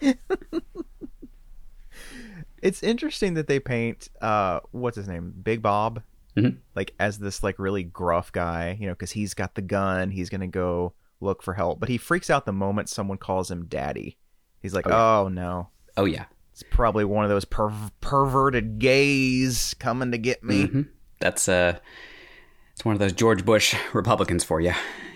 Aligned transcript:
Yes. 0.00 0.12
it's 2.62 2.82
interesting 2.82 3.34
that 3.34 3.46
they 3.46 3.58
paint 3.60 4.08
uh 4.20 4.60
what's 4.70 4.96
his 4.96 5.08
name 5.08 5.34
big 5.42 5.62
bob 5.62 6.02
Mhm. 6.36 6.56
like 6.74 6.94
as 6.98 7.18
this 7.18 7.42
like 7.42 7.58
really 7.58 7.82
gruff 7.82 8.32
guy 8.32 8.76
you 8.80 8.86
know 8.86 8.94
because 8.94 9.10
he's 9.12 9.34
got 9.34 9.54
the 9.54 9.60
gun 9.62 10.10
he's 10.10 10.30
gonna 10.30 10.46
go 10.46 10.94
look 11.20 11.42
for 11.42 11.52
help 11.54 11.78
but 11.78 11.88
he 11.90 11.98
freaks 11.98 12.30
out 12.30 12.46
the 12.46 12.52
moment 12.52 12.88
someone 12.88 13.18
calls 13.18 13.50
him 13.50 13.66
daddy 13.66 14.16
he's 14.60 14.72
like 14.74 14.86
Oh, 14.86 14.90
yeah. 14.90 15.18
oh 15.18 15.28
no 15.28 15.68
Oh 15.98 16.04
yeah. 16.06 16.24
it's 16.52 16.62
probably 16.62 17.04
one 17.04 17.24
of 17.24 17.30
those 17.30 17.44
per- 17.44 17.90
perverted 18.00 18.78
gays 18.78 19.74
coming 19.78 20.10
to 20.12 20.18
get 20.18 20.42
me 20.42 20.66
Mhm. 20.66 20.88
That's 21.20 21.48
uh, 21.48 21.78
it's 22.72 22.84
one 22.84 22.94
of 22.94 22.98
those 22.98 23.12
George 23.12 23.44
Bush 23.44 23.76
Republicans 23.92 24.42
for 24.42 24.60
you 24.60 24.72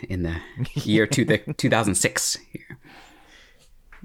in 0.08 0.22
the 0.22 0.36
year 0.74 1.04
two 1.06 1.24
2006. 1.24 2.36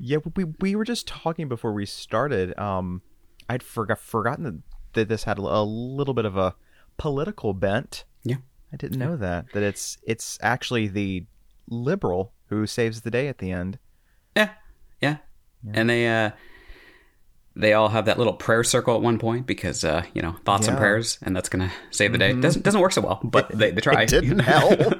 Yeah 0.03 0.17
we, 0.35 0.45
we 0.59 0.75
were 0.75 0.83
just 0.83 1.07
talking 1.07 1.47
before 1.47 1.71
we 1.73 1.85
started 1.85 2.57
um 2.59 3.01
i'd 3.49 3.61
forgot 3.61 3.99
forgotten 3.99 4.43
that, 4.43 4.59
that 4.93 5.07
this 5.09 5.25
had 5.25 5.37
a, 5.37 5.41
a 5.43 5.63
little 5.63 6.13
bit 6.15 6.25
of 6.25 6.35
a 6.37 6.55
political 6.97 7.53
bent 7.53 8.03
Yeah. 8.23 8.37
i 8.73 8.77
didn't 8.77 8.97
know 8.99 9.15
that 9.17 9.51
that 9.53 9.61
it's 9.63 9.97
it's 10.07 10.39
actually 10.41 10.87
the 10.87 11.25
liberal 11.69 12.33
who 12.47 12.65
saves 12.65 13.01
the 13.01 13.11
day 13.11 13.27
at 13.27 13.37
the 13.37 13.51
end 13.51 13.77
Yeah, 14.35 14.49
yeah, 15.01 15.17
and 15.73 15.89
they 15.89 16.07
uh, 16.07 16.31
they 17.55 17.73
all 17.73 17.89
have 17.89 18.05
that 18.05 18.17
little 18.17 18.33
prayer 18.33 18.63
circle 18.63 18.95
at 18.95 19.01
one 19.01 19.19
point 19.19 19.45
because 19.45 19.83
uh, 19.83 20.03
you 20.13 20.21
know 20.21 20.35
thoughts 20.45 20.67
and 20.67 20.77
prayers, 20.77 21.19
and 21.21 21.35
that's 21.35 21.49
gonna 21.49 21.71
save 21.91 22.11
the 22.13 22.17
day. 22.17 22.33
Doesn't 22.33 22.63
doesn't 22.63 22.79
work 22.81 22.93
so 22.93 23.01
well, 23.01 23.19
but 23.23 23.49
they, 23.49 23.71
they 23.71 23.81
try. 23.81 24.03
It 24.03 24.09
didn't 24.09 24.39
help. 24.39 24.79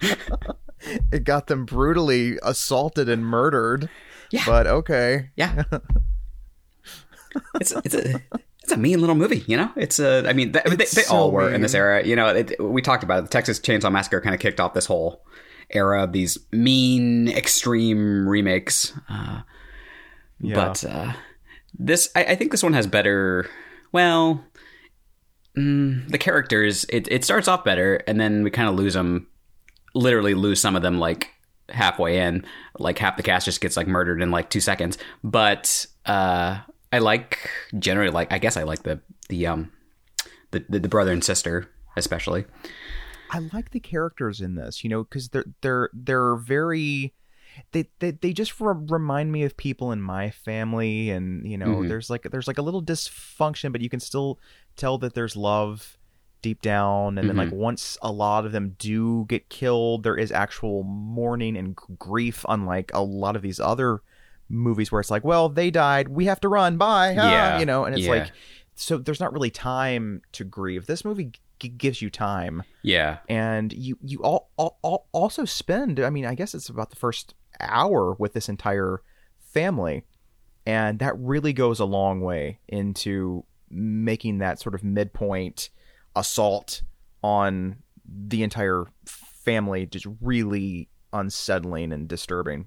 it 1.12 1.24
got 1.24 1.46
them 1.46 1.64
brutally 1.64 2.38
assaulted 2.42 3.08
and 3.08 3.24
murdered. 3.24 3.88
Yeah. 4.30 4.44
But 4.46 4.66
okay. 4.66 5.30
Yeah. 5.36 5.64
it's 7.54 7.72
it's 7.72 7.94
a 7.94 8.20
it's 8.62 8.72
a 8.72 8.76
mean 8.76 9.00
little 9.00 9.16
movie, 9.16 9.44
you 9.46 9.56
know. 9.56 9.70
It's 9.76 9.98
a 9.98 10.28
I 10.28 10.32
mean 10.32 10.52
they, 10.52 10.62
they, 10.64 10.76
they 10.76 11.04
all 11.10 11.28
so 11.28 11.30
were 11.30 11.52
in 11.52 11.62
this 11.62 11.74
era. 11.74 12.04
You 12.06 12.16
know, 12.16 12.28
it, 12.28 12.62
we 12.62 12.82
talked 12.82 13.02
about 13.02 13.18
it. 13.18 13.22
The 13.22 13.28
Texas 13.28 13.58
Chainsaw 13.58 13.90
Massacre 13.90 14.20
kind 14.20 14.34
of 14.34 14.40
kicked 14.40 14.60
off 14.60 14.74
this 14.74 14.86
whole 14.86 15.24
era 15.70 16.04
of 16.04 16.12
these 16.12 16.38
mean, 16.52 17.28
extreme 17.28 18.28
remakes. 18.28 18.92
Uh, 19.08 19.42
Yeah. 20.40 20.54
But 20.54 20.84
uh, 20.84 21.12
this, 21.78 22.10
I, 22.16 22.24
I 22.24 22.34
think 22.34 22.50
this 22.50 22.62
one 22.62 22.72
has 22.72 22.86
better. 22.86 23.48
Well, 23.92 24.44
mm, 25.56 26.08
the 26.08 26.18
characters. 26.18 26.84
It 26.88 27.08
it 27.10 27.24
starts 27.24 27.48
off 27.48 27.64
better, 27.64 27.96
and 28.06 28.20
then 28.20 28.42
we 28.42 28.50
kind 28.50 28.68
of 28.68 28.74
lose 28.74 28.94
them. 28.94 29.28
Literally 29.94 30.34
lose 30.34 30.60
some 30.60 30.76
of 30.76 30.82
them 30.82 30.98
like 30.98 31.28
halfway 31.68 32.20
in. 32.20 32.44
Like 32.78 32.98
half 32.98 33.16
the 33.16 33.22
cast 33.22 33.44
just 33.44 33.60
gets 33.60 33.76
like 33.76 33.86
murdered 33.86 34.22
in 34.22 34.30
like 34.30 34.50
two 34.50 34.60
seconds. 34.60 34.98
But 35.24 35.86
uh, 36.06 36.58
I 36.92 36.98
like 36.98 37.50
generally 37.78 38.10
like 38.10 38.32
I 38.32 38.38
guess 38.38 38.56
I 38.56 38.62
like 38.64 38.82
the 38.82 39.00
the 39.28 39.46
um 39.46 39.72
the 40.50 40.64
the, 40.68 40.80
the 40.80 40.88
brother 40.88 41.12
and 41.12 41.24
sister 41.24 41.68
especially. 41.96 42.44
I 43.32 43.38
like 43.52 43.70
the 43.70 43.80
characters 43.80 44.40
in 44.40 44.54
this, 44.56 44.82
you 44.82 44.90
know, 44.90 45.04
because 45.04 45.28
they're 45.28 45.44
they're 45.60 45.90
they're 45.92 46.36
very 46.36 47.12
they 47.72 47.86
they, 47.98 48.12
they 48.12 48.32
just 48.32 48.60
re- 48.60 48.74
remind 48.88 49.30
me 49.32 49.42
of 49.44 49.56
people 49.56 49.90
in 49.92 50.00
my 50.00 50.30
family, 50.30 51.10
and 51.10 51.44
you 51.48 51.58
know, 51.58 51.66
Mhm. 51.78 51.88
there's 51.88 52.08
like 52.10 52.22
there's 52.30 52.46
like 52.48 52.58
a 52.58 52.62
little 52.62 52.82
dysfunction, 52.82 53.70
but 53.72 53.80
you 53.80 53.88
can 53.88 54.00
still 54.00 54.38
tell 54.76 54.98
that 54.98 55.14
there's 55.14 55.36
love 55.36 55.96
deep 56.42 56.62
down, 56.62 57.18
and 57.18 57.28
then 57.28 57.36
like 57.36 57.52
once 57.52 57.96
a 58.02 58.10
lot 58.12 58.44
of 58.46 58.52
them 58.52 58.76
do 58.78 59.24
get 59.28 59.48
killed, 59.48 60.02
there 60.02 60.16
is 60.16 60.32
actual 60.32 60.82
mourning 60.84 61.56
and 61.56 61.76
grief, 61.76 62.44
unlike 62.48 62.90
a 62.94 63.02
lot 63.02 63.36
of 63.36 63.42
these 63.42 63.60
other 63.60 64.00
movies 64.48 64.90
where 64.90 65.00
it's 65.00 65.10
like, 65.10 65.24
well, 65.24 65.48
they 65.48 65.70
died, 65.70 66.08
we 66.08 66.24
have 66.26 66.40
to 66.40 66.48
run, 66.48 66.76
bye, 66.76 67.14
ah," 67.18 67.30
Yeah, 67.30 67.58
you 67.58 67.66
know, 67.66 67.84
and 67.84 67.94
it's 67.94 68.04
yeah. 68.06 68.10
like, 68.12 68.32
so 68.74 68.98
there's 68.98 69.20
not 69.20 69.32
really 69.32 69.50
time 69.50 70.22
to 70.32 70.44
grieve. 70.44 70.86
This 70.86 71.04
movie 71.04 71.30
g- 71.60 71.68
gives 71.68 72.00
you 72.02 72.10
time 72.10 72.62
Yeah. 72.82 73.18
and 73.28 73.72
you 73.72 73.98
you 74.02 74.20
all, 74.22 74.50
all, 74.56 74.78
all 74.82 75.06
also 75.12 75.44
spend 75.44 76.00
i 76.00 76.08
mean 76.08 76.24
i 76.24 76.34
guess 76.34 76.54
it's 76.54 76.70
about 76.70 76.88
the 76.90 76.96
first 76.96 77.34
hour 77.60 78.14
with 78.18 78.32
this 78.32 78.48
entire 78.48 79.02
family 79.38 80.04
and 80.64 80.98
that 81.00 81.14
really 81.18 81.52
goes 81.52 81.78
a 81.78 81.84
long 81.84 82.22
way 82.22 82.58
into 82.68 83.44
making 83.70 84.38
that 84.38 84.58
sort 84.58 84.74
of 84.74 84.82
midpoint 84.82 85.68
assault 86.16 86.82
on 87.22 87.76
the 88.04 88.42
entire 88.42 88.86
family 89.06 89.86
just 89.86 90.06
really 90.20 90.88
unsettling 91.12 91.92
and 91.92 92.08
disturbing 92.08 92.66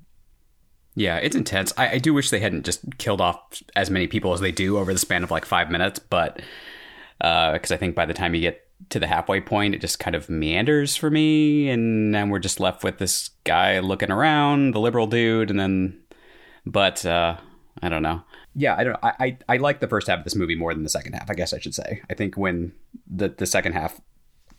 Yeah, 0.95 1.17
it's 1.17 1.35
intense. 1.35 1.73
I, 1.77 1.93
I 1.93 1.97
do 1.97 2.13
wish 2.13 2.29
they 2.29 2.39
hadn't 2.39 2.65
just 2.65 2.81
killed 2.97 3.21
off 3.21 3.39
as 3.75 3.89
many 3.89 4.07
people 4.07 4.33
as 4.33 4.41
they 4.41 4.51
do 4.51 4.77
over 4.77 4.93
the 4.93 4.99
span 4.99 5.23
of 5.23 5.31
like 5.31 5.45
five 5.45 5.71
minutes, 5.71 5.99
but 5.99 6.41
because 7.17 7.71
I 7.71 7.77
think 7.77 7.95
by 7.95 8.05
the 8.05 8.13
time 8.13 8.35
you 8.35 8.41
get 8.41 8.67
to 8.89 8.99
the 8.99 9.07
halfway 9.07 9.39
point, 9.41 9.73
it 9.73 9.81
just 9.81 9.99
kind 9.99 10.15
of 10.15 10.29
meanders 10.29 10.95
for 10.95 11.09
me, 11.09 11.69
and 11.69 12.13
then 12.13 12.29
we're 12.29 12.39
just 12.39 12.59
left 12.59 12.83
with 12.83 12.97
this 12.97 13.29
guy 13.43 13.79
looking 13.79 14.11
around, 14.11 14.73
the 14.73 14.79
liberal 14.79 15.07
dude, 15.07 15.49
and 15.49 15.59
then, 15.59 16.01
but 16.65 17.05
uh, 17.05 17.37
I 17.81 17.89
don't 17.89 18.03
know. 18.03 18.23
Yeah, 18.55 18.75
I 18.75 18.83
don't. 18.83 18.99
I, 19.01 19.13
I 19.19 19.37
I 19.49 19.57
like 19.57 19.79
the 19.79 19.87
first 19.87 20.07
half 20.07 20.19
of 20.19 20.23
this 20.23 20.35
movie 20.35 20.55
more 20.55 20.73
than 20.73 20.83
the 20.83 20.89
second 20.89 21.13
half. 21.13 21.29
I 21.29 21.33
guess 21.33 21.53
I 21.53 21.59
should 21.59 21.73
say. 21.73 22.01
I 22.09 22.13
think 22.13 22.37
when 22.37 22.73
the 23.07 23.29
the 23.29 23.45
second 23.45 23.73
half 23.73 23.99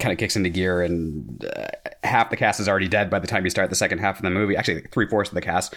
kind 0.00 0.12
of 0.12 0.18
kicks 0.18 0.36
into 0.36 0.48
gear 0.48 0.82
and 0.82 1.44
uh, 1.56 1.68
half 2.02 2.30
the 2.30 2.36
cast 2.36 2.58
is 2.58 2.68
already 2.68 2.88
dead 2.88 3.08
by 3.08 3.18
the 3.18 3.26
time 3.26 3.44
you 3.44 3.50
start 3.50 3.70
the 3.70 3.76
second 3.76 3.98
half 3.98 4.16
of 4.16 4.22
the 4.22 4.30
movie. 4.30 4.56
Actually, 4.56 4.80
three 4.90 5.06
fourths 5.08 5.30
of 5.30 5.34
the 5.34 5.40
cast. 5.40 5.74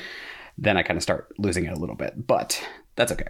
Then 0.58 0.78
I 0.78 0.84
kind 0.84 0.98
of 0.98 1.04
start 1.04 1.32
losing 1.38 1.66
it 1.66 1.74
a 1.74 1.80
little 1.80 1.96
bit, 1.96 2.26
but 2.26 2.68
that's 2.96 3.12
okay. 3.12 3.28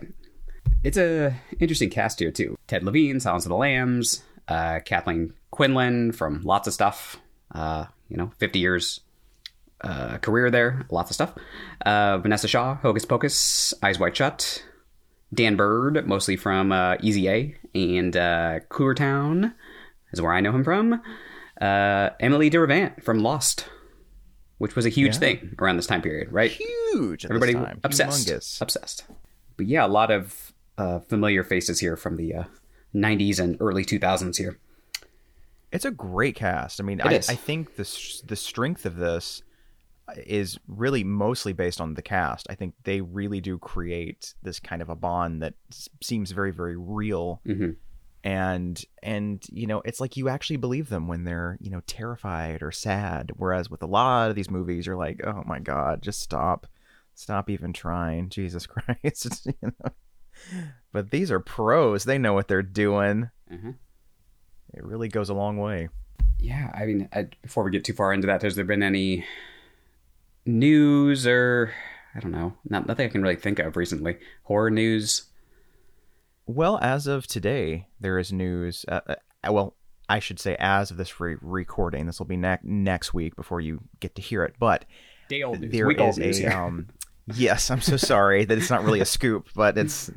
It's 0.83 0.97
a 0.97 1.35
interesting 1.59 1.89
cast 1.89 2.19
here 2.19 2.31
too. 2.31 2.57
Ted 2.67 2.83
Levine, 2.83 3.19
Silence 3.19 3.45
of 3.45 3.49
the 3.49 3.57
Lambs, 3.57 4.23
uh, 4.47 4.79
Kathleen 4.85 5.33
Quinlan 5.51 6.13
from 6.13 6.41
lots 6.43 6.67
of 6.67 6.73
stuff. 6.73 7.17
Uh, 7.53 7.85
you 8.07 8.15
know, 8.15 8.31
fifty 8.37 8.59
years 8.59 9.01
uh, 9.81 10.17
career 10.19 10.49
there, 10.49 10.85
lots 10.89 11.11
of 11.11 11.15
stuff. 11.15 11.33
Uh, 11.85 12.19
Vinessa 12.19 12.47
Shaw, 12.47 12.75
Hocus 12.75 13.05
Pocus, 13.05 13.73
Eyes 13.83 13.99
Wide 13.99 14.15
Shut. 14.15 14.63
Dan 15.33 15.55
Byrd, 15.55 16.07
mostly 16.07 16.35
from 16.35 16.71
uh, 16.71 16.95
Easy 17.01 17.27
A 17.29 17.55
and 17.75 18.15
uh, 18.15 18.59
Cougar 18.69 18.93
Town, 18.95 19.53
is 20.13 20.21
where 20.21 20.33
I 20.33 20.39
know 20.41 20.51
him 20.51 20.63
from. 20.63 21.01
Uh, 21.59 22.09
Emily 22.19 22.49
Durant 22.49 23.03
from 23.03 23.19
Lost, 23.19 23.67
which 24.57 24.75
was 24.75 24.85
a 24.85 24.89
huge 24.89 25.15
Yeah. 25.15 25.19
thing 25.19 25.55
around 25.59 25.75
this 25.77 25.87
time 25.87 26.01
period, 26.01 26.31
right? 26.31 26.51
huge 26.51 27.25
at 27.25 27.31
Everybody 27.31 27.53
obsessed, 27.83 28.27
Humongous. 28.27 28.61
obsessed. 28.61 29.05
But 29.57 29.65
yeah, 29.65 29.85
a 29.85 29.87
lot 29.87 30.11
of 30.11 30.53
uh, 30.77 30.99
familiar 30.99 31.43
faces 31.43 31.79
here 31.79 31.97
from 31.97 32.15
the 32.15 32.33
uh, 32.33 32.43
'90s 32.95 33.39
and 33.39 33.57
early 33.59 33.83
2000s 33.83 34.37
here. 34.37 34.59
It's 35.71 35.83
a 35.83 35.91
great 35.91 36.35
cast. 36.35 36.79
I 36.79 36.83
mean, 36.83 37.01
I. 37.01 37.15
I 37.15 37.19
think 37.19 37.75
the 37.75 38.21
the 38.25 38.35
strength 38.37 38.85
of 38.85 38.95
this 38.95 39.41
is 40.15 40.57
really 40.67 41.03
mostly 41.03 41.53
based 41.53 41.81
on 41.81 41.93
the 41.93 42.01
cast. 42.01 42.47
I 42.49 42.55
think 42.55 42.75
they 42.83 43.01
really 43.01 43.41
do 43.41 43.57
create 43.57 44.33
this 44.41 44.59
kind 44.59 44.81
of 44.81 44.89
a 44.89 44.95
bond 44.95 45.41
that 45.41 45.53
seems 46.01 46.31
very 46.31 46.51
very 46.51 46.77
real. 46.77 47.41
Mhm. 47.45 47.75
And 48.23 48.83
and 49.03 49.45
you 49.49 49.67
know, 49.67 49.81
it's 49.85 49.99
like 50.01 50.17
you 50.17 50.27
actually 50.29 50.57
believe 50.57 50.89
them 50.89 51.07
when 51.07 51.23
they're, 51.23 51.57
you 51.61 51.69
know, 51.69 51.81
terrified 51.87 52.61
or 52.63 52.71
sad, 52.71 53.31
whereas 53.35 53.69
with 53.69 53.83
a 53.83 53.87
lot 53.87 54.29
of 54.29 54.35
these 54.35 54.49
movies 54.49 54.85
you're 54.85 54.95
like, 54.97 55.21
"Oh 55.25 55.43
my 55.45 55.59
god, 55.59 56.01
just 56.01 56.19
stop. 56.21 56.67
Stop 57.15 57.49
even 57.49 57.73
trying. 57.73 58.29
Jesus 58.37 58.65
Christ." 58.65 59.45
you 59.45 59.53
know? 59.61 59.91
But 60.91 61.11
these 61.11 61.31
are 61.31 61.39
pros. 61.39 62.03
They 62.03 62.17
know 62.17 62.33
what 62.33 62.47
they're 62.47 62.61
doing. 62.63 63.29
Mhm. 63.51 63.75
It 64.73 64.83
really 64.83 65.07
goes 65.07 65.29
a 65.29 65.33
long 65.33 65.57
way. 65.57 65.89
Yeah, 66.39 66.71
I 66.75 66.85
mean, 66.85 67.09
I, 67.13 67.27
before 67.41 67.63
we 67.63 67.71
get 67.71 67.83
too 67.83 67.93
far 67.93 68.13
into 68.13 68.27
that, 68.27 68.41
has 68.43 68.55
there 68.55 68.65
been 68.65 68.83
any 68.83 69.25
news 70.47 71.27
or 71.27 71.73
I 72.15 72.19
don't 72.19 72.31
know, 72.31 72.53
not, 72.67 72.87
nothing 72.87 73.05
I 73.07 73.11
can 73.11 73.21
really 73.21 73.35
think 73.35 73.59
of 73.59 73.77
recently. 73.77 74.17
Horror 74.43 74.71
news. 74.71 75.25
Well, 76.47 76.79
as 76.81 77.05
of 77.05 77.27
today, 77.27 77.87
there 77.99 78.17
is 78.17 78.31
news. 78.33 78.85
Uh, 78.87 79.01
uh, 79.07 79.15
well, 79.51 79.75
I 80.09 80.19
should 80.19 80.39
say, 80.39 80.55
as 80.59 80.89
of 80.89 80.97
this 80.97 81.19
re- 81.19 81.35
recording, 81.41 82.05
this 82.07 82.17
will 82.17 82.25
be 82.25 82.37
ne- 82.37 82.57
next 82.63 83.13
week 83.13 83.35
before 83.35 83.61
you 83.61 83.81
get 83.99 84.15
to 84.15 84.21
hear 84.21 84.43
it. 84.43 84.55
But 84.57 84.85
Day 85.29 85.43
old 85.43 85.59
news. 85.59 85.71
there 85.71 85.85
Week 85.87 85.99
old 85.99 86.17
news 86.17 86.39
a 86.39 86.43
here. 86.43 86.51
um, 86.51 86.87
yes. 87.35 87.69
I'm 87.69 87.81
so 87.81 87.97
sorry 87.97 88.45
that 88.45 88.57
it's 88.57 88.69
not 88.69 88.83
really 88.83 89.01
a 89.01 89.05
scoop, 89.05 89.49
but 89.55 89.77
it's 89.77 90.09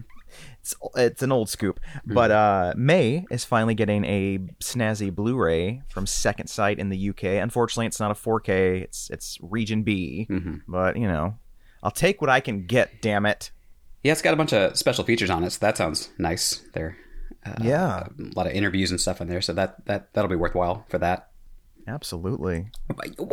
it's, 0.60 0.74
it's 0.94 1.22
an 1.22 1.32
old 1.32 1.48
scoop, 1.48 1.80
mm-hmm. 1.80 2.14
but 2.14 2.30
uh, 2.30 2.74
May 2.76 3.24
is 3.30 3.44
finally 3.44 3.74
getting 3.74 4.04
a 4.04 4.38
snazzy 4.60 5.14
Blu-ray 5.14 5.82
from 5.88 6.06
Second 6.06 6.48
Sight 6.48 6.78
in 6.78 6.90
the 6.90 7.10
UK. 7.10 7.24
Unfortunately, 7.24 7.86
it's 7.86 7.98
not 7.98 8.10
a 8.10 8.14
4K; 8.14 8.82
it's 8.82 9.08
it's 9.10 9.38
Region 9.40 9.82
B. 9.82 10.26
Mm-hmm. 10.28 10.56
But 10.68 10.96
you 10.96 11.08
know, 11.08 11.38
I'll 11.82 11.90
take 11.90 12.20
what 12.20 12.28
I 12.28 12.40
can 12.40 12.66
get. 12.66 13.00
Damn 13.00 13.24
it! 13.24 13.50
Yeah, 14.02 14.12
it's 14.12 14.22
got 14.22 14.34
a 14.34 14.36
bunch 14.36 14.52
of 14.52 14.76
special 14.76 15.04
features 15.04 15.30
on 15.30 15.44
it, 15.44 15.50
so 15.50 15.58
that 15.60 15.78
sounds 15.78 16.10
nice. 16.18 16.62
There, 16.74 16.96
uh, 17.46 17.54
yeah, 17.62 18.06
a 18.18 18.36
lot 18.36 18.46
of 18.46 18.52
interviews 18.52 18.90
and 18.90 19.00
stuff 19.00 19.20
in 19.20 19.28
there, 19.28 19.40
so 19.40 19.54
that 19.54 19.86
that 19.86 20.12
that'll 20.12 20.30
be 20.30 20.36
worthwhile 20.36 20.84
for 20.88 20.98
that. 20.98 21.30
Absolutely. 21.86 22.70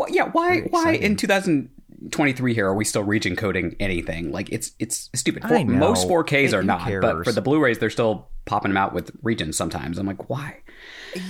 Yeah. 0.09 0.29
Why? 0.31 0.61
Why 0.61 0.93
in 0.93 1.15
2000 1.15 1.69
23 2.11 2.53
here 2.53 2.67
are 2.67 2.75
we 2.75 2.85
still 2.85 3.03
region 3.03 3.35
coding 3.35 3.75
anything 3.79 4.31
like 4.31 4.49
it's 4.51 4.71
it's 4.79 5.09
stupid 5.15 5.43
most 5.67 6.07
4ks 6.07 6.49
it 6.49 6.53
are 6.53 6.63
not 6.63 6.81
cares. 6.81 7.01
but 7.01 7.23
for 7.23 7.31
the 7.31 7.41
blu-rays 7.41 7.79
they're 7.79 7.89
still 7.89 8.29
popping 8.45 8.69
them 8.69 8.77
out 8.77 8.93
with 8.93 9.11
regions 9.23 9.57
sometimes 9.57 9.97
i'm 9.97 10.05
like 10.05 10.29
why 10.29 10.59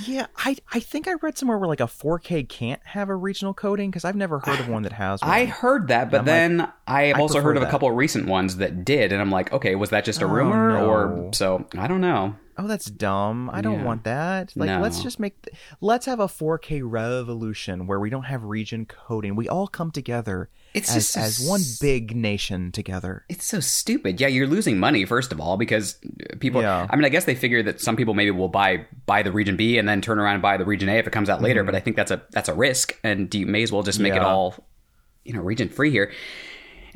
yeah 0.06 0.28
i 0.38 0.56
i 0.74 0.80
think 0.80 1.08
i 1.08 1.14
read 1.22 1.38
somewhere 1.38 1.58
where 1.58 1.70
like 1.70 1.80
a 1.80 1.84
4k 1.84 2.48
can't 2.50 2.82
have 2.86 3.08
a 3.10 3.16
regional 3.16 3.54
coding 3.54 3.90
because 3.90 4.04
i've 4.04 4.16
never 4.16 4.40
heard 4.40 4.60
of 4.60 4.68
one 4.68 4.84
that 4.84 4.94
has 4.94 5.22
one. 5.22 5.32
i 5.32 5.46
heard 5.46 5.88
that 5.88 6.12
but 6.12 6.26
then 6.26 6.58
like, 6.58 6.70
i 6.86 7.02
have 7.04 7.20
also 7.20 7.40
heard 7.40 7.56
of 7.56 7.62
that. 7.62 7.70
a 7.70 7.72
couple 7.72 7.90
of 7.90 7.96
recent 7.96 8.28
ones 8.28 8.58
that 8.58 8.84
did 8.84 9.14
and 9.14 9.22
i'm 9.22 9.32
like 9.32 9.52
okay 9.54 9.76
was 9.76 9.92
that 9.92 10.04
just 10.04 10.22
a 10.22 10.26
oh, 10.26 10.30
rumor 10.30 10.74
no. 10.74 10.90
or 10.90 11.30
so 11.34 11.66
i 11.78 11.88
don't 11.88 12.02
know 12.02 12.36
Oh, 12.60 12.66
that's 12.68 12.86
dumb. 12.86 13.50
I 13.54 13.62
don't 13.62 13.80
Yeah. 13.80 13.86
want 13.86 14.04
that. 14.06 14.52
Like, 14.56 14.80
let's 14.82 15.04
just 15.04 15.20
make, 15.20 15.40
th- 15.44 15.56
let's 15.80 16.08
have 16.08 16.20
a 16.20 16.28
4K 16.28 16.82
revolution 16.84 17.86
where 17.86 18.00
we 18.00 18.10
don't 18.10 18.24
have 18.24 18.44
region 18.44 18.86
coding. 18.86 19.36
We 19.36 19.48
all 19.48 19.68
come 19.68 19.92
together 19.92 20.50
It's 20.74 20.90
as, 20.90 21.14
just 21.14 21.18
as 21.18 21.48
one 21.48 21.62
big 21.80 22.16
nation 22.16 22.72
together. 22.72 23.26
It's 23.30 23.46
so 23.46 23.60
stupid. 23.60 24.20
Yeah, 24.20 24.28
you're 24.28 24.48
losing 24.48 24.80
money 24.80 25.06
first 25.06 25.32
of 25.32 25.40
all 25.40 25.58
because 25.58 25.98
people. 26.40 26.62
Yeah. 26.62 26.88
I 26.90 26.96
mean, 26.96 27.06
I 27.06 27.10
guess 27.10 27.26
they 27.26 27.36
figure 27.36 27.62
that 27.64 27.80
some 27.80 27.96
people 27.96 28.14
maybe 28.16 28.32
will 28.32 28.50
buy 28.50 28.86
buy 29.06 29.22
the 29.24 29.32
region 29.32 29.56
B 29.56 29.78
and 29.78 29.88
then 29.88 30.02
turn 30.02 30.18
around 30.20 30.34
and 30.34 30.42
buy 30.42 30.58
the 30.58 30.66
region 30.66 30.90
A 30.90 30.94
if 30.94 31.06
it 31.08 31.12
comes 31.12 31.30
out 31.30 31.42
later. 31.42 31.64
But 31.64 31.76
I 31.76 31.80
think 31.80 31.96
that's 31.96 32.12
a 32.12 32.22
that's 32.32 32.50
a 32.50 32.54
risk, 32.54 32.98
and 33.04 33.34
you 33.34 33.46
may 33.46 33.62
as 33.64 33.72
well 33.72 33.84
just 33.84 34.00
make 34.00 34.14
it 34.14 34.18
Mm-hmm. 34.18 34.26
All, 34.26 34.56
you 35.24 35.34
know, 35.34 35.42
region 35.42 35.70
free 35.70 35.92
here. 35.92 36.12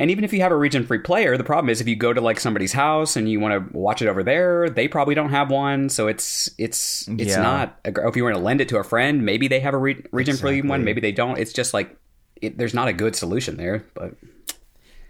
And 0.02 0.10
even 0.10 0.24
if 0.24 0.34
you 0.34 0.42
have 0.42 0.52
a 0.52 0.56
region 0.58 0.84
free 0.84 0.98
player, 0.98 1.38
the 1.38 1.44
problem 1.44 1.70
is 1.70 1.80
if 1.80 1.88
you 1.88 1.96
go 1.96 2.12
to 2.12 2.20
like 2.22 2.40
somebody's 2.40 2.74
house 2.74 3.16
and 3.16 3.30
you 3.30 3.40
want 3.40 3.54
to 3.72 3.78
watch 3.78 4.02
it 4.02 4.08
over 4.08 4.24
there, 4.24 4.68
they 4.68 4.88
probably 4.88 5.14
don't 5.14 5.30
have 5.30 5.52
one. 5.52 5.90
So 5.90 6.08
it's 6.08 6.50
it's 6.58 7.08
it's 7.08 7.32
Yeah. 7.36 7.42
not. 7.44 7.80
If 7.86 8.16
you 8.16 8.24
were 8.24 8.32
to 8.34 8.40
lend 8.40 8.62
it 8.62 8.70
to 8.70 8.78
a 8.80 8.84
friend, 8.84 9.24
maybe 9.24 9.48
they 9.48 9.60
have 9.60 9.76
a 9.76 9.78
re- 9.78 10.04
region 10.12 10.36
free 10.38 10.62
one, 10.64 10.84
maybe 10.84 11.02
they 11.02 11.12
don't. 11.12 11.38
It's 11.38 11.54
just 11.54 11.74
like 11.74 11.96
it, 12.42 12.58
there's 12.58 12.74
not 12.74 12.88
a 12.88 12.94
good 12.94 13.16
solution 13.16 13.58
there. 13.58 13.86
But 13.94 14.16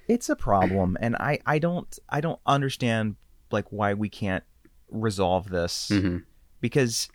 It's 0.10 0.28
a 0.30 0.36
problem, 0.36 0.98
and 1.00 1.16
I, 1.16 1.40
I 1.46 1.58
don't, 1.60 1.88
I 2.10 2.20
don't 2.20 2.42
understand 2.46 3.16
like 3.50 3.72
why 3.72 3.94
we 3.94 4.10
can't 4.10 4.44
resolve 4.90 5.50
this 5.50 5.88
Mm-hmm. 5.90 6.18
because 6.60 7.08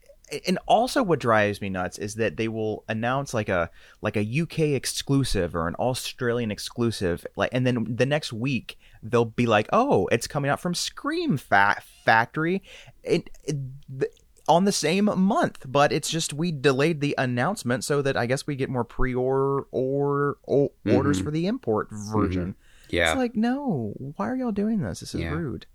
and 0.46 0.58
also 0.66 1.02
what 1.02 1.20
drives 1.20 1.60
me 1.60 1.68
nuts 1.68 1.98
is 1.98 2.16
that 2.16 2.36
they 2.36 2.48
will 2.48 2.84
announce 2.88 3.32
like 3.32 3.48
a 3.48 3.70
like 4.00 4.16
a 4.16 4.40
UK 4.42 4.60
exclusive 4.60 5.54
or 5.54 5.68
an 5.68 5.74
Australian 5.76 6.50
exclusive 6.50 7.24
like 7.36 7.50
and 7.52 7.66
then 7.66 7.86
the 7.88 8.06
next 8.06 8.32
week 8.32 8.78
they'll 9.02 9.24
be 9.24 9.46
like 9.46 9.68
oh 9.72 10.08
it's 10.10 10.26
coming 10.26 10.50
out 10.50 10.60
from 10.60 10.74
Scream 10.74 11.36
Fa- 11.36 11.80
Factory. 12.04 12.62
It, 13.04 13.30
it, 13.44 13.56
th- 14.00 14.12
on 14.48 14.64
the 14.64 14.72
same 14.72 15.04
month 15.16 15.64
but 15.66 15.92
it's 15.92 16.08
just 16.08 16.32
we 16.32 16.52
delayed 16.52 17.00
the 17.00 17.14
announcement 17.18 17.84
so 17.84 18.02
that 18.02 18.16
I 18.16 18.26
guess 18.26 18.46
we 18.46 18.56
get 18.56 18.70
more 18.70 18.84
pre-order 18.84 19.66
or, 19.70 20.38
or 20.42 20.70
orders 20.86 21.18
mm-hmm. 21.18 21.24
for 21.24 21.30
the 21.30 21.46
import 21.46 21.88
version. 21.90 22.52
Mm-hmm. 22.52 22.96
Yeah, 22.96 23.10
it's 23.10 23.18
like 23.18 23.36
no 23.36 23.92
why 24.16 24.28
are 24.28 24.36
y'all 24.36 24.52
doing 24.52 24.80
this? 24.80 25.00
This 25.00 25.14
is 25.14 25.20
Yeah. 25.20 25.30
rude. 25.30 25.66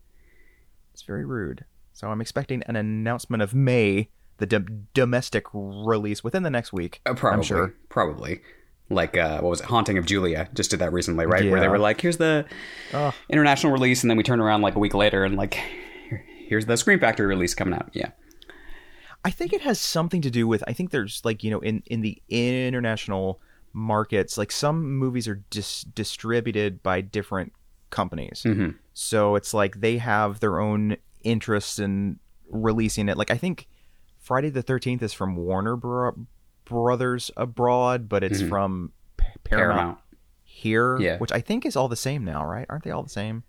It's 0.94 1.04
very 1.04 1.24
rude. 1.26 1.64
So 1.94 2.10
I'm 2.10 2.22
expecting 2.22 2.64
an 2.64 2.76
announcement 2.76 3.44
of 3.44 3.54
May 3.54 4.10
the 4.42 4.46
dom- 4.48 4.88
domestic 4.94 5.46
release 5.54 6.24
within 6.24 6.44
the 6.44 6.50
next 6.50 6.74
week. 6.74 7.00
Uh, 7.06 7.14
probably, 7.14 7.38
I'm 7.38 7.44
sure. 7.44 7.74
probably. 7.90 8.42
Like 8.90 9.16
uh, 9.16 9.40
what 9.40 9.50
was 9.52 9.62
it? 9.62 9.68
Haunting 9.68 9.98
of 9.98 10.06
Julia 10.06 10.50
just 10.54 10.70
did 10.72 10.80
that 10.80 10.92
recently, 10.92 11.26
right? 11.26 11.50
Where 11.50 11.62
they 11.62 11.70
were 11.70 11.80
like, 11.80 12.02
"Here's 12.02 12.18
the 12.18 12.46
international 13.30 13.72
release," 13.72 14.04
and 14.04 14.10
then 14.10 14.18
we 14.18 14.24
turn 14.24 14.42
around 14.42 14.62
like 14.64 14.76
a 14.76 14.80
week 14.80 14.94
later 14.94 15.24
and 15.24 15.38
like, 15.38 15.58
"Here's 16.48 16.66
the 16.66 16.76
Scream 16.76 17.00
Factory 17.00 17.26
release 17.26 17.54
coming 17.54 17.74
out." 17.74 17.90
Yeah, 17.94 18.10
I 19.24 19.32
think 19.32 19.54
it 19.54 19.62
has 19.62 19.80
something 19.80 20.22
to 20.24 20.30
do 20.30 20.46
with. 20.46 20.62
I 20.68 20.74
think 20.74 20.90
there's 20.92 21.22
like 21.24 21.42
you 21.42 21.52
know 21.52 21.60
in 21.62 21.84
in 21.86 22.02
the 22.02 22.22
international 22.28 23.40
markets, 23.72 24.38
like 24.38 24.52
some 24.52 24.98
movies 24.98 25.26
are 25.28 25.42
dis- 25.50 25.84
distributed 25.84 26.84
by 26.84 27.00
different 27.00 27.54
companies. 27.92 28.44
Mhm. 28.46 28.76
So 28.94 29.36
it's 29.36 29.54
like 29.54 29.80
they 29.80 30.00
have 30.00 30.42
their 30.42 30.60
own 30.60 30.98
interests 31.24 31.80
in 31.80 32.20
releasing 32.50 33.08
it. 33.08 33.16
Like 33.18 33.32
I 33.32 33.38
think 33.38 33.68
Friday 34.32 34.50
the 34.50 34.62
Thirteenth 34.62 35.04
is 35.04 35.12
from 35.12 35.36
Warner 35.36 35.76
Bro- 35.76 36.26
Brothers 36.64 37.32
abroad, 37.36 38.08
but 38.08 38.24
it's 38.24 38.42
from 38.42 38.94
P- 39.18 39.26
Paramount, 39.44 39.76
Paramount. 39.76 39.98
here, 40.46 40.98
Yeah. 41.02 41.18
which 41.18 41.34
I 41.34 41.42
think 41.42 41.66
is 41.66 41.76
all 41.76 41.90
the 41.90 41.98
same 41.98 42.24
now, 42.24 42.46
right? 42.46 42.66
Aren't 42.70 42.86
they 42.86 42.92
all 42.92 43.04
the 43.04 43.10
same? 43.10 43.44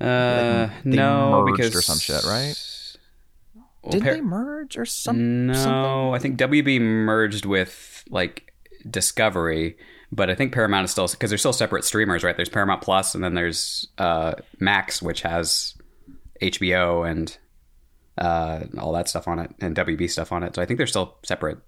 Uh, 0.00 0.68
they 0.82 0.96
no, 0.96 1.46
because 1.46 1.76
or 1.76 1.82
some 1.82 1.98
shit, 1.98 2.24
right? 2.24 2.54
Well, 3.82 3.90
Did 3.90 4.02
Par- 4.02 4.14
they 4.14 4.20
merge 4.22 4.78
or 4.78 4.86
some? 4.86 5.48
No, 5.48 5.52
something? 5.52 6.14
I 6.14 6.18
think 6.18 6.38
WB 6.38 6.80
merged 6.80 7.44
with 7.44 8.02
like 8.08 8.50
Discovery, 8.90 9.76
but 10.10 10.30
I 10.30 10.34
think 10.34 10.54
Paramount 10.54 10.86
is 10.86 10.90
still 10.90 11.06
because 11.06 11.28
they're 11.30 11.36
still 11.36 11.52
separate 11.52 11.84
streamers, 11.84 12.24
right? 12.24 12.34
There's 12.34 12.48
Paramount 12.48 12.80
Plus, 12.80 13.14
and 13.14 13.22
then 13.22 13.34
there's 13.34 13.88
uh, 13.98 14.32
Max, 14.58 15.02
which 15.02 15.20
has 15.20 15.74
HBO 16.40 17.06
and 17.06 17.36
uh, 18.18 18.60
all 18.78 18.92
that 18.92 19.08
stuff 19.08 19.26
on 19.28 19.38
it, 19.38 19.50
and 19.60 19.74
WB 19.76 20.10
stuff 20.10 20.32
on 20.32 20.42
it. 20.42 20.54
So 20.54 20.62
I 20.62 20.66
think 20.66 20.78
they're 20.78 20.86
still 20.86 21.16
separate 21.24 21.58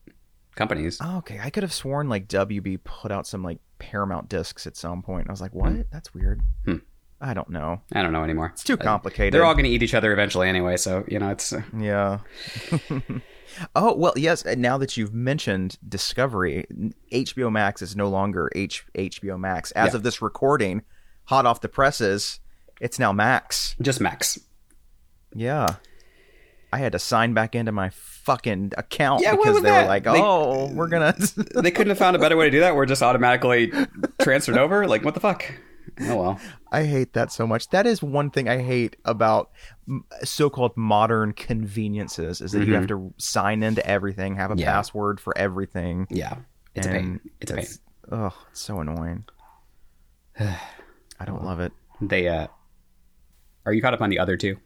companies. 0.54 0.98
Oh, 1.02 1.18
okay, 1.18 1.38
I 1.42 1.50
could 1.50 1.62
have 1.62 1.72
sworn 1.72 2.08
like 2.08 2.28
WB 2.28 2.82
put 2.84 3.10
out 3.12 3.26
some 3.26 3.42
like 3.42 3.58
Paramount 3.78 4.28
discs 4.28 4.66
at 4.66 4.76
some 4.76 5.02
point. 5.02 5.28
I 5.28 5.32
was 5.32 5.40
like, 5.40 5.54
what? 5.54 5.90
That's 5.90 6.14
weird. 6.14 6.40
Hmm. 6.64 6.76
I 7.20 7.32
don't 7.32 7.48
know. 7.48 7.80
I 7.92 8.02
don't 8.02 8.12
know 8.12 8.24
anymore. 8.24 8.50
It's 8.52 8.62
too 8.62 8.76
complicated. 8.76 9.32
They're 9.32 9.44
all 9.44 9.54
going 9.54 9.64
to 9.64 9.70
eat 9.70 9.82
each 9.82 9.94
other 9.94 10.12
eventually 10.12 10.48
anyway, 10.50 10.76
so 10.76 11.02
you 11.08 11.18
know 11.18 11.30
it's. 11.30 11.54
Yeah. 11.76 12.18
oh 13.74 13.94
well, 13.94 14.12
yes. 14.16 14.44
Now 14.44 14.76
that 14.78 14.96
you've 14.96 15.14
mentioned 15.14 15.78
Discovery, 15.88 16.66
HBO 17.12 17.50
Max 17.50 17.80
is 17.82 17.96
no 17.96 18.08
longer 18.08 18.50
H- 18.54 18.84
HBO 18.94 19.38
Max. 19.38 19.70
As 19.72 19.92
Yeah. 19.92 19.96
of 19.96 20.02
this 20.02 20.20
recording, 20.20 20.82
hot 21.24 21.46
off 21.46 21.60
the 21.62 21.68
presses, 21.68 22.40
it's 22.80 22.98
now 22.98 23.12
Max. 23.12 23.76
Just 23.80 24.00
Max. 24.00 24.38
Yeah. 25.34 25.76
I 26.72 26.78
had 26.78 26.92
to 26.92 26.98
sign 26.98 27.32
back 27.32 27.54
into 27.54 27.72
my 27.72 27.90
fucking 27.90 28.72
account 28.76 29.22
Yeah, 29.22 29.36
because 29.36 29.56
they 29.62 29.70
that? 29.70 29.82
were 29.82 29.88
like, 29.88 30.04
They- 30.04 30.10
"Oh, 30.20 30.70
we're 30.72 30.88
gonna." 30.88 31.14
they 31.54 31.70
couldn't 31.70 31.90
have 31.90 31.98
found 31.98 32.16
a 32.16 32.18
better 32.18 32.36
way 32.36 32.46
to 32.46 32.50
do 32.50 32.60
that. 32.60 32.74
We're 32.74 32.86
just 32.86 33.02
automatically 33.02 33.72
transferred 34.20 34.58
over. 34.58 34.86
Like 34.86 35.04
what 35.04 35.14
the 35.14 35.20
fuck? 35.20 35.44
Oh 36.00 36.16
well. 36.16 36.40
I 36.72 36.84
hate 36.84 37.12
that 37.14 37.30
so 37.32 37.46
much. 37.46 37.70
That 37.70 37.86
is 37.86 38.02
one 38.02 38.30
thing 38.30 38.48
I 38.48 38.58
hate 38.60 38.96
about 39.04 39.50
so-called 40.24 40.76
modern 40.76 41.32
conveniences 41.32 42.40
is 42.42 42.52
that 42.52 42.66
you 42.66 42.74
have 42.74 42.88
to 42.88 43.14
sign 43.16 43.62
into 43.62 43.86
everything, 43.86 44.34
have 44.36 44.50
a 44.50 44.54
Mm-hmm. 44.54 44.60
Yeah. 44.62 44.72
password 44.72 45.20
for 45.20 45.36
everything. 45.38 46.06
Yeah, 46.10 46.36
it's 46.74 46.86
a 46.86 46.90
pain. 46.90 47.20
It's 47.40 47.52
a 47.52 47.54
pain. 47.54 47.66
Oh, 48.10 48.34
it's 48.50 48.60
so 48.60 48.80
annoying. 48.80 49.24
I 50.38 51.24
don't 51.24 51.44
love 51.44 51.60
it. 51.60 51.72
They 52.00 52.28
uh 52.28 52.48
are 53.64 53.72
you 53.72 53.80
caught 53.80 53.94
up 53.94 54.00
on 54.02 54.10
the 54.10 54.18
other 54.18 54.36
two? 54.36 54.56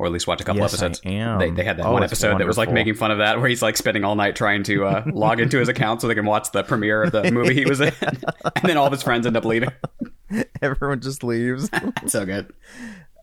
Or 0.00 0.06
at 0.06 0.12
least 0.12 0.26
watch 0.26 0.40
a 0.40 0.44
couple 0.44 0.62
Yes, 0.62 0.72
I 0.80 0.86
episodes. 0.86 1.02
am. 1.04 1.38
They 1.38 1.50
they 1.50 1.62
had 1.62 1.76
that 1.76 1.84
Oh, 1.84 1.92
one 1.92 2.02
episode 2.02 2.38
that 2.40 2.46
was 2.46 2.56
like 2.56 2.72
making 2.72 2.94
fun 2.94 3.10
of 3.10 3.18
that 3.18 3.38
where 3.38 3.50
he's 3.50 3.60
like 3.60 3.76
spending 3.76 4.02
all 4.02 4.16
night 4.16 4.34
trying 4.34 4.62
to 4.62 4.86
uh, 4.86 5.04
log 5.12 5.40
into 5.40 5.58
his 5.58 5.68
account 5.68 6.00
so 6.00 6.08
they 6.08 6.14
can 6.14 6.24
watch 6.24 6.50
the 6.52 6.62
premiere 6.62 7.02
of 7.02 7.12
the 7.12 7.30
movie 7.30 7.52
he 7.52 7.66
was 7.66 7.82
in. 7.82 7.92
and 8.00 8.64
then 8.64 8.78
all 8.78 8.86
of 8.86 8.92
his 8.92 9.02
friends 9.02 9.26
end 9.26 9.36
up 9.36 9.44
leaving. 9.44 9.68
Everyone 10.62 11.00
just 11.02 11.22
leaves. 11.22 11.68
so 12.06 12.24
good. 12.24 12.50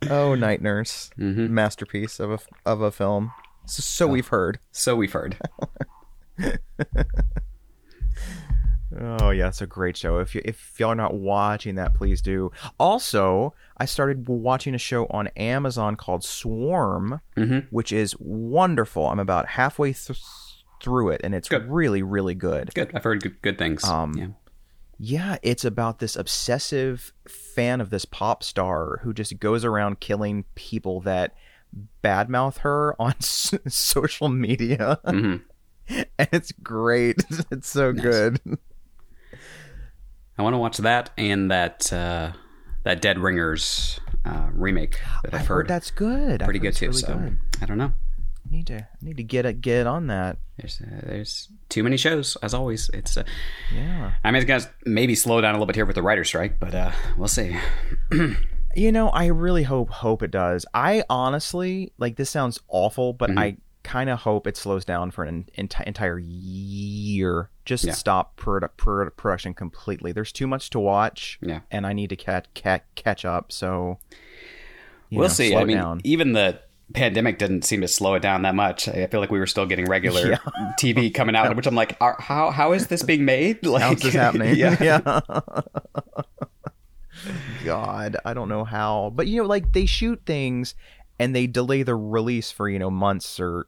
oh, 0.08 0.36
Night 0.36 0.62
Nurse, 0.62 1.10
Mm-hmm. 1.18 1.52
masterpiece 1.52 2.20
of 2.20 2.30
a 2.30 2.38
of 2.64 2.80
a 2.80 2.92
film. 2.92 3.32
So, 3.66 3.80
so 3.82 4.04
Oh. 4.06 4.08
we've 4.12 4.28
heard. 4.28 4.60
So 4.70 4.94
we've 4.94 5.12
heard. 5.12 5.36
Oh 8.98 9.30
yeah, 9.30 9.48
it's 9.48 9.60
a 9.60 9.66
great 9.66 9.96
show. 9.96 10.18
If 10.18 10.34
you, 10.34 10.40
if 10.44 10.74
y'all 10.78 10.90
are 10.92 10.94
not 10.94 11.14
watching 11.14 11.74
that, 11.74 11.94
please 11.94 12.22
do. 12.22 12.50
Also, 12.78 13.54
I 13.76 13.84
started 13.84 14.26
watching 14.28 14.74
a 14.74 14.78
show 14.78 15.06
on 15.10 15.26
Amazon 15.36 15.96
called 15.96 16.24
Swarm, 16.24 17.20
Mhm. 17.36 17.66
which 17.70 17.92
is 17.92 18.14
wonderful. 18.18 19.06
I'm 19.08 19.18
about 19.20 19.46
halfway 19.48 19.92
th- 19.92 20.18
through 20.82 21.10
it, 21.10 21.20
and 21.24 21.34
it's 21.34 21.48
Good. 21.48 21.68
really 21.70 22.02
really 22.02 22.34
good. 22.34 22.72
Good. 22.74 22.90
I've 22.94 23.04
heard 23.04 23.22
good, 23.22 23.42
good 23.42 23.58
things. 23.58 23.84
Um, 23.84 24.14
yeah. 24.16 24.26
Yeah, 25.00 25.36
it's 25.42 25.64
about 25.64 25.98
this 26.00 26.16
obsessive 26.16 27.12
fan 27.28 27.80
of 27.80 27.90
this 27.90 28.04
pop 28.04 28.42
star 28.42 29.00
who 29.04 29.12
just 29.12 29.38
goes 29.38 29.64
around 29.64 30.00
killing 30.00 30.44
people 30.54 31.00
that 31.02 31.34
badmouth 32.02 32.58
her 32.58 33.00
on 33.00 33.14
s- 33.20 33.54
social 33.68 34.28
media. 34.28 34.98
Mhm. 35.04 35.42
and 36.18 36.28
it's 36.32 36.52
great. 36.52 37.22
It's 37.50 37.68
so 37.68 37.92
good. 37.92 38.40
I 40.38 40.42
want 40.42 40.54
to 40.54 40.58
watch 40.58 40.76
that 40.78 41.10
and 41.18 41.50
that 41.50 41.92
uh, 41.92 42.32
that 42.84 43.00
Dead 43.02 43.18
Ringers 43.18 43.98
uh, 44.24 44.48
remake 44.52 44.98
that 45.24 45.34
I've, 45.34 45.40
I've 45.42 45.46
heard 45.46 45.68
that's 45.68 45.90
good. 45.90 46.40
Pretty 46.40 46.58
good 46.60 46.74
too. 46.76 46.86
really 46.88 46.98
so 47.00 47.14
good. 47.14 47.38
I 47.60 47.66
don't 47.66 47.78
know. 47.78 47.92
I 48.46 48.50
need 48.50 48.66
to 48.68 48.76
I 48.78 48.86
need 49.02 49.16
to 49.18 49.22
get 49.24 49.44
it 49.46 49.60
get 49.60 49.86
on 49.86 50.06
that. 50.06 50.38
There's 50.56 50.80
uh, 50.80 51.00
there's 51.04 51.48
too 51.68 51.82
many 51.82 51.96
shows 51.96 52.36
as 52.42 52.54
always. 52.54 52.88
It's 52.94 53.16
uh, 53.16 53.24
Yeah. 53.74 54.12
I 54.24 54.30
mean 54.30 54.42
it's 54.42 54.48
gonna 54.48 54.72
maybe 54.86 55.14
slow 55.14 55.40
down 55.40 55.54
a 55.54 55.56
little 55.56 55.66
bit 55.66 55.76
here 55.76 55.84
with 55.86 55.96
the 55.96 56.02
writer 56.02 56.24
strike, 56.24 56.58
but 56.60 56.74
uh, 56.74 56.92
we'll 57.16 57.28
see. 57.28 57.56
You 58.74 58.92
know, 58.92 59.08
I 59.08 59.26
really 59.26 59.64
hope 59.64 59.90
hope 59.90 60.22
it 60.22 60.30
does. 60.30 60.64
I 60.72 61.02
honestly 61.10 61.92
like 61.98 62.16
this 62.16 62.30
sounds 62.30 62.60
awful, 62.68 63.12
but 63.12 63.30
Mm-hmm. 63.30 63.38
I 63.38 63.56
kind 63.88 64.10
of 64.10 64.20
hope 64.20 64.46
it 64.46 64.56
slows 64.56 64.84
down 64.84 65.10
for 65.10 65.24
an 65.24 65.48
enti- 65.56 65.82
entire 65.84 66.18
year. 66.18 67.50
Just 67.64 67.84
Yeah. 67.84 67.92
stop 67.92 68.38
produ- 68.38 68.68
produ- 68.76 69.16
production 69.16 69.54
completely. 69.54 70.12
There's 70.12 70.30
too 70.32 70.46
much 70.46 70.68
to 70.70 70.78
watch, 70.78 71.38
Yeah. 71.42 71.60
and 71.70 71.86
I 71.86 71.92
need 71.94 72.10
to 72.10 72.16
catch 72.16 72.46
catch 72.54 72.82
catch 72.94 73.24
up. 73.24 73.50
So 73.50 73.98
we'll 75.10 75.22
know, 75.22 75.28
see. 75.28 75.56
I 75.56 75.64
mean, 75.64 75.78
down. 75.78 76.00
even 76.04 76.32
the 76.34 76.60
pandemic 76.94 77.38
didn't 77.38 77.62
seem 77.66 77.80
to 77.82 77.88
slow 77.88 78.14
it 78.14 78.20
down 78.22 78.42
that 78.42 78.54
much. 78.54 78.88
I 78.88 79.06
feel 79.08 79.20
like 79.20 79.30
we 79.30 79.38
were 79.38 79.46
still 79.46 79.66
getting 79.66 79.86
regular 79.86 80.36
TV 80.80 81.12
coming 81.12 81.34
out, 81.36 81.54
which 81.56 81.66
I'm 81.66 81.74
like, 81.74 81.96
are, 82.00 82.16
how 82.20 82.50
how 82.50 82.72
is 82.72 82.86
this 82.88 83.02
being 83.02 83.24
made? 83.24 83.64
Like, 83.66 83.82
How's 83.82 84.00
this 84.00 84.14
happening? 84.14 84.54
yeah. 84.56 84.76
yeah. 84.80 85.20
God, 87.64 88.16
I 88.24 88.32
don't 88.34 88.48
know 88.48 88.64
how. 88.64 89.12
But 89.14 89.26
you 89.26 89.42
know, 89.42 89.48
like 89.48 89.72
they 89.72 89.86
shoot 89.86 90.22
things 90.24 90.74
and 91.18 91.34
they 91.34 91.46
delay 91.46 91.82
the 91.82 91.96
release 91.96 92.50
for, 92.50 92.68
you 92.68 92.78
know, 92.78 92.90
months 92.90 93.40
or 93.40 93.66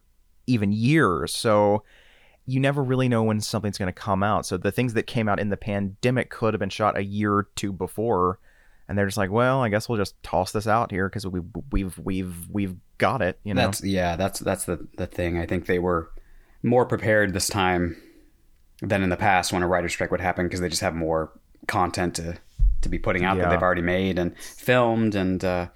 even 0.51 0.73
years. 0.73 1.35
So 1.35 1.85
you 2.47 2.61
never 2.61 2.83
really 2.83 3.09
know 3.09 3.23
when 3.23 3.41
something's 3.41 3.79
going 3.79 3.93
to 3.93 4.01
come 4.01 4.23
out. 4.23 4.45
So 4.45 4.57
the 4.57 4.73
things 4.73 4.95
that 4.95 5.07
came 5.07 5.29
out 5.29 5.39
in 5.39 5.51
the 5.51 5.57
pandemic 5.57 6.31
could 6.31 6.53
have 6.55 6.59
been 6.59 6.71
shot 6.71 6.99
a 6.99 7.05
year 7.05 7.33
or 7.33 7.49
two 7.55 7.73
before. 7.73 8.39
And 8.89 8.99
they're 8.99 9.07
just 9.07 9.19
like, 9.19 9.31
well, 9.31 9.63
I 9.63 9.69
guess 9.69 9.89
we'll 9.89 9.99
just 9.99 10.21
toss 10.25 10.51
this 10.51 10.67
out 10.67 10.91
here 10.91 11.09
because 11.09 11.25
we 11.25 11.41
we've 11.71 11.97
we've 11.99 12.35
we've 12.51 12.77
got 12.99 13.23
it, 13.23 13.39
you 13.45 13.55
know. 13.55 13.67
That's 13.67 13.85
yeah, 13.85 14.17
that's 14.17 14.41
that's 14.41 14.65
the 14.65 14.85
the 14.97 15.07
thing. 15.07 15.39
I 15.39 15.47
think 15.47 15.67
they 15.67 15.79
were 15.79 16.11
more 16.65 16.85
prepared 16.85 17.33
this 17.33 17.47
time 17.47 17.97
than 18.83 19.05
in 19.05 19.11
the 19.11 19.17
past 19.17 19.53
when 19.53 19.63
a 19.63 19.69
writer's 19.69 19.93
strike 19.93 20.11
would 20.11 20.21
happen 20.21 20.47
because 20.47 20.59
they 20.59 20.69
just 20.69 20.81
have 20.81 20.97
more 20.97 21.31
content 21.69 22.17
to 22.17 22.37
to 22.81 22.89
be 22.89 22.99
putting 22.99 23.25
out 23.25 23.37
that 23.37 23.51
they've 23.51 23.63
already 23.63 23.83
made 23.83 24.19
and 24.19 24.37
filmed 24.39 25.15
and 25.15 25.45
uh, 25.45 25.69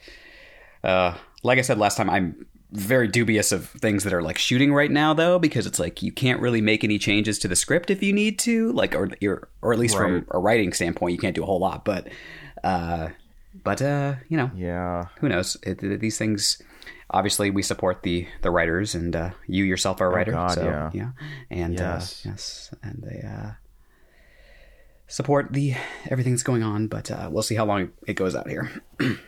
uh, 0.82 1.14
like 1.44 1.58
I 1.58 1.62
said 1.62 1.78
last 1.78 1.96
time, 1.96 2.10
I'm 2.10 2.46
very 2.74 3.06
dubious 3.08 3.52
of 3.52 3.68
things 3.70 4.02
that 4.04 4.12
are 4.12 4.20
like 4.22 4.36
shooting 4.36 4.74
right 4.74 4.90
now 4.90 5.14
though 5.14 5.38
because 5.38 5.64
it's 5.66 5.78
like 5.78 6.02
you 6.02 6.10
can't 6.10 6.40
really 6.40 6.60
make 6.60 6.82
any 6.82 6.98
changes 6.98 7.38
to 7.38 7.46
the 7.48 7.54
script 7.54 7.88
if 7.88 8.02
you 8.02 8.12
need 8.12 8.36
to 8.40 8.72
like 8.72 8.94
or 8.96 9.10
or, 9.22 9.48
or 9.62 9.72
at 9.72 9.78
least 9.78 9.96
Right. 9.96 10.24
from 10.24 10.26
a 10.32 10.38
writing 10.40 10.72
standpoint 10.72 11.12
you 11.12 11.18
can't 11.18 11.36
do 11.36 11.42
a 11.44 11.46
whole 11.46 11.60
lot 11.60 11.84
but 11.84 12.08
uh 12.64 13.08
but 13.62 13.80
uh 13.80 14.14
you 14.28 14.36
know 14.36 14.50
yeah. 14.56 15.04
who 15.20 15.28
knows? 15.28 15.56
It, 15.62 15.82
it- 15.84 16.00
these 16.00 16.18
things, 16.18 16.60
obviously, 17.10 17.50
we 17.50 17.62
support 17.62 18.02
the 18.02 18.26
the 18.42 18.50
writers, 18.50 18.96
and 18.96 19.14
uh, 19.14 19.30
you 19.46 19.62
yourself 19.62 20.00
are 20.00 20.06
a 20.06 20.10
writer. 20.10 20.32
Oh, 20.32 20.34
God, 20.48 20.50
so, 20.54 20.90
yeah. 20.92 21.10
and 21.50 21.74
Yes. 21.74 22.26
uh, 22.26 22.30
yes, 22.30 22.74
and 22.82 23.00
they 23.06 23.22
uh, 23.24 23.52
support 25.06 25.52
the 25.52 25.74
everything 26.10 26.32
that's 26.32 26.42
going 26.42 26.62
on. 26.64 26.88
But 26.88 27.10
uh, 27.12 27.28
we'll 27.30 27.42
see 27.44 27.54
how 27.54 27.64
long 27.64 27.92
it 28.08 28.14
goes 28.14 28.34
out 28.34 28.48
here. 28.48 28.70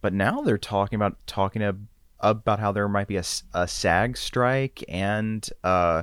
But 0.00 0.12
now 0.14 0.40
they're 0.42 0.58
talking 0.58 0.96
about 0.96 1.16
talking 1.28 1.62
ab- 1.62 1.86
about 2.22 2.60
how 2.60 2.72
there 2.72 2.88
might 2.88 3.08
be 3.08 3.16
a, 3.16 3.24
a 3.54 3.66
SAG 3.68 4.16
strike 4.16 4.84
and 4.88 5.48
uh 5.64 6.02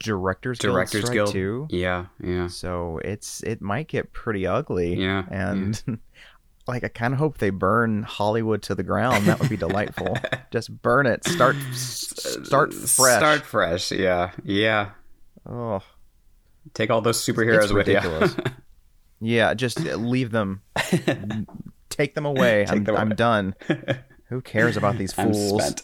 directors 0.00 0.58
Guild 0.58 0.74
Directors 0.74 1.02
strike 1.02 1.14
Guild, 1.14 1.32
too. 1.32 1.66
yeah, 1.70 2.06
yeah. 2.22 2.46
So 2.46 3.00
it's 3.04 3.42
it 3.42 3.60
might 3.62 3.88
get 3.88 4.12
pretty 4.12 4.46
ugly. 4.46 4.94
Yeah, 4.94 5.24
and 5.30 5.82
like 6.66 6.84
I 6.84 6.88
kind 6.88 7.14
of 7.14 7.18
hope 7.18 7.38
they 7.38 7.50
burn 7.50 8.02
Hollywood 8.02 8.62
to 8.64 8.74
the 8.74 8.82
ground. 8.82 9.26
That 9.26 9.40
would 9.40 9.48
be 9.48 9.56
delightful. 9.56 10.16
Just 10.50 10.70
burn 10.82 11.06
it. 11.06 11.26
Start 11.26 11.56
start 11.72 12.72
fresh. 12.72 13.18
Start 13.18 13.42
fresh. 13.46 13.92
Yeah, 13.92 14.32
yeah. 14.44 14.90
Oh, 15.46 15.82
Take 16.72 16.90
all 16.90 17.02
those 17.02 17.20
superheroes 17.24 17.72
with 17.72 17.86
you. 17.88 18.54
yeah, 19.20 19.52
just 19.52 19.78
leave 19.80 20.30
them. 20.30 20.62
Take 21.90 22.14
them 22.14 22.24
away. 22.24 22.64
I'm, 22.66 22.84
them 22.84 22.96
I'm 22.96 23.10
done. 23.10 23.54
Who 24.28 24.40
cares 24.40 24.76
about 24.76 24.98
these 24.98 25.12
I'm 25.18 25.32
fools? 25.32 25.62
spent. 25.62 25.82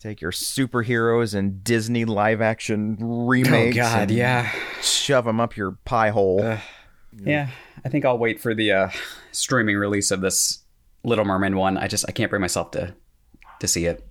Take 0.00 0.22
your 0.22 0.32
superheroes 0.32 1.34
and 1.34 1.62
Disney 1.62 2.06
live 2.06 2.40
action 2.40 2.96
remakes. 3.00 3.76
Oh 3.76 3.80
God, 3.80 4.02
and 4.02 4.10
yeah. 4.10 4.50
Shove 4.80 5.26
them 5.26 5.40
up 5.40 5.56
your 5.56 5.72
pie 5.84 6.08
hole. 6.08 6.56
Yeah, 7.22 7.50
I 7.84 7.88
think 7.90 8.04
I'll 8.06 8.16
wait 8.18 8.40
for 8.40 8.54
the 8.54 8.72
uh, 8.72 8.90
streaming 9.32 9.76
release 9.76 10.10
of 10.10 10.22
this 10.22 10.60
Little 11.04 11.24
Mermaid 11.26 11.54
one. 11.54 11.76
I 11.76 11.86
just 11.86 12.06
I 12.08 12.12
can't 12.12 12.30
bring 12.30 12.40
myself 12.40 12.70
to 12.72 12.94
to 13.58 13.68
see 13.68 13.84
it. 13.86 14.06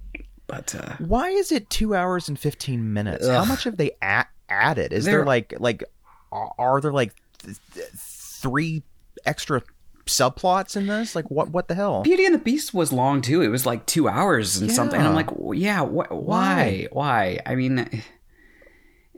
But 0.45 0.75
uh, 0.75 0.95
Why 0.99 1.29
is 1.29 1.51
it 1.51 1.69
two 1.71 1.95
hours 1.95 2.27
and 2.29 2.37
fifteen 2.37 2.93
minutes? 2.93 3.27
How 3.27 3.45
much 3.45 3.63
have 3.63 3.77
they 3.77 3.91
a- 4.01 4.25
added? 4.47 4.93
Is 4.93 5.05
there 5.05 5.17
There- 5.19 5.25
like 5.25 5.55
like 5.59 5.83
are 6.31 6.51
are 6.59 6.81
there 6.81 6.93
like 6.93 7.15
th- 7.43 7.57
th- 7.73 7.87
three 7.95 8.83
extra 9.25 9.63
subplots 10.09 10.75
in 10.75 10.87
this? 10.87 11.15
Like 11.15 11.29
what 11.31 11.49
what 11.49 11.67
the 11.67 11.75
hell? 11.75 12.03
Beauty 12.03 12.25
and 12.25 12.35
the 12.35 12.39
Beast 12.39 12.73
was 12.73 12.91
long 12.91 13.21
too. 13.21 13.41
It 13.41 13.47
was 13.47 13.65
like 13.65 13.85
two 13.85 14.07
hours 14.09 14.57
and 14.57 14.71
something. 14.71 14.99
And 14.99 15.07
I'm 15.07 15.15
like, 15.15 15.29
yeah, 15.53 15.81
wh- 15.85 16.11
why? 16.11 16.87
Why? 16.91 17.39
I 17.45 17.55
mean, 17.55 17.89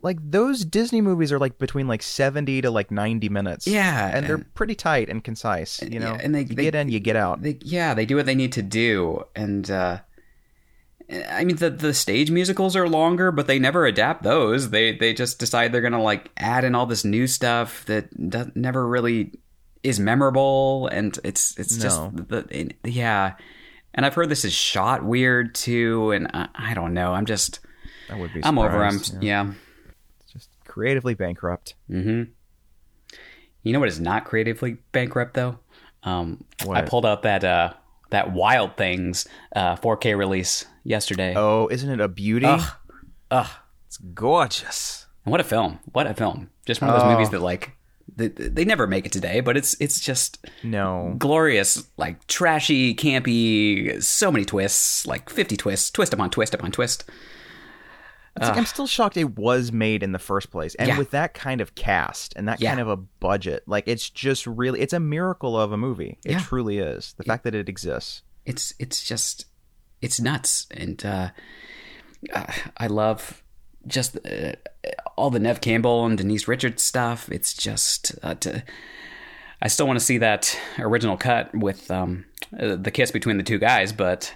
Like 0.03 0.17
those 0.21 0.65
Disney 0.65 0.99
movies 1.01 1.31
are 1.31 1.37
like 1.39 1.57
between 1.59 1.87
like 1.87 2.01
seventy 2.01 2.61
to 2.61 2.71
like 2.71 2.89
ninety 2.89 3.29
minutes. 3.29 3.67
Yeah, 3.67 4.11
and 4.15 4.25
they're 4.25 4.39
pretty 4.55 4.73
tight 4.75 5.09
and 5.09 5.23
concise. 5.23 5.81
You 5.81 5.99
know, 5.99 6.13
Yeah, 6.13 6.19
and 6.23 6.33
they- 6.33 6.41
you 6.41 6.55
they- 6.55 6.63
get 6.63 6.75
in, 6.75 6.89
you 6.89 6.99
get 6.99 7.15
out. 7.15 7.41
they, 7.43 7.57
yeah, 7.61 7.93
they 7.93 8.05
do 8.07 8.15
what 8.15 8.25
they 8.25 8.33
need 8.35 8.51
to 8.53 8.63
do. 8.63 9.23
And 9.35 9.69
uh, 9.69 9.99
I 11.29 11.43
mean, 11.43 11.57
the 11.57 11.69
the 11.69 11.93
stage 11.93 12.31
musicals 12.31 12.75
are 12.75 12.87
longer, 12.89 13.31
but 13.31 13.45
they 13.45 13.59
never 13.59 13.85
adapt 13.85 14.23
those. 14.23 14.69
They 14.71 14.95
they 14.97 15.13
just 15.13 15.37
decide 15.39 15.71
they're 15.71 15.81
gonna 15.81 16.01
like 16.01 16.31
add 16.37 16.63
in 16.63 16.73
all 16.73 16.87
this 16.87 17.05
new 17.05 17.27
stuff 17.27 17.85
that 17.85 18.09
does, 18.29 18.47
never 18.55 18.87
really 18.87 19.33
is 19.83 19.99
memorable, 19.99 20.87
and 20.87 21.17
it's 21.23 21.57
it's 21.57 21.77
No. 21.77 21.83
just 21.83 22.27
the 22.29 22.45
it- 22.49 22.75
yeah. 22.83 23.33
And 23.93 24.05
I've 24.05 24.13
heard 24.13 24.29
this 24.29 24.45
is 24.45 24.53
shot 24.53 25.03
weird 25.03 25.53
too, 25.53 26.11
and 26.11 26.27
I, 26.33 26.47
I 26.55 26.73
don't 26.73 26.93
know. 26.93 27.13
I'm 27.13 27.25
just 27.25 27.59
I 28.09 28.15
would 28.19 28.33
be. 28.33 28.41
I'm 28.43 28.57
over. 28.57 28.83
I'm 28.83 28.99
surprised, 28.99 29.23
yeah. 29.23 29.51
just 30.31 30.49
creatively 30.65 31.13
bankrupt. 31.13 31.75
Mm-hmm. 31.89 32.31
You 33.63 33.73
know 33.73 33.79
what 33.79 33.89
is 33.89 33.99
not 33.99 34.25
creatively 34.25 34.77
bankrupt 34.91 35.33
though? 35.33 35.59
Um, 36.03 36.43
I 36.69 36.81
pulled 36.81 37.05
out 37.05 37.23
that 37.23 37.43
uh, 37.43 37.73
that 38.09 38.31
Wild 38.33 38.75
Things 38.77 39.27
uh, 39.55 39.75
4K 39.75 40.17
release 40.17 40.65
yesterday. 40.83 41.33
Oh, 41.35 41.67
isn't 41.69 41.89
it 41.89 41.99
a 42.01 42.07
beauty? 42.07 42.45
Ugh. 42.47 42.71
Ugh. 43.29 43.49
It's 43.87 43.97
gorgeous. 43.97 45.05
And 45.25 45.31
what 45.31 45.41
a 45.41 45.43
film! 45.43 45.79
What 45.91 46.07
a 46.07 46.13
film! 46.15 46.49
Just 46.65 46.81
one 46.81 46.89
of 46.89 46.95
those 46.95 47.03
Oh. 47.05 47.11
movies 47.11 47.29
that 47.31 47.41
like 47.41 47.73
they, 48.15 48.27
they 48.27 48.65
never 48.65 48.87
make 48.87 49.05
it 49.05 49.11
today, 49.11 49.39
but 49.39 49.55
it's 49.57 49.75
it's 49.79 49.99
just 49.99 50.45
No, 50.63 51.15
glorious, 51.17 51.87
like 51.97 52.25
trashy, 52.27 52.93
campy, 52.95 54.01
so 54.03 54.31
many 54.31 54.45
twists, 54.45 55.05
like 55.07 55.29
50 55.29 55.57
twists, 55.57 55.89
twist 55.91 56.13
upon 56.13 56.29
twist 56.29 56.53
upon 56.53 56.71
twist. 56.71 57.05
It's 58.37 58.47
like, 58.47 58.57
I'm 58.57 58.65
still 58.65 58.87
shocked 58.87 59.17
it 59.17 59.37
was 59.37 59.73
made 59.73 60.03
in 60.03 60.13
the 60.13 60.19
first 60.19 60.51
place, 60.51 60.73
and 60.75 60.87
Yeah. 60.87 60.97
with 60.97 61.11
that 61.11 61.33
kind 61.33 61.59
of 61.59 61.75
cast 61.75 62.33
and 62.37 62.47
that 62.47 62.61
Yeah. 62.61 62.69
kind 62.69 62.79
of 62.79 62.87
a 62.87 62.95
budget, 62.95 63.63
like 63.67 63.83
it's 63.87 64.09
just 64.09 64.47
really 64.47 64.79
it's 64.79 64.93
a 64.93 64.99
miracle 65.01 65.59
of 65.59 65.71
a 65.73 65.77
movie. 65.77 66.17
It 66.23 66.31
Yeah. 66.31 66.39
truly 66.39 66.77
is. 66.79 67.13
The 67.17 67.23
fact 67.23 67.43
that 67.43 67.55
it 67.55 67.67
exists. 67.67 68.21
it's 68.45 68.73
it's 68.79 69.03
just 69.03 69.45
it's 70.01 70.19
nuts 70.19 70.65
and 70.71 71.05
uh, 71.05 71.29
uh, 72.33 72.45
I 72.77 72.87
love 72.87 73.43
just 73.87 74.17
uh, 74.25 74.53
all 75.17 75.29
the 75.29 75.39
Neve 75.39 75.61
Campbell 75.61 76.05
and 76.05 76.17
Denise 76.17 76.47
Richards 76.47 76.81
stuff. 76.83 77.29
It's 77.31 77.53
just 77.53 78.13
uh, 78.23 78.35
to, 78.35 78.63
I 79.61 79.67
still 79.67 79.87
want 79.87 79.99
to 79.99 80.05
see 80.05 80.17
that 80.19 80.57
original 80.79 81.17
cut 81.17 81.53
with 81.55 81.89
um, 81.91 82.25
uh, 82.57 82.75
the 82.75 82.91
kiss 82.91 83.11
between 83.11 83.37
the 83.37 83.43
two 83.43 83.57
guys, 83.59 83.91
but 83.93 84.35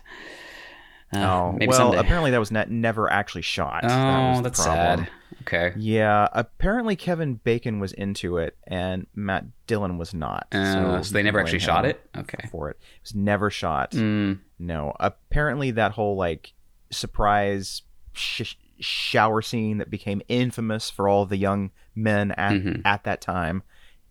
uh, 1.14 1.18
Oh, 1.20 1.52
maybe 1.54 1.68
well, 1.68 1.78
someday. 1.78 1.98
apparently 2.00 2.32
that 2.32 2.40
was 2.40 2.52
ne- 2.52 2.66
never 2.68 3.12
actually 3.12 3.44
shot. 3.44 3.82
oh, 3.84 3.88
that 3.88 4.30
was 4.32 4.42
that's 4.44 4.64
sad. 4.64 5.08
Okay. 5.42 5.74
Yeah, 5.78 6.28
apparently 6.34 6.96
Kevin 6.96 7.36
Bacon 7.36 7.80
was 7.80 7.94
into 7.94 8.38
it, 8.38 8.58
and 8.66 9.06
Matt 9.14 9.46
Dillon 9.68 9.98
was 10.00 10.12
not. 10.14 10.48
Uh, 10.52 11.02
so 11.04 11.14
they 11.14 11.22
never 11.22 11.40
actually 11.40 11.60
shot 11.60 11.86
it. 11.86 12.02
Okay. 12.18 12.48
for 12.50 12.70
it. 12.72 12.78
It 12.82 13.02
was 13.04 13.16
never 13.16 13.52
shot. 13.52 13.92
Mm, 13.92 14.40
No, 14.58 14.94
apparently 15.00 15.70
that 15.72 15.92
whole 15.92 16.16
like 16.16 16.54
surprise 16.90 17.84
sh- 18.14 18.56
shower 18.80 19.42
scene 19.42 19.78
that 19.78 19.90
became 19.90 20.22
infamous 20.28 20.90
for 20.90 21.08
all 21.08 21.26
the 21.26 21.38
young 21.38 21.72
men 21.96 22.32
at 22.32 22.54
Mhm. 22.54 22.82
at 22.86 23.04
that 23.06 23.22
time. 23.22 23.64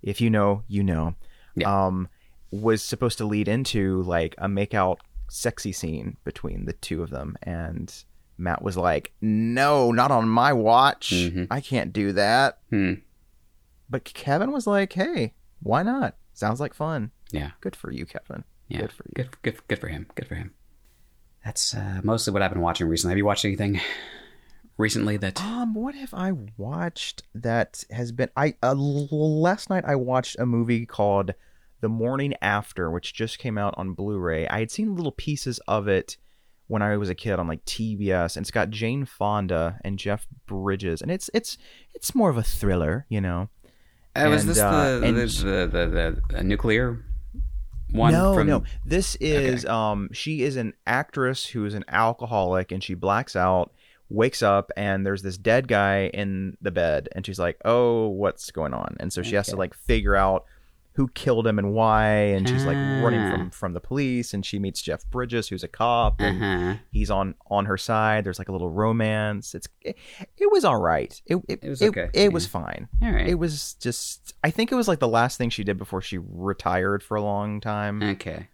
If 0.03 0.21
you 0.21 0.31
know, 0.31 0.63
you 0.69 0.83
know. 0.83 1.15
Yeah. 1.55 1.87
Um, 1.87 2.09
was 2.51 2.83
supposed 2.83 3.19
to 3.19 3.25
lead 3.25 3.49
into 3.49 4.03
like 4.03 4.35
a 4.39 4.47
makeout 4.49 4.99
sexy 5.29 5.73
scene 5.73 6.17
between 6.25 6.65
the 6.67 6.73
two 6.73 7.03
of 7.03 7.11
them, 7.11 7.37
and 7.43 7.93
Matt 8.39 8.63
was 8.63 8.77
like, 8.77 9.13
"No, 9.21 9.91
not 9.93 10.11
on 10.11 10.29
my 10.29 10.53
watch. 10.53 11.11
Mhm. 11.11 11.47
I 11.51 11.61
can't 11.61 11.93
do 11.93 12.13
that." 12.13 12.59
Hmm. 12.71 12.95
But 13.91 14.05
Kevin 14.05 14.51
was 14.53 14.67
like, 14.67 14.93
"Hey, 14.93 15.35
why 15.63 15.83
not? 15.83 16.17
Sounds 16.33 16.61
like 16.61 16.75
fun. 16.75 17.11
Yeah. 17.31 17.53
Good 17.61 17.77
for 17.77 17.91
you, 17.93 18.07
Kevin. 18.07 18.45
Yeah. 18.69 18.81
Good 18.83 18.93
for 18.93 19.05
you." 19.07 19.13
Good, 19.25 19.43
good, 19.43 19.69
good 19.69 19.79
for 19.79 19.89
him. 19.89 20.07
Good 20.15 20.27
for 20.29 20.35
him. 20.35 20.53
That's 21.45 21.75
uh, 21.75 22.01
mostly 22.03 22.33
what 22.33 22.43
I've 22.43 22.53
been 22.53 22.63
watching 22.63 22.89
recently. 22.89 23.13
Have 23.13 23.19
you 23.19 23.25
watched 23.27 23.45
anything 23.45 23.81
recently 24.77 25.17
that? 25.19 25.41
Um, 25.41 25.75
what 25.75 25.95
have 25.95 26.15
I 26.15 26.33
watched 26.57 27.23
that 27.35 27.85
has 27.91 28.13
been? 28.13 28.31
I 28.37 28.55
uh, 28.63 28.75
last 28.75 29.71
night 29.71 29.85
I 29.87 29.97
watched 29.97 30.39
a 30.39 30.47
movie 30.47 30.87
called 30.87 31.35
The 31.81 31.89
Morning 31.89 32.35
After, 32.43 32.91
which 32.91 33.15
just 33.15 33.39
came 33.39 33.59
out 33.59 33.75
on 33.77 33.93
Blu-ray. 33.93 34.49
I 34.49 34.61
had 34.61 34.71
seen 34.71 34.97
little 34.97 35.13
pieces 35.13 35.59
of 35.69 35.89
it 35.89 36.17
when 36.67 36.83
I 36.83 36.97
was 36.97 37.11
a 37.11 37.15
kid 37.15 37.39
on 37.39 37.47
like 37.47 37.65
TBS, 37.65 38.37
and 38.37 38.45
it's 38.45 38.51
got 38.51 38.71
Jane 38.71 39.05
Fonda 39.05 39.79
and 39.85 39.99
Jeff 39.99 40.27
Bridges, 40.47 41.03
and 41.03 41.11
it's 41.11 41.31
it's 41.35 41.59
it's 41.95 42.15
more 42.15 42.31
of 42.31 42.37
a 42.37 42.43
thriller, 42.43 43.07
you 43.09 43.21
know. 43.21 43.49
Uh, 44.17 44.29
was 44.31 44.47
this 44.47 44.61
uh, 44.61 45.01
the, 45.01 45.07
and- 45.07 45.17
the, 45.17 45.27
the, 45.27 45.87
the, 45.89 46.23
the, 46.37 46.45
nuclear 46.45 47.05
one? 47.91 48.13
no, 48.13 48.35
from, 48.35 48.47
no. 48.47 48.63
This 48.85 49.17
is 49.17 49.67
um 49.67 50.09
she 50.13 50.43
is 50.43 50.57
an 50.57 50.75
actress 50.87 51.47
who 51.47 51.65
is 51.65 51.75
an 51.75 51.85
alcoholic 51.89 52.71
and 52.71 52.83
she 52.83 52.95
blacks 52.95 53.35
out, 53.35 53.73
wakes 54.15 54.43
up 54.43 54.71
and 54.77 55.05
there's 55.05 55.23
this 55.23 55.37
dead 55.37 55.69
guy 55.69 56.07
in 56.15 56.57
the 56.63 56.71
bed 56.71 57.09
and 57.13 57.27
she's 57.27 57.39
like, 57.39 57.59
"Oh, 57.65 58.09
what's 58.09 58.51
going 58.51 58.73
on?" 58.75 58.97
And 59.01 59.13
so 59.13 59.23
she 59.23 59.35
has 59.35 59.49
to 59.49 59.57
like 59.57 59.75
figure 59.75 60.15
out 60.17 60.45
who 60.97 61.09
killed 61.09 61.45
him 61.45 61.59
and 61.59 61.73
why 61.73 62.07
and 62.37 62.49
she's 62.49 62.65
like 62.65 62.77
running 62.77 63.19
Ah. 63.21 63.31
from 63.33 63.51
from 63.51 63.73
the 63.73 63.81
police 63.81 64.33
and 64.33 64.47
she 64.47 64.61
meets 64.61 64.81
Jeff 64.81 65.05
Bridges 65.11 65.49
who's 65.49 65.65
a 65.65 65.69
cop 65.69 66.21
and 66.21 66.41
Uh-huh. 66.41 66.75
he's 66.93 67.11
on 67.11 67.35
on 67.51 67.65
her 67.67 67.77
side. 67.77 68.23
There's 68.25 68.39
like 68.39 68.49
a 68.49 68.53
little 68.53 68.71
romance. 68.71 69.57
It's 69.57 69.67
it, 69.81 69.97
it 70.37 70.53
was 70.53 70.65
all 70.65 70.81
right. 70.81 71.21
It 71.27 71.39
it, 71.49 71.59
It 71.65 71.69
was 71.69 71.83
okay, 71.83 72.11
it 72.15 72.33
was 72.33 72.45
yeah. 72.45 72.51
fine. 72.51 72.89
All 73.03 73.11
right. 73.11 73.27
It 73.27 73.35
was 73.41 73.75
just 73.75 74.35
I 74.45 74.51
think 74.51 74.71
it 74.71 74.77
was 74.77 74.87
like 74.87 75.01
the 75.01 75.09
last 75.09 75.37
thing 75.37 75.51
she 75.51 75.65
did 75.65 75.79
before 75.79 76.01
she 76.01 76.19
retired 76.19 77.03
for 77.03 77.17
a 77.17 77.23
long 77.23 77.61
time. 77.61 78.01
okay. 78.01 78.49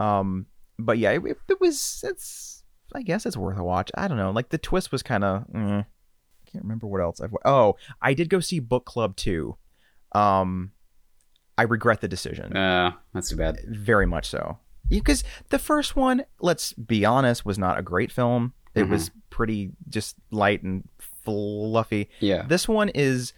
Um, 0.00 0.46
but 0.78 0.98
yeah, 0.98 1.12
it, 1.12 1.24
it, 1.24 1.38
it 1.48 1.60
was. 1.60 2.04
It's. 2.06 2.55
I 2.94 3.02
guess 3.02 3.26
it's 3.26 3.36
worth 3.36 3.58
a 3.58 3.64
watch. 3.64 3.90
I 3.94 4.08
don't 4.08 4.16
know. 4.16 4.30
Like 4.30 4.48
the 4.50 4.58
twist 4.58 4.92
was 4.92 5.02
kind 5.02 5.24
of. 5.24 5.46
Mm, 5.48 5.80
I 5.82 6.50
can't 6.50 6.64
remember 6.64 6.86
what 6.86 7.00
else 7.00 7.20
I've. 7.20 7.34
Oh, 7.44 7.76
I 8.00 8.14
did 8.14 8.28
go 8.30 8.40
see 8.40 8.58
Book 8.60 8.84
Club 8.84 9.16
two. 9.16 9.56
Um, 10.12 10.72
I 11.58 11.62
regret 11.62 12.00
the 12.00 12.08
decision 12.08 12.56
Uh, 12.56 12.92
that's 13.12 13.30
too 13.30 13.36
bad. 13.36 13.58
very 13.68 14.06
much 14.06 14.26
so 14.28 14.58
because 14.88 15.24
the 15.48 15.58
first 15.58 15.96
one, 15.96 16.24
let's 16.40 16.72
be 16.74 17.04
honest, 17.04 17.44
was 17.44 17.58
not 17.58 17.78
a 17.78 17.82
great 17.82 18.12
film. 18.12 18.52
It 18.74 18.84
Mhm. 18.84 18.90
was 18.90 19.10
pretty 19.30 19.72
just 19.88 20.16
light 20.30 20.62
and 20.62 20.88
fluffy. 20.98 22.08
Yeah. 22.20 22.42
This 22.46 22.68
one 22.68 22.90
is 22.90 23.32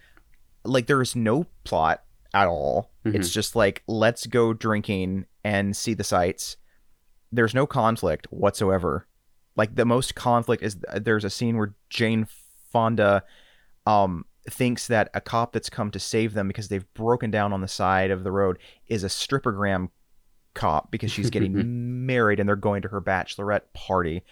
like 0.63 0.87
there 0.87 1.01
is 1.01 1.15
no 1.15 1.45
plot 1.63 2.03
at 2.33 2.47
all. 2.47 2.91
Mhm. 3.05 3.15
It's 3.15 3.31
just 3.31 3.55
like 3.55 3.83
let's 3.87 4.27
go 4.27 4.53
drinking 4.53 5.25
and 5.43 5.75
see 5.75 5.93
the 5.93 6.03
sights. 6.03 6.57
There's 7.31 7.53
no 7.55 7.65
conflict 7.65 8.27
whatsoever. 8.31 9.07
Like 9.59 9.75
the 9.75 9.83
most 9.83 10.15
conflict 10.15 10.63
is 10.63 10.77
there's 10.95 11.25
a 11.25 11.29
scene 11.29 11.57
where 11.57 11.75
Jane 11.89 12.27
Fonda 12.71 13.23
um 13.85 14.23
thinks 14.49 14.87
that 14.87 15.09
a 15.13 15.19
cop 15.19 15.51
that's 15.51 15.69
come 15.69 15.91
to 15.91 15.99
save 15.99 16.33
them 16.33 16.47
because 16.47 16.69
they've 16.69 16.91
broken 16.93 17.29
down 17.29 17.51
on 17.51 17.59
the 17.59 17.67
side 17.67 18.09
of 18.09 18.23
the 18.23 18.31
road 18.31 18.57
is 18.87 19.03
a 19.03 19.07
strippergram 19.07 19.89
cop 20.53 20.91
because 20.91 21.11
she's 21.11 21.29
getting 21.29 22.05
married 22.05 22.39
and 22.39 22.47
they're 22.47 22.55
going 22.55 22.81
to 22.83 22.87
her 22.87 23.01
bachelorette 23.01 23.73
party. 23.73 24.23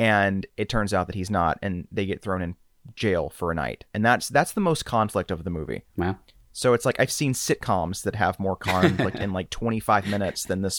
And 0.00 0.44
it 0.56 0.68
turns 0.68 0.92
out 0.92 1.06
that 1.06 1.14
he's 1.14 1.30
not 1.30 1.60
and 1.62 1.86
they 1.92 2.04
get 2.04 2.20
thrown 2.20 2.42
in 2.42 2.56
jail 2.96 3.30
for 3.30 3.52
a 3.52 3.54
night. 3.54 3.84
And 3.94 4.04
that's 4.04 4.28
that's 4.28 4.52
the 4.52 4.60
most 4.60 4.84
conflict 4.84 5.30
of 5.30 5.44
the 5.44 5.50
movie. 5.50 5.84
Wow. 5.96 6.18
So 6.52 6.74
it's 6.74 6.84
like 6.84 6.98
i've 7.00 7.10
seen 7.10 7.32
sitcoms 7.32 8.02
that 8.02 8.14
have 8.14 8.38
more 8.38 8.56
conflict 8.56 9.16
in 9.24 9.32
like 9.32 9.48
25 9.50 10.06
minutes 10.06 10.44
than 10.44 10.62
this 10.62 10.78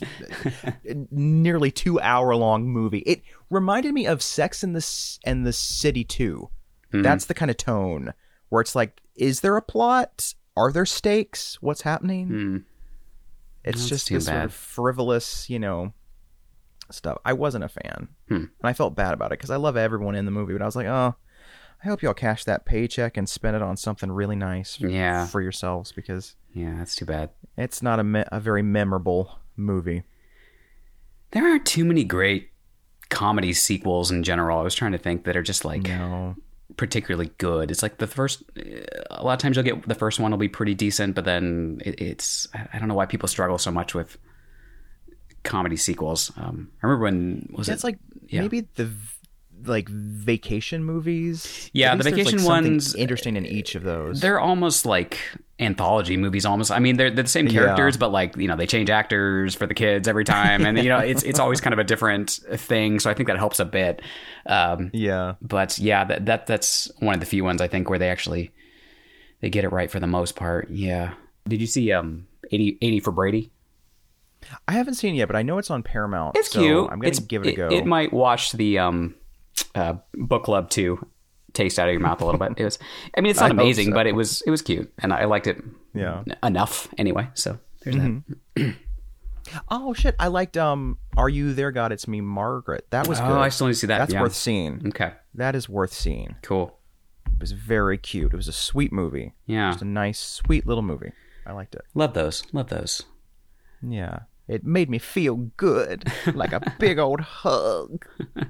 nearly 1.11 1.71
two 1.71 1.99
hour 1.99 2.35
long 2.35 2.67
movie 2.67 2.99
it 2.99 3.21
reminded 3.49 3.93
me 3.93 4.05
of 4.05 4.21
sex 4.21 4.63
in 4.63 4.73
the 4.73 5.17
and 5.25 5.45
the 5.45 5.53
city 5.53 6.03
2 6.03 6.49
Mhm. 6.93 7.01
that's 7.03 7.25
the 7.25 7.33
kind 7.33 7.49
of 7.49 7.57
tone 7.57 8.13
where 8.49 8.61
it's 8.61 8.75
like 8.75 9.01
is 9.15 9.39
there 9.41 9.57
a 9.57 9.61
plot 9.63 10.33
are 10.55 10.71
there 10.71 10.85
stakes 10.85 11.57
what's 11.61 11.81
happening 11.81 12.27
Hmm. 12.27 12.57
it's 13.63 13.79
That's 13.81 13.89
just 13.89 14.09
this 14.09 14.25
sort 14.25 14.43
of 14.43 14.53
frivolous, 14.53 15.49
you 15.49 15.57
know, 15.57 15.93
stuff. 16.91 17.17
I 17.25 17.31
wasn't 17.33 17.63
a 17.63 17.69
fan, 17.69 18.09
Hmm. 18.27 18.35
and 18.35 18.49
I 18.63 18.73
felt 18.73 18.93
bad 18.93 19.13
about 19.13 19.31
it 19.31 19.39
because 19.39 19.49
I 19.49 19.55
love 19.55 19.77
everyone 19.77 20.15
in 20.15 20.25
the 20.25 20.31
movie. 20.31 20.51
But 20.53 20.61
I 20.61 20.65
was 20.65 20.75
like, 20.75 20.85
oh, 20.85 21.15
I 21.83 21.87
hope 21.89 22.01
y'all 22.01 22.13
cash 22.13 22.45
that 22.45 22.65
paycheck 22.65 23.17
and 23.17 23.27
spend 23.27 23.55
it 23.55 23.61
on 23.61 23.75
something 23.77 24.11
really 24.11 24.35
nice 24.37 24.79
Yeah. 24.79 25.25
for 25.27 25.41
yourselves 25.41 25.91
because 25.91 26.35
Yeah, 26.53 26.75
that's 26.77 26.95
too 26.95 27.05
bad. 27.05 27.31
it's 27.57 27.81
not 27.81 27.99
a 27.99 28.03
me- 28.03 28.23
a 28.31 28.39
very 28.39 28.61
memorable 28.61 29.39
movie. 29.57 30.03
There 31.31 31.43
aren't 31.47 31.65
too 31.65 31.83
many 31.83 32.03
great 32.03 32.49
comedy 33.09 33.53
sequels 33.53 34.11
in 34.11 34.23
general. 34.23 34.59
I 34.59 34.61
was 34.63 34.75
trying 34.75 34.91
to 34.93 34.97
think 34.97 35.25
that 35.25 35.35
are 35.35 35.41
just 35.43 35.65
like 35.65 35.83
No, 35.83 36.35
particularly 36.77 37.31
good. 37.37 37.69
It's 37.71 37.83
like 37.83 37.97
the 37.97 38.07
first. 38.07 38.43
A 39.11 39.23
lot 39.23 39.33
of 39.33 39.39
times 39.39 39.57
you'll 39.57 39.65
get 39.65 39.87
the 39.87 39.95
first 39.95 40.19
one 40.19 40.31
will 40.31 40.37
be 40.37 40.47
pretty 40.47 40.73
decent, 40.75 41.15
but 41.15 41.25
then 41.25 41.81
it, 41.85 41.99
it's. 41.99 42.47
I 42.53 42.77
don't 42.79 42.87
know 42.87 42.93
why 42.95 43.07
people 43.07 43.27
struggle 43.27 43.57
so 43.57 43.71
much 43.71 43.93
with 43.93 44.17
comedy 45.43 45.75
sequels. 45.77 46.31
Um, 46.37 46.71
I 46.81 46.87
remember 46.87 47.03
when 47.03 47.49
was 47.51 47.67
it's 47.69 47.83
it 47.83 47.87
like 47.87 47.97
yeah. 48.27 48.41
maybe 48.41 48.61
the 48.75 48.89
like 49.65 49.89
vacation 49.89 50.83
movies. 50.83 51.69
Yeah, 51.73 51.95
the 51.95 52.03
vacation 52.03 52.39
like, 52.39 52.47
ones- 52.47 52.95
interesting 52.95 53.35
in 53.35 53.45
each 53.45 53.75
of 53.75 53.83
those. 53.83 54.21
They're 54.21 54.39
almost 54.39 54.85
like 54.85 55.19
anthology 55.59 56.17
movies. 56.17 56.45
Almost, 56.45 56.71
I 56.71 56.79
mean, 56.79 56.97
they're, 56.97 57.11
they're 57.11 57.23
the 57.23 57.29
same 57.29 57.47
Yeah. 57.47 57.53
characters, 57.53 57.97
but 57.97 58.11
like 58.11 58.35
you 58.37 58.47
know, 58.47 58.55
they 58.55 58.67
change 58.67 58.89
actors 58.89 59.55
for 59.55 59.65
the 59.67 59.73
kids 59.73 60.07
every 60.07 60.25
time, 60.25 60.65
and 60.65 60.77
you 60.77 60.89
know, 60.89 60.99
it's 60.99 61.23
it's 61.23 61.39
always 61.39 61.61
kind 61.61 61.73
of 61.73 61.79
a 61.79 61.83
different 61.83 62.31
thing. 62.55 62.99
So 62.99 63.09
I 63.09 63.13
think 63.13 63.27
that 63.27 63.37
helps 63.37 63.59
a 63.59 63.65
bit. 63.65 64.01
Um, 64.45 64.89
yeah, 64.93 65.35
but 65.41 65.77
yeah, 65.79 66.03
that 66.05 66.25
that 66.25 66.47
that's 66.47 66.91
one 66.99 67.13
of 67.13 67.19
the 67.19 67.25
few 67.25 67.43
ones 67.43 67.61
I 67.61 67.67
think 67.67 67.89
where 67.89 67.99
they 67.99 68.09
actually 68.09 68.51
they 69.41 69.49
get 69.49 69.63
it 69.65 69.69
right 69.69 69.91
for 69.91 69.99
the 69.99 70.07
most 70.07 70.35
part. 70.35 70.69
Yeah. 70.69 71.13
Did 71.47 71.59
you 71.59 71.67
see 71.67 71.91
um 71.91 72.27
80, 72.51 72.77
80 72.81 72.99
for 73.01 73.11
Brady? 73.11 73.51
I 74.67 74.73
haven't 74.73 74.95
seen 74.95 75.15
it 75.15 75.17
yet, 75.17 75.27
but 75.27 75.35
I 75.35 75.41
know 75.41 75.57
it's 75.57 75.69
on 75.71 75.83
Paramount. 75.83 76.37
It's 76.37 76.51
so 76.51 76.61
cute. 76.61 76.83
I'm 76.91 76.99
gonna 76.99 77.07
it's, 77.07 77.19
give 77.19 77.45
it 77.45 77.49
a 77.49 77.55
go. 77.55 77.67
It, 77.69 77.85
might 77.85 78.13
wash 78.13 78.51
the 78.51 78.79
um 78.79 79.15
uh, 79.75 79.95
book 80.13 80.43
club 80.43 80.69
too 80.69 81.05
taste 81.53 81.77
out 81.79 81.87
of 81.87 81.93
your 81.93 82.01
mouth 82.01 82.19
a 82.21 82.25
little 82.25 82.39
bit. 82.39 82.53
It 82.57 82.63
was. 82.63 82.79
I 83.15 83.21
mean, 83.21 83.29
it's 83.31 83.39
not 83.39 83.51
I 83.51 83.53
amazing, 83.53 83.89
so. 83.89 83.93
but 83.93 84.07
it 84.07 84.15
was 84.15 84.41
it 84.41 84.51
was 84.51 84.61
cute, 84.61 84.91
and 84.99 85.13
I 85.13 85.25
liked 85.25 85.47
it. 85.47 85.63
Yeah. 85.93 86.23
Enough 86.41 86.89
anyway. 86.97 87.29
So 87.35 87.59
there's 87.83 87.95
that. 87.95 88.75
Oh 89.69 89.93
shit! 89.93 90.15
I 90.19 90.27
liked 90.27 90.55
um. 90.55 90.97
Are 91.17 91.27
you 91.27 91.53
there, 91.53 91.71
God? 91.71 91.91
It's 91.91 92.07
me, 92.07 92.21
Margaret. 92.21 92.87
That 92.91 93.09
was 93.09 93.19
Oh, 93.19 93.27
good. 93.27 93.37
I 93.37 93.49
still 93.49 93.67
need 93.67 93.73
to 93.73 93.79
see 93.79 93.87
that. 93.87 93.97
That's 93.99 94.13
yeah. 94.13 94.21
worth 94.21 94.33
seeing. 94.33 94.81
Okay. 94.87 95.11
That 95.35 95.53
is 95.53 95.67
worth 95.67 95.93
seeing. 95.93 96.37
Cool. 96.41 96.77
It 97.27 97.41
was 97.41 97.51
very 97.51 97.97
cute. 97.97 98.33
It 98.33 98.37
was 98.37 98.47
a 98.47 98.53
sweet 98.53 98.93
movie. 98.93 99.33
Yeah. 99.45 99.71
Just 99.71 99.81
a 99.81 99.85
nice, 99.85 100.17
sweet 100.17 100.65
little 100.65 100.81
movie. 100.81 101.11
I 101.45 101.51
liked 101.51 101.75
it. 101.75 101.81
Love 101.93 102.13
those. 102.13 102.43
Love 102.53 102.69
those. 102.69 103.03
Yeah. 103.81 104.19
It 104.47 104.65
made 104.65 104.89
me 104.89 104.97
feel 104.97 105.35
good, 105.57 106.09
like 106.33 106.53
a 106.53 106.73
big 106.79 106.97
old 106.97 107.19
hug. 107.19 108.05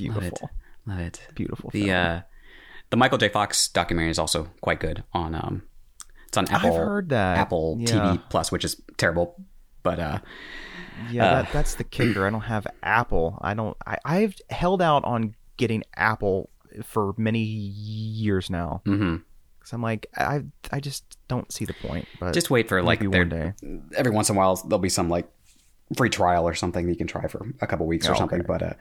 Beautiful, 0.00 0.50
Love 0.86 0.98
it. 1.00 1.20
beautiful. 1.34 1.70
The 1.70 1.92
uh, 1.92 2.20
the 2.90 2.96
Michael 2.96 3.18
J. 3.18 3.28
Fox 3.28 3.68
documentary 3.68 4.10
is 4.10 4.18
also 4.18 4.48
quite 4.60 4.80
good 4.80 5.04
on 5.12 5.34
um, 5.34 5.62
it's 6.28 6.36
on 6.36 6.48
Apple. 6.48 6.70
I've 6.70 6.76
heard 6.76 7.08
that. 7.10 7.38
Apple 7.38 7.76
Yeah. 7.80 7.88
TV 7.90 8.22
Plus, 8.30 8.50
which 8.52 8.64
is 8.64 8.80
terrible, 8.96 9.36
but 9.82 9.98
uh, 9.98 10.18
yeah, 11.10 11.24
uh, 11.26 11.42
that, 11.42 11.52
that's 11.52 11.74
the 11.76 11.84
kicker. 11.84 12.26
I 12.26 12.30
don't 12.30 12.40
have 12.42 12.66
Apple. 12.82 13.38
I 13.40 13.54
don't. 13.54 13.76
I, 13.86 13.98
I've 14.04 14.34
held 14.50 14.80
out 14.82 15.04
on 15.04 15.34
getting 15.56 15.82
Apple 15.96 16.50
for 16.84 17.14
many 17.16 17.40
years 17.42 18.48
now. 18.50 18.82
mhm. 18.86 19.22
Cause 19.60 19.72
I'm 19.74 19.82
like, 19.82 20.06
I, 20.16 20.44
I 20.72 20.80
just 20.80 21.18
don't 21.28 21.52
see 21.52 21.66
the 21.66 21.74
point. 21.74 22.08
But 22.18 22.32
just 22.32 22.48
wait 22.50 22.66
for 22.68 22.82
like 22.82 23.00
their, 23.00 23.10
one 23.10 23.28
day. 23.28 23.52
every 23.94 24.10
once 24.10 24.30
in 24.30 24.36
a 24.36 24.38
while 24.38 24.56
there'll 24.56 24.78
be 24.78 24.88
some 24.88 25.10
like 25.10 25.28
free 25.96 26.08
trial 26.08 26.48
or 26.48 26.54
something 26.54 26.86
that 26.86 26.90
you 26.92 26.96
can 26.96 27.06
try 27.06 27.26
for 27.26 27.46
a 27.60 27.66
couple 27.66 27.86
weeks 27.86 28.08
or 28.08 28.12
Oh, 28.12 28.18
something. 28.18 28.40
okay. 28.40 28.46
But 28.46 28.62
uh, 28.62 28.72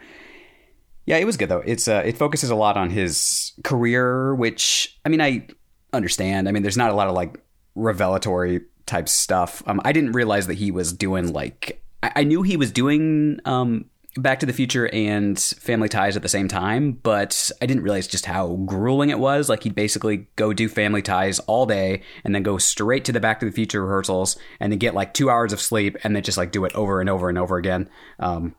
yeah, 1.09 1.17
it 1.17 1.25
was 1.25 1.37
good 1.37 1.49
though. 1.49 1.63
It's 1.65 1.87
uh, 1.87 2.03
it 2.05 2.19
focuses 2.19 2.51
a 2.51 2.55
lot 2.55 2.77
on 2.77 2.91
his 2.91 3.53
career, 3.63 4.35
which 4.35 4.95
I 5.03 5.09
mean 5.09 5.21
I 5.21 5.47
understand. 5.91 6.47
I 6.47 6.51
mean, 6.51 6.61
there's 6.61 6.77
not 6.77 6.91
a 6.91 6.93
lot 6.93 7.07
of 7.07 7.15
like 7.15 7.41
revelatory 7.73 8.61
type 8.85 9.09
stuff. 9.09 9.63
Um, 9.65 9.81
I 9.83 9.91
didn't 9.91 10.11
realize 10.11 10.45
that 10.45 10.53
he 10.53 10.69
was 10.69 10.93
doing 10.93 11.33
like 11.33 11.83
I, 12.03 12.11
I 12.17 12.23
knew 12.25 12.43
he 12.43 12.57
was 12.57 12.71
doing 12.71 13.39
um 13.45 13.85
Back 14.17 14.39
to 14.41 14.45
the 14.45 14.53
Future 14.53 14.87
and 14.93 15.39
Family 15.39 15.89
Ties 15.89 16.15
at 16.15 16.21
the 16.21 16.29
same 16.29 16.47
time, 16.47 16.91
but 16.91 17.49
I 17.59 17.65
didn't 17.65 17.81
realize 17.81 18.07
just 18.07 18.27
how 18.27 18.57
grueling 18.67 19.09
it 19.09 19.17
was. 19.17 19.49
Like 19.49 19.63
he'd 19.63 19.73
basically 19.73 20.27
go 20.35 20.53
do 20.53 20.69
Family 20.69 21.01
Ties 21.01 21.39
all 21.39 21.65
day 21.65 22.03
and 22.23 22.35
then 22.35 22.43
go 22.43 22.59
straight 22.59 23.03
to 23.05 23.11
the 23.11 23.19
Back 23.19 23.39
to 23.39 23.47
the 23.47 23.51
Future 23.51 23.83
rehearsals 23.83 24.37
and 24.59 24.71
then 24.71 24.77
get 24.77 24.93
like 24.93 25.15
two 25.15 25.31
hours 25.31 25.53
of 25.53 25.59
sleep 25.59 25.97
and 26.03 26.15
then 26.15 26.21
just 26.21 26.37
like 26.37 26.51
do 26.51 26.65
it 26.65 26.75
over 26.75 27.01
and 27.01 27.09
over 27.09 27.29
and 27.29 27.37
over 27.39 27.57
again, 27.57 27.89
um, 28.19 28.53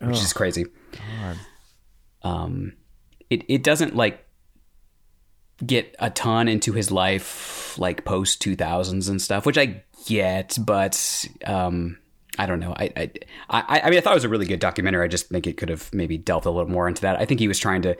which 0.00 0.18
is 0.18 0.32
crazy. 0.32 0.66
Um, 2.22 2.74
it 3.30 3.44
it 3.48 3.62
doesn't 3.62 3.94
like 3.96 4.24
get 5.64 5.94
a 6.00 6.10
ton 6.10 6.48
into 6.48 6.72
his 6.72 6.90
life 6.90 7.78
like 7.78 8.04
post 8.04 8.40
two 8.40 8.56
thousands 8.56 9.08
and 9.08 9.20
stuff, 9.22 9.46
which 9.46 9.58
I 9.58 9.82
get, 10.06 10.58
but 10.60 11.26
um, 11.44 11.98
I 12.38 12.46
don't 12.46 12.60
know. 12.60 12.74
I, 12.76 12.90
I 12.96 13.10
I 13.50 13.80
I 13.84 13.90
mean, 13.90 13.98
I 13.98 14.00
thought 14.00 14.12
it 14.12 14.16
was 14.16 14.24
a 14.24 14.28
really 14.28 14.46
good 14.46 14.60
documentary. 14.60 15.04
I 15.04 15.08
just 15.08 15.28
think 15.28 15.46
it 15.46 15.56
could 15.56 15.68
have 15.68 15.92
maybe 15.94 16.18
delved 16.18 16.46
a 16.46 16.50
little 16.50 16.70
more 16.70 16.88
into 16.88 17.02
that. 17.02 17.20
I 17.20 17.24
think 17.24 17.40
he 17.40 17.48
was 17.48 17.58
trying 17.58 17.82
to 17.82 17.96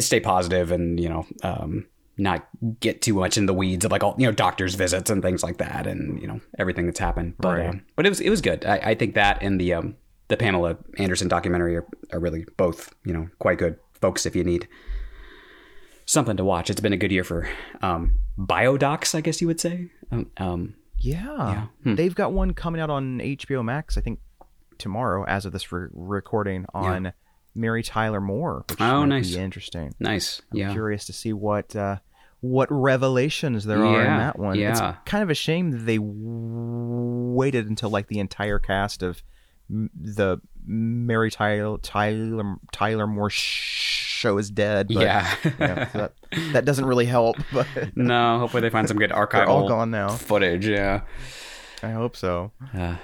stay 0.00 0.20
positive 0.20 0.70
and 0.72 0.98
you 1.00 1.08
know 1.08 1.26
um, 1.42 1.86
not 2.18 2.46
get 2.80 3.00
too 3.02 3.14
much 3.14 3.38
in 3.38 3.46
the 3.46 3.54
weeds 3.54 3.84
of 3.84 3.90
like 3.90 4.02
all 4.02 4.14
you 4.18 4.26
know 4.26 4.32
doctors 4.32 4.74
visits 4.74 5.08
and 5.10 5.22
things 5.22 5.42
like 5.42 5.56
that 5.58 5.86
and 5.86 6.20
you 6.20 6.26
know 6.26 6.38
everything 6.58 6.84
that's 6.86 6.98
happened 7.00 7.34
but 7.38 7.56
Right. 7.56 7.66
um, 7.70 7.82
but 7.96 8.04
it 8.04 8.10
was 8.10 8.20
it 8.20 8.28
was 8.28 8.42
good 8.42 8.66
I, 8.66 8.76
I 8.76 8.94
think 8.94 9.14
that 9.14 9.42
and 9.42 9.58
the 9.58 9.72
um 9.72 9.96
the 10.30 10.36
Pamela 10.38 10.78
Anderson 10.96 11.28
documentary 11.28 11.76
are, 11.76 11.86
are 12.12 12.18
really 12.20 12.46
both 12.56 12.94
you 13.04 13.12
know 13.12 13.28
quite 13.38 13.58
good 13.58 13.76
folks 14.00 14.24
if 14.24 14.34
you 14.34 14.42
need 14.44 14.66
something 16.06 16.36
to 16.36 16.44
watch 16.44 16.70
it's 16.70 16.80
been 16.80 16.92
a 16.92 16.96
good 16.96 17.12
year 17.12 17.22
for 17.24 17.48
um 17.82 18.18
biodocs 18.38 19.14
I 19.14 19.20
guess 19.20 19.40
you 19.40 19.46
would 19.46 19.60
say 19.60 19.90
um, 20.10 20.30
um 20.38 20.74
Yeah. 20.98 21.66
Hmm. 21.84 21.94
They've 21.94 22.14
got 22.14 22.32
one 22.32 22.52
coming 22.54 22.80
out 22.80 22.90
on 22.90 23.18
HBO 23.18 23.64
Max, 23.64 23.96
I 23.96 24.00
think 24.00 24.18
tomorrow, 24.78 25.24
as 25.24 25.44
of 25.46 25.52
this 25.52 25.70
re- 25.72 25.88
recording, 25.92 26.64
on 26.74 27.12
Mary 27.54 27.82
Tyler 27.82 28.20
Moore. 28.20 28.64
Which 28.68 28.80
Oh, 28.80 29.04
nice. 29.04 29.34
Be 29.34 29.40
interesting. 29.40 29.94
nice 30.00 30.42
I'm 30.52 30.58
yeah 30.58 30.72
curious 30.72 31.04
to 31.06 31.12
see 31.12 31.32
what 31.32 31.74
uh, 31.76 31.96
what 32.40 32.68
revelations 32.70 33.64
there 33.66 33.84
are 33.84 34.00
in 34.00 34.16
that 34.18 34.38
one. 34.38 34.58
Yeah. 34.58 34.70
It's 34.70 34.80
kind 35.04 35.22
of 35.22 35.30
a 35.30 35.34
shame 35.34 35.70
that 35.72 35.84
they 35.86 35.96
w- 35.98 37.34
waited 37.34 37.68
until 37.68 37.90
like 37.90 38.08
the 38.08 38.18
entire 38.18 38.58
cast 38.58 39.02
of 39.02 39.22
the 39.94 40.40
Mary 40.66 41.30
Tyler 41.30 41.78
Tyler, 41.78 42.56
Tyler 42.72 43.06
Moore 43.06 43.30
show 43.30 44.36
is 44.38 44.50
dead. 44.50 44.88
But, 44.88 45.02
yeah 45.02 45.34
yeah, 45.58 45.90
so 45.92 45.98
that, 45.98 46.12
that 46.52 46.64
doesn't 46.64 46.84
really 46.84 47.06
help. 47.06 47.36
But 47.52 47.66
no 47.96 48.38
hopefully 48.40 48.60
they 48.62 48.70
find 48.70 48.86
some 48.88 48.98
good 48.98 49.10
archival 49.22 49.48
all 49.48 49.68
gone 49.68 49.90
now. 49.90 50.08
footage 50.08 50.66
yeah 50.66 51.02
I 51.82 51.90
hope 51.92 52.16
so. 52.16 52.52
uh, 52.74 52.96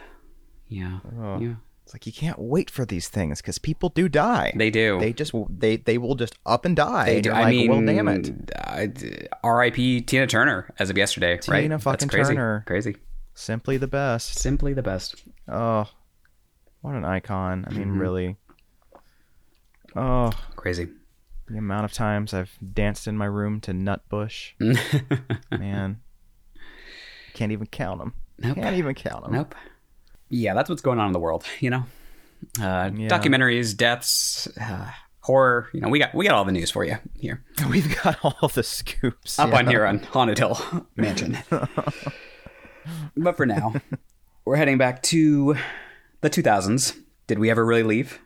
yeah 0.69 0.99
Oh. 1.19 1.39
yeah 1.41 1.55
It's 1.85 1.95
like 1.95 2.07
you 2.07 2.13
can't 2.13 2.39
wait 2.39 2.69
for 2.71 2.85
these 2.85 3.09
things 3.09 3.41
because 3.41 3.59
people 3.59 3.89
do 3.91 4.09
die. 4.09 4.53
they 4.57 4.71
do 4.71 4.99
They 4.99 5.13
just 5.13 5.33
they 5.49 5.77
they 5.77 5.97
will 5.99 6.15
just 6.17 6.35
up 6.45 6.65
and 6.67 6.75
die. 6.77 7.07
They 7.07 7.21
do. 7.23 7.31
I 7.33 7.43
like, 7.45 7.51
mean, 7.51 7.71
well, 7.71 7.81
damn 7.81 8.09
it. 8.09 8.51
uh, 8.55 9.37
R.I.P. 9.45 10.03
Tina 10.03 10.27
Turner 10.27 10.69
as 10.79 10.91
of 10.91 10.99
yesterday. 10.99 11.39
right? 11.49 11.63
Tina 11.63 11.79
fucking 11.79 12.09
That's 12.09 12.15
crazy. 12.15 12.35
Turner. 12.35 12.65
Crazy. 12.67 12.97
Simply 13.35 13.77
the 13.79 13.87
best. 13.87 14.39
Simply 14.39 14.73
the 14.75 14.83
best. 14.83 15.23
Oh, 15.49 15.87
what 16.87 16.95
an 16.95 17.05
icon. 17.05 17.65
I 17.67 17.71
Mm-hmm. 17.71 17.79
mean, 17.79 17.91
really. 17.99 18.37
Oh, 19.95 20.31
Crazy. 20.57 20.89
the 21.49 21.59
amount 21.59 21.85
of 21.85 21.93
times 21.93 22.33
I've 22.35 22.57
danced 22.75 23.07
in 23.07 23.17
my 23.17 23.25
room 23.25 23.61
to 23.63 23.73
Nutbush. 23.73 24.53
Man. 25.59 26.01
Can't 27.35 27.53
even 27.53 27.67
count 27.67 27.99
them. 28.01 28.15
Nope. 28.39 28.57
Can't 28.57 28.77
even 28.77 28.95
count 28.95 29.25
them. 29.25 29.33
Nope. 29.33 29.55
Yeah, 30.29 30.55
that's 30.55 30.69
what's 30.69 30.83
going 30.83 30.99
on 30.99 31.07
in 31.07 31.13
the 31.13 31.19
world. 31.19 31.45
You 31.61 31.71
know, 31.71 31.85
uh, 32.61 32.91
Yeah. 32.95 33.09
documentaries, 33.09 33.77
deaths, 33.77 34.49
uh, 34.61 34.91
horror. 35.21 35.69
You 35.73 35.81
know, 35.81 35.89
we 35.89 35.99
got 35.99 36.15
we 36.15 36.25
got 36.27 36.35
all 36.35 36.45
the 36.45 36.53
news 36.53 36.71
for 36.71 36.85
you 36.85 36.97
here 37.19 37.43
We've 37.71 38.01
got 38.03 38.19
all 38.25 38.49
the 38.49 38.63
scoops. 38.63 39.39
up 39.39 39.51
yeah. 39.51 39.59
on 39.59 39.67
here 39.67 39.87
on 39.87 39.99
Haunted 40.01 40.39
Hill 40.39 40.59
Mansion. 40.97 41.39
but 43.17 43.37
for 43.37 43.47
now, 43.47 43.75
we're 44.45 44.57
heading 44.57 44.79
back 44.79 45.03
to 45.05 45.57
the 46.21 46.31
2000s. 46.31 46.97
Did 47.27 47.39
we 47.39 47.51
ever 47.51 47.65
really 47.65 47.83
leave? 47.83 48.21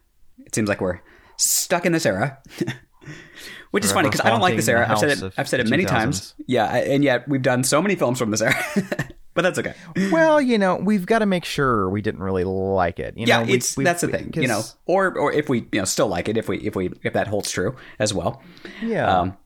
It 0.45 0.55
seems 0.55 0.69
like 0.69 0.81
we're 0.81 1.01
stuck 1.37 1.87
in 1.87 1.93
this 1.93 2.07
era. 2.07 2.39
Which 3.71 3.85
is 3.85 3.93
funny 3.93 4.09
because 4.09 4.25
I 4.27 4.31
don't 4.31 4.41
like 4.41 4.57
this 4.57 4.69
era. 4.69 4.87
I've 4.89 4.99
said 4.99 5.11
it. 5.11 5.35
I've 5.39 5.49
said 5.49 5.61
it 5.61 5.69
many 5.69 5.85
2000s. 5.85 5.89
times. 5.89 6.35
Yeah, 6.47 6.75
and 6.75 7.05
yet 7.05 7.29
we've 7.29 7.41
done 7.43 7.63
so 7.63 7.81
many 7.81 7.95
films 7.95 8.19
from 8.19 8.33
this 8.33 8.43
era. 8.43 8.55
but 9.35 9.43
that's 9.43 9.61
okay. 9.61 9.75
Well, 10.11 10.41
you 10.41 10.59
know, 10.59 10.75
we've 10.75 11.07
got 11.07 11.21
to 11.21 11.27
make 11.27 11.45
sure 11.45 11.89
we 11.89 12.03
didn't 12.03 12.21
really 12.21 12.43
like 12.43 12.99
it. 12.99 13.17
You 13.17 13.27
yeah, 13.27 13.39
know, 13.41 13.47
we- 13.47 13.53
it's 13.55 13.77
we- 13.77 13.85
that's 13.85 14.01
the 14.01 14.09
thing. 14.09 14.33
You 14.35 14.49
know, 14.49 14.63
or 14.87 15.17
or 15.17 15.33
if 15.33 15.49
we 15.49 15.61
you 15.73 15.79
know 15.79 15.85
still 15.85 16.09
like 16.09 16.29
it, 16.29 16.37
if 16.37 16.49
we 16.49 16.59
if 16.59 16.75
we 16.75 16.91
if 17.05 17.13
that 17.13 17.29
holds 17.29 17.51
true 17.51 17.77
as 18.01 18.13
well. 18.13 18.43
Yeah. 18.83 19.21
Um, 19.21 19.37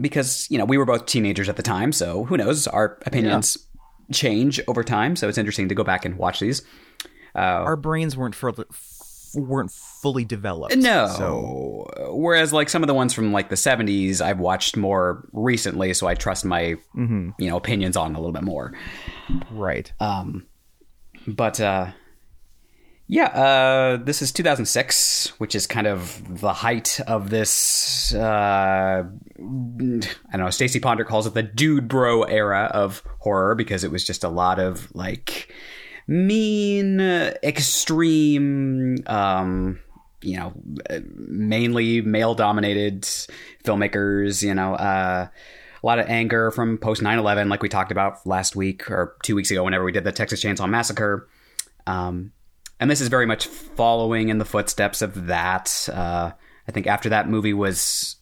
because 0.00 0.48
you 0.48 0.56
know 0.56 0.64
we 0.64 0.78
were 0.78 0.86
both 0.86 1.06
teenagers 1.06 1.48
at 1.48 1.56
the 1.56 1.62
time, 1.62 1.90
so 1.92 2.24
who 2.24 2.36
knows? 2.36 2.68
Our 2.68 2.98
opinions 3.06 3.58
change 4.12 4.60
over 4.68 4.84
time, 4.84 5.16
so 5.16 5.28
it's 5.28 5.38
interesting 5.38 5.68
to 5.68 5.74
go 5.74 5.82
back 5.84 6.04
and 6.04 6.16
watch 6.16 6.38
these. 6.40 6.62
Our 7.34 7.76
brains 7.76 8.16
weren't 8.16 8.34
for, 8.34 8.52
weren't 9.34 9.70
fully 9.72 10.24
developed. 10.24 10.76
No. 10.76 11.06
So 11.16 11.88
Whereas 12.14 12.52
like 12.52 12.68
some 12.68 12.82
of 12.82 12.86
the 12.86 12.94
ones 12.94 13.14
from 13.14 13.32
like 13.32 13.48
the 13.48 13.54
70s 13.56 14.20
I've 14.20 14.38
watched 14.40 14.76
more 14.76 15.26
recently 15.32 15.94
so 15.94 16.06
I 16.06 16.14
trust 16.14 16.44
my 16.44 16.76
Mm-hmm. 16.94 17.30
you 17.38 17.48
know 17.48 17.56
opinions 17.56 17.96
on 17.96 18.14
a 18.14 18.18
little 18.18 18.32
bit 18.32 18.42
more. 18.42 18.72
right. 19.50 19.90
Um 20.00 20.46
but 21.26 21.60
uh 21.60 21.92
yeah, 23.08 23.24
uh 23.26 23.96
this 24.02 24.22
is 24.22 24.32
2006, 24.32 25.38
which 25.38 25.54
is 25.54 25.66
kind 25.66 25.86
of 25.86 26.40
the 26.40 26.52
height 26.52 26.98
of 27.06 27.30
this 27.30 28.14
uh 28.14 28.18
I 28.18 29.02
don't 29.02 30.00
know, 30.34 30.46
Stacie 30.46 30.80
Ponder 30.82 31.04
calls 31.04 31.26
it 31.26 31.34
the 31.34 31.42
dude 31.42 31.88
bro 31.88 32.22
era 32.22 32.70
of 32.72 33.02
horror 33.18 33.54
because 33.54 33.84
it 33.84 33.90
was 33.90 34.04
just 34.06 34.24
a 34.24 34.28
lot 34.28 34.58
of 34.58 34.94
like 34.94 35.52
mean 36.06 37.00
uh, 37.00 37.34
extreme 37.42 38.98
um 39.06 39.78
you 40.22 40.36
know 40.36 40.52
uh, 40.90 41.00
mainly 41.14 42.00
male 42.00 42.34
dominated 42.34 43.02
filmmakers 43.64 44.42
you 44.42 44.54
know 44.54 44.74
uh 44.74 45.26
a 45.82 45.86
lot 45.86 45.98
of 45.98 46.08
anger 46.08 46.50
from 46.50 46.78
post 46.78 47.02
9-11 47.02 47.48
like 47.48 47.62
we 47.62 47.68
talked 47.68 47.90
about 47.90 48.24
last 48.26 48.54
week 48.54 48.88
or 48.90 49.16
two 49.22 49.34
weeks 49.34 49.50
ago 49.50 49.64
whenever 49.64 49.84
we 49.84 49.92
did 49.92 50.04
the 50.04 50.12
texas 50.12 50.42
chainsaw 50.42 50.68
massacre. 50.68 51.28
Um 51.86 52.32
and 52.78 52.90
this 52.90 53.00
is 53.00 53.08
very 53.08 53.26
much 53.26 53.46
following 53.46 54.28
in 54.28 54.38
the 54.38 54.44
footsteps 54.44 55.02
of 55.02 55.26
that. 55.26 55.88
Uh 55.92 56.30
i 56.68 56.72
think 56.72 56.86
after 56.86 57.08
that 57.08 57.28
movie 57.28 57.54
was 57.54 58.16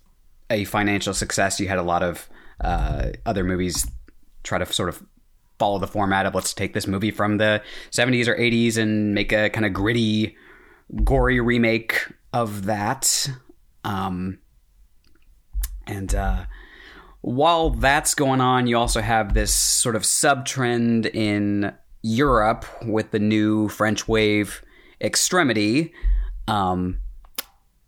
a 0.48 0.64
financial 0.64 1.12
success 1.12 1.60
you 1.60 1.68
had 1.68 1.78
a 1.78 1.82
lot 1.82 2.02
of 2.02 2.28
uh 2.62 3.10
other 3.26 3.44
movies 3.44 3.86
try 4.42 4.58
to 4.58 4.66
sort 4.72 4.88
of 4.88 5.02
follow 5.60 5.78
the 5.78 5.86
format 5.86 6.24
of 6.24 6.34
let's 6.34 6.54
take 6.54 6.72
this 6.72 6.86
movie 6.86 7.10
from 7.10 7.36
the 7.36 7.62
70s 7.90 8.26
or 8.26 8.34
80s 8.34 8.78
and 8.78 9.14
make 9.14 9.30
a 9.30 9.50
kind 9.50 9.66
of 9.66 9.74
gritty, 9.74 10.36
gory 11.04 11.38
remake 11.38 12.10
of 12.32 12.64
that. 12.64 13.30
Um, 13.84 14.38
and 15.86 16.14
uh, 16.14 16.46
while 17.20 17.70
that's 17.70 18.14
going 18.14 18.40
on, 18.40 18.66
you 18.66 18.78
also 18.78 19.02
have 19.02 19.34
this 19.34 19.54
sort 19.54 19.96
of 19.96 20.06
sub 20.06 20.46
trend 20.46 21.04
in 21.04 21.74
Europe 22.00 22.64
with 22.86 23.10
the 23.10 23.18
new 23.18 23.68
French 23.68 24.08
wave 24.08 24.62
extremity. 25.00 25.92
Um, 26.48 27.00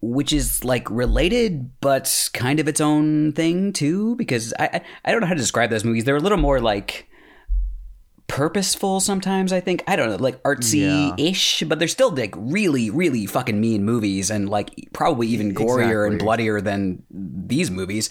which 0.05 0.33
is 0.33 0.65
like 0.65 0.91
related, 0.91 1.71
but 1.81 2.31
kind 2.35 2.59
of 2.59 2.67
its 2.67 2.81
own 2.81 3.33
thing 3.33 3.73
too. 3.73 4.17
Because 4.17 4.53
I, 4.59 4.65
I 4.65 4.81
I 5.05 5.13
don't 5.13 5.21
know 5.21 5.29
how 5.29 5.35
to 5.35 5.41
describe 5.41 5.71
those 5.71 5.85
movies. 5.85 6.05
They're 6.05 6.17
a 6.17 6.21
little 6.21 6.39
more 6.39 6.61
like 6.61 7.09
purposeful 8.33 8.99
sometimes. 8.99 9.53
I 9.53 9.61
think 9.61 9.85
I 9.87 9.95
don't 9.95 10.09
know, 10.09 10.17
like 10.17 10.43
artsy 10.43 10.81
ish, 11.21 11.63
but 11.67 11.79
they're 11.79 11.87
still 11.87 12.11
like 12.11 12.35
really, 12.37 12.89
really 12.89 13.27
fucking 13.27 13.61
mean 13.61 13.85
movies, 13.85 14.31
and 14.31 14.49
like 14.49 14.71
probably 14.95 15.29
even 15.29 15.55
gorier 15.55 16.07
and 16.07 16.19
bloodier 16.19 16.63
than 16.63 17.03
these 17.11 17.71
movies. 17.71 18.09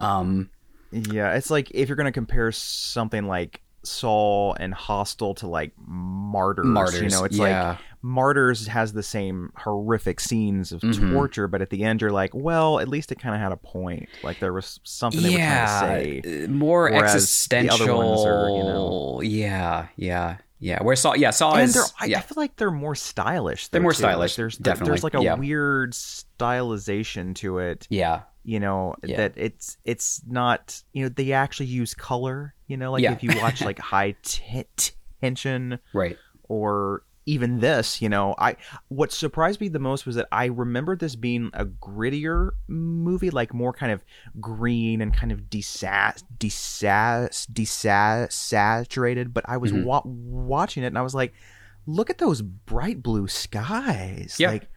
Um, 0.00 0.50
Yeah, 0.92 1.34
it's 1.34 1.50
like 1.50 1.70
if 1.72 1.88
you're 1.88 1.96
going 1.96 2.06
to 2.06 2.12
compare 2.12 2.52
something 2.52 3.26
like 3.26 3.60
Saw 3.86 4.52
and 4.54 4.74
Hostel 4.74 5.34
to 5.36 5.46
like 5.46 5.72
Martyrs, 5.86 6.64
you 6.66 6.72
Martyrs, 6.72 7.12
know, 7.12 7.24
it's 7.24 7.36
yeah. 7.36 7.68
like 7.70 7.78
Martyrs 8.02 8.66
has 8.68 8.92
the 8.92 9.02
same 9.02 9.52
horrific 9.56 10.20
scenes 10.20 10.70
of 10.72 10.80
Mm-hmm. 10.80 11.12
torture, 11.12 11.48
but 11.48 11.60
at 11.62 11.70
the 11.70 11.82
end 11.82 12.00
you're 12.00 12.10
like, 12.12 12.30
well, 12.34 12.78
at 12.78 12.88
least 12.88 13.10
it 13.10 13.18
kind 13.18 13.34
of 13.34 13.40
had 13.40 13.52
a 13.52 13.56
point. 13.56 14.08
Like 14.22 14.38
there 14.38 14.52
was 14.52 14.78
something 14.84 15.22
they 15.22 15.30
were 15.30 15.38
yeah, 15.38 15.80
trying 15.80 16.22
to 16.22 16.40
say. 16.42 16.46
more 16.46 16.84
Whereas 16.90 17.14
existential. 17.14 18.24
are, 18.26 18.48
you 18.50 18.62
know- 18.64 19.20
Yeah, 19.22 19.88
yeah, 19.96 20.36
yeah. 20.58 20.82
Where 20.82 20.96
Saw, 20.96 21.14
yeah, 21.14 21.30
Saw 21.30 21.54
And 21.54 21.68
is 21.68 21.92
I, 22.00 22.06
yeah. 22.06 22.18
I 22.18 22.20
feel 22.22 22.34
like 22.36 22.56
they're 22.56 22.70
more 22.70 22.94
stylish. 22.94 23.68
They're 23.68 23.80
more 23.80 23.92
too. 23.92 24.02
Like, 24.02 24.12
stylish, 24.12 24.36
there's 24.36 24.56
definitely, 24.56 24.90
there's 24.92 25.04
like 25.04 25.14
a 25.14 25.22
yeah. 25.22 25.34
weird 25.34 25.92
stylization 25.92 27.34
to 27.36 27.58
it. 27.58 27.86
yeah, 27.90 28.22
you 28.44 28.60
know 28.60 28.94
Yeah. 29.04 29.16
that 29.18 29.32
it's 29.36 29.76
it's 29.84 30.22
not 30.26 30.82
you 30.92 31.02
know 31.04 31.08
they 31.08 31.32
actually 31.32 31.66
use 31.66 31.94
color 31.94 32.54
you 32.68 32.76
know 32.76 32.92
like 32.92 33.02
if 33.04 33.22
you 33.22 33.30
watch 33.40 33.60
like 33.64 33.78
high 33.78 34.14
t- 34.22 34.64
tension 35.20 35.78
right. 35.92 36.16
or 36.44 37.02
even 37.28 37.58
this 37.58 38.00
you 38.00 38.08
know 38.08 38.34
i 38.38 38.54
what 38.88 39.10
surprised 39.12 39.60
me 39.60 39.68
the 39.68 39.78
most 39.80 40.06
was 40.06 40.14
that 40.14 40.28
i 40.30 40.44
remembered 40.46 41.00
this 41.00 41.16
being 41.16 41.50
a 41.54 41.64
grittier 41.66 42.50
movie 42.68 43.30
like 43.30 43.52
more 43.52 43.72
kind 43.72 43.90
of 43.90 44.00
green 44.40 45.00
and 45.00 45.12
kind 45.12 45.32
of 45.32 45.40
desat 45.50 46.22
desat 46.38 47.30
desaturated 47.52 49.32
but 49.32 49.44
i 49.48 49.56
was 49.56 49.72
Mm-hmm. 49.72 49.84
wa- 49.84 50.02
watching 50.04 50.84
it 50.84 50.88
and 50.88 50.98
i 50.98 51.02
was 51.02 51.14
like 51.14 51.34
look 51.86 52.10
at 52.10 52.18
those 52.18 52.42
bright 52.42 53.02
blue 53.02 53.26
skies 53.28 54.36
Yeah. 54.38 54.50
like 54.52 54.68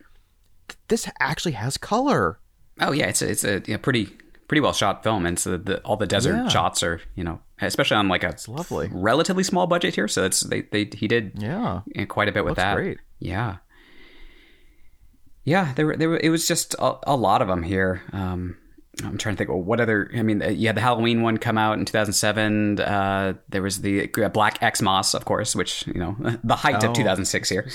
this 0.88 1.08
actually 1.20 1.54
has 1.54 1.78
color. 1.78 2.40
Oh 2.80 2.92
yeah, 2.92 3.08
it's 3.08 3.22
a, 3.24 3.30
it's 3.30 3.44
a 3.44 3.62
you 3.66 3.74
know, 3.74 3.78
pretty 3.80 4.10
pretty 4.50 4.60
well 4.60 4.74
shot 4.74 5.02
film, 5.04 5.26
and 5.26 5.40
so 5.40 5.56
the, 5.56 5.80
all 5.84 5.96
the 5.96 6.06
desert 6.08 6.34
Yeah. 6.36 6.48
shots 6.50 6.84
are 6.84 7.00
you 7.16 7.24
know 7.24 7.40
especially 7.62 7.96
on 7.98 8.08
like 8.10 8.24
a 8.26 8.36
lovely. 8.50 8.90
relatively 8.92 9.44
small 9.44 9.66
budget 9.68 9.96
here. 9.96 10.08
So 10.10 10.26
it's 10.26 10.42
they 10.42 10.62
they 10.62 10.90
he 10.94 11.08
did 11.08 11.34
Yeah. 11.38 11.82
yeah, 11.96 12.04
quite 12.06 12.28
a 12.28 12.32
bit 12.34 12.44
with 12.44 12.52
Looks 12.52 12.64
that. 12.64 12.76
great. 12.76 12.98
Yeah, 13.20 13.58
yeah. 15.44 15.74
There 15.74 15.86
were 15.86 15.96
there 15.98 16.10
were 16.10 16.20
it 16.22 16.30
was 16.30 16.48
just 16.48 16.74
a, 16.76 16.96
a 17.08 17.16
lot 17.16 17.42
of 17.42 17.48
them 17.48 17.64
here. 17.64 18.02
Um, 18.14 18.58
I'm 19.04 19.18
trying 19.18 19.36
to 19.36 19.38
think. 19.38 19.50
Well, 19.50 19.62
what 19.62 19.80
other? 19.80 20.12
I 20.16 20.24
mean, 20.24 20.42
uh, 20.42 20.50
you 20.50 20.68
had 20.68 20.76
the 20.76 20.82
Halloween 20.82 21.22
one 21.22 21.38
come 21.38 21.58
out 21.58 21.78
in 21.78 21.86
2007. 21.86 22.80
Uh, 22.82 23.34
there 23.48 23.62
was 23.62 23.82
the 23.82 24.10
uh, 24.22 24.30
Black 24.30 24.60
Xmas, 24.76 25.14
of 25.14 25.26
course, 25.26 25.56
which 25.56 25.88
you 25.88 25.94
know 26.00 26.16
the 26.44 26.56
height 26.56 26.84
Oh. 26.84 26.90
of 26.90 26.94
2006 26.96 27.50
here. 27.50 27.70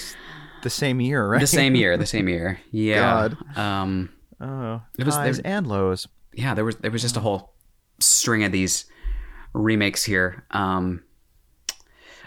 The 0.63 0.71
same 0.71 1.01
year, 1.01 1.27
right? 1.27 1.41
The 1.41 1.47
same 1.47 1.75
year, 1.75 1.97
the 1.97 2.07
same 2.17 2.29
year. 2.29 2.61
Yeah. 2.71 3.29
God. 3.31 3.59
Um, 3.59 4.11
Oh, 4.41 4.83
It 4.99 5.07
was- 5.07 5.15
highs 5.15 5.39
there- 5.41 5.53
and 5.59 5.67
lows. 5.67 6.07
Yeah, 6.37 6.55
there 6.55 6.65
was 6.65 6.77
there 6.77 6.91
was 6.91 7.03
just 7.03 7.17
a 7.17 7.21
whole 7.21 7.55
string 8.01 8.45
of 8.45 8.53
these 8.53 8.85
remakes 9.53 10.05
here. 10.05 10.45
Um, 10.51 11.03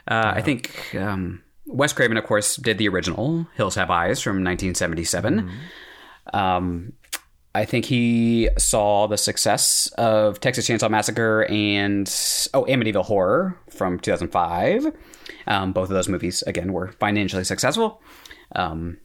uh, 0.08 0.32
I 0.36 0.42
think 0.42 0.96
um, 0.96 1.44
Wes 1.66 1.94
Craven, 1.94 2.18
of 2.18 2.24
course, 2.24 2.56
did 2.56 2.78
the 2.78 2.88
original 2.88 3.48
Hills 3.56 3.76
Have 3.76 3.92
Eyes 3.92 4.22
from 4.22 4.44
1977. 4.44 5.52
Um, 6.34 6.94
I 7.54 7.66
think 7.66 7.86
he 7.86 8.50
saw 8.58 9.08
the 9.08 9.18
success 9.18 9.88
of 9.98 10.40
Texas 10.40 10.68
Chainsaw 10.68 10.90
Massacre 10.90 11.46
and 11.50 12.08
oh, 12.54 12.66
Amityville 12.66 13.06
Horror 13.06 13.58
from 13.70 14.00
2005. 14.00 14.94
Um, 15.48 15.74
both 15.74 15.90
of 15.90 15.96
those 15.96 16.08
movies, 16.08 16.44
again, 16.44 16.72
were 16.72 16.92
financially 16.94 17.44
successful. 17.44 18.02
Um, 18.56 18.98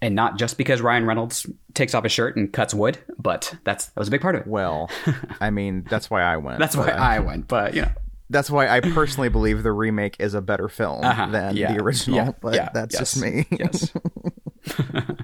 and 0.00 0.14
not 0.14 0.38
just 0.38 0.56
because 0.58 0.80
Ryan 0.80 1.04
Reynolds 1.06 1.46
takes 1.74 1.94
off 1.94 2.04
his 2.04 2.12
shirt 2.12 2.36
and 2.36 2.52
cuts 2.52 2.72
wood, 2.74 2.98
but 3.18 3.54
that's 3.64 3.86
that 3.86 3.98
was 3.98 4.08
a 4.08 4.10
big 4.10 4.20
part 4.20 4.34
of 4.36 4.42
it. 4.42 4.46
Well, 4.46 4.90
I 5.40 5.50
mean, 5.50 5.84
that's 5.88 6.08
why 6.10 6.22
I 6.22 6.36
went. 6.36 6.58
That's 6.58 6.76
why 6.76 6.88
I 6.90 7.18
went, 7.20 7.48
but 7.48 7.74
you 7.74 7.82
know, 7.82 7.90
That's 8.30 8.50
why 8.50 8.68
I 8.68 8.80
personally 8.80 9.28
believe 9.30 9.62
the 9.62 9.72
remake 9.72 10.16
is 10.18 10.34
a 10.34 10.40
better 10.42 10.68
film 10.68 11.02
Uh-huh, 11.04 11.26
than 11.26 11.56
yeah, 11.56 11.72
the 11.72 11.82
original. 11.82 12.16
yeah, 12.18 12.32
but 12.40 12.54
yeah, 12.54 12.68
that's 12.74 12.92
yes, 12.94 13.00
just 13.00 13.22
me. 13.22 13.46
yes. 13.50 13.92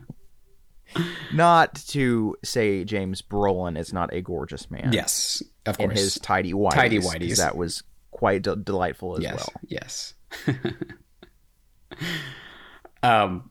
not 1.32 1.74
to 1.88 2.34
say 2.44 2.84
James 2.84 3.20
Brolin 3.22 3.76
is 3.78 3.92
not 3.92 4.12
a 4.14 4.22
gorgeous 4.22 4.70
man. 4.70 4.90
yes, 4.92 5.42
of 5.66 5.76
course. 5.76 5.90
in 5.90 5.96
his 5.96 6.14
tidy 6.16 6.52
whities. 6.52 6.70
Tidy 6.74 6.98
whities. 7.00 7.36
That 7.38 7.56
was 7.56 7.82
quite 8.10 8.42
de- 8.42 8.56
delightful 8.56 9.16
as 9.16 9.22
yes, 9.22 9.36
well. 9.36 9.52
yes. 9.68 10.14
um, 13.02 13.50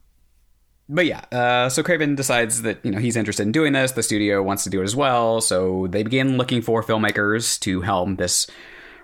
but 0.90 1.06
yeah, 1.06 1.22
uh, 1.32 1.70
so 1.70 1.82
Craven 1.84 2.16
decides 2.16 2.62
that 2.64 2.84
you 2.84 2.92
know 2.92 3.00
he's 3.00 3.16
interested 3.16 3.44
in 3.44 3.52
doing 3.52 3.74
this. 3.74 3.94
The 3.94 4.04
studio 4.04 4.42
wants 4.44 4.64
to 4.66 4.70
do 4.70 4.82
it 4.82 4.86
as 4.86 4.96
well, 4.96 5.42
so 5.42 5.88
they 5.90 6.04
begin 6.04 6.38
looking 6.38 6.62
for 6.62 6.84
filmmakers 6.84 7.60
to 7.62 7.82
helm 7.82 8.18
this 8.18 8.48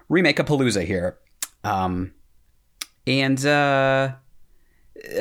remake 0.09 0.39
of 0.39 0.45
Palooza 0.45 0.85
here. 0.85 1.17
Um, 1.63 2.13
and 3.07 3.43
uh, 3.45 4.13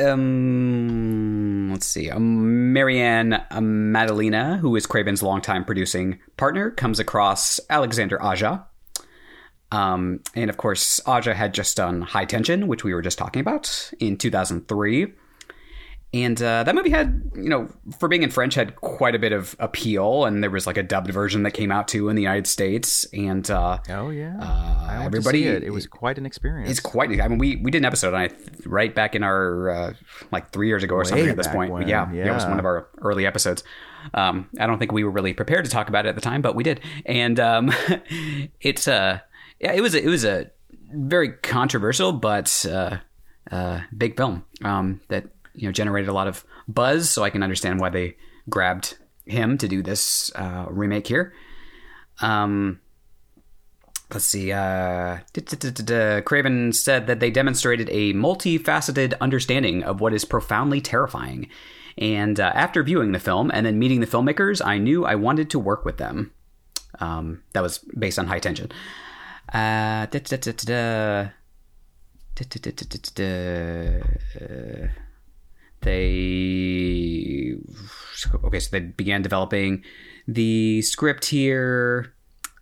um, 0.01 1.71
let's 1.71 1.87
see, 1.87 2.11
um, 2.11 2.73
Marianne 2.73 3.43
Maddalena, 3.51 4.59
who 4.59 4.75
is 4.77 4.87
Craven's 4.87 5.23
longtime 5.23 5.65
producing 5.65 6.19
partner, 6.37 6.71
comes 6.71 6.99
across 6.99 7.61
Alexander 7.71 8.23
Aja. 8.23 8.67
Um, 9.71 10.21
and 10.35 10.49
of 10.49 10.57
course, 10.57 11.01
Aja 11.07 11.35
had 11.35 11.55
just 11.55 11.77
done 11.77 12.03
High 12.03 12.25
Tension, 12.25 12.67
which 12.69 12.85
we 12.85 12.95
were 12.95 13.03
just 13.03 13.19
talking 13.19 13.41
about 13.41 13.93
in 14.01 14.17
2003. 14.17 15.13
And 16.15 16.41
uh, 16.43 16.65
that 16.65 16.75
movie 16.75 16.89
had, 16.89 17.21
you 17.35 17.51
know, 17.51 17.69
for 17.99 18.09
being 18.09 18.23
in 18.23 18.31
French, 18.31 18.55
had 18.55 18.77
quite 18.77 19.15
a 19.15 19.19
bit 19.19 19.33
of 19.33 19.55
appeal. 19.59 20.25
And 20.25 20.43
there 20.43 20.51
was 20.51 20.67
like 20.67 20.79
a 20.79 20.83
dubbed 20.83 21.11
version 21.13 21.43
that 21.43 21.51
came 21.51 21.71
out 21.71 21.87
too 21.87 22.09
in 22.09 22.17
the 22.17 22.23
United 22.23 22.47
States. 22.47 23.05
And 23.13 23.49
uh, 23.51 23.79
Oh 23.91 24.09
yeah, 24.09 24.35
Uh, 24.41 25.03
everybody- 25.05 25.47
it. 25.47 25.63
It 25.63 25.71
was 25.71 25.87
quite 25.87 26.17
an 26.17 26.25
experience. 26.25 26.71
it's 26.71 26.81
quite. 26.81 27.21
I 27.21 27.29
mean, 27.29 27.37
we 27.39 27.57
we 27.57 27.71
did 27.71 27.79
an 27.79 27.85
episode 27.85 28.15
on 28.15 28.23
it 28.23 28.35
right 28.65 28.95
back 28.95 29.15
in 29.15 29.23
our 29.23 29.69
uh, 29.69 29.93
like 30.33 30.51
three 30.51 30.69
years 30.69 30.83
ago 30.83 30.95
or 30.95 31.01
Way 31.01 31.05
something. 31.05 31.29
At 31.29 31.37
this 31.37 31.49
point, 31.49 31.73
when, 31.73 31.87
yeah, 31.87 32.11
yeah, 32.11 32.31
it 32.31 32.33
was 32.33 32.45
one 32.47 32.59
of 32.59 32.65
our 32.65 32.89
early 33.03 33.27
episodes. 33.27 33.63
Um, 34.15 34.49
I 34.59 34.67
don't 34.67 34.79
think 34.79 34.93
we 34.93 35.05
were 35.05 35.11
really 35.11 35.35
prepared 35.35 35.67
to 35.67 35.71
talk 35.71 35.91
about 35.91 36.07
it 36.07 36.09
at 36.09 36.15
the 36.15 36.23
time, 36.23 36.41
but 36.41 36.55
we 36.55 36.65
did, 36.65 36.81
and 37.05 37.39
um, 37.39 37.71
it's 38.63 38.89
uh, 38.89 39.19
yeah, 39.61 39.73
it 39.73 39.83
was 39.83 39.95
a, 39.95 40.03
it 40.03 40.09
was 40.09 40.25
a 40.25 40.51
very 40.95 41.33
controversial 41.33 42.13
but 42.13 42.65
uh, 42.71 42.97
uh, 43.51 43.81
big 43.97 44.17
film 44.17 44.45
um, 44.65 45.01
that 45.09 45.25
you 45.59 45.67
know 45.67 45.73
generated 45.73 46.09
a 46.09 46.13
lot 46.13 46.29
of 46.29 46.45
buzz. 46.67 47.11
So 47.11 47.25
I 47.25 47.31
can 47.31 47.43
understand 47.43 47.81
why 47.81 47.91
they 47.91 48.17
grabbed 48.49 48.97
him 49.27 49.59
to 49.59 49.69
do 49.69 49.83
this 49.83 50.33
uh, 50.35 50.67
remake 50.71 51.07
here. 51.07 51.35
Um, 52.21 52.81
let's 54.13 54.25
see. 54.25 54.53
Uh. 54.53 55.19
Craven 56.25 56.73
said 56.73 57.07
that 57.07 57.21
they 57.21 57.31
demonstrated 57.31 57.89
a 57.91 58.15
multifaceted 58.15 59.15
understanding 59.21 59.83
of 59.83 60.01
what 60.01 60.15
is 60.15 60.25
profoundly 60.25 60.81
terrifying. 60.81 61.49
And 61.99 62.39
uh, 62.39 62.53
after 62.55 62.83
viewing 62.85 63.13
the 63.13 63.19
film 63.19 63.51
and 63.53 63.67
then 63.67 63.79
meeting 63.79 64.01
the 64.01 64.07
filmmakers, 64.07 64.65
I 64.65 64.79
knew 64.79 65.05
I 65.05 65.17
wanted 65.17 65.51
to 65.51 65.59
work 65.59 65.85
with 65.85 65.99
them. 65.99 66.33
Um, 67.01 67.43
that 67.53 67.63
was 67.63 67.79
based 67.79 68.19
on 68.19 68.27
High 68.27 68.39
Tension. 68.39 68.71
Uh. 69.53 70.07
Uh, 74.41 74.89
they 75.89 77.55
okay 78.45 78.61
so 78.61 78.69
they 78.73 78.81
began 78.81 79.23
developing 79.23 79.83
the 80.27 80.83
script 80.83 81.25
here 81.27 82.15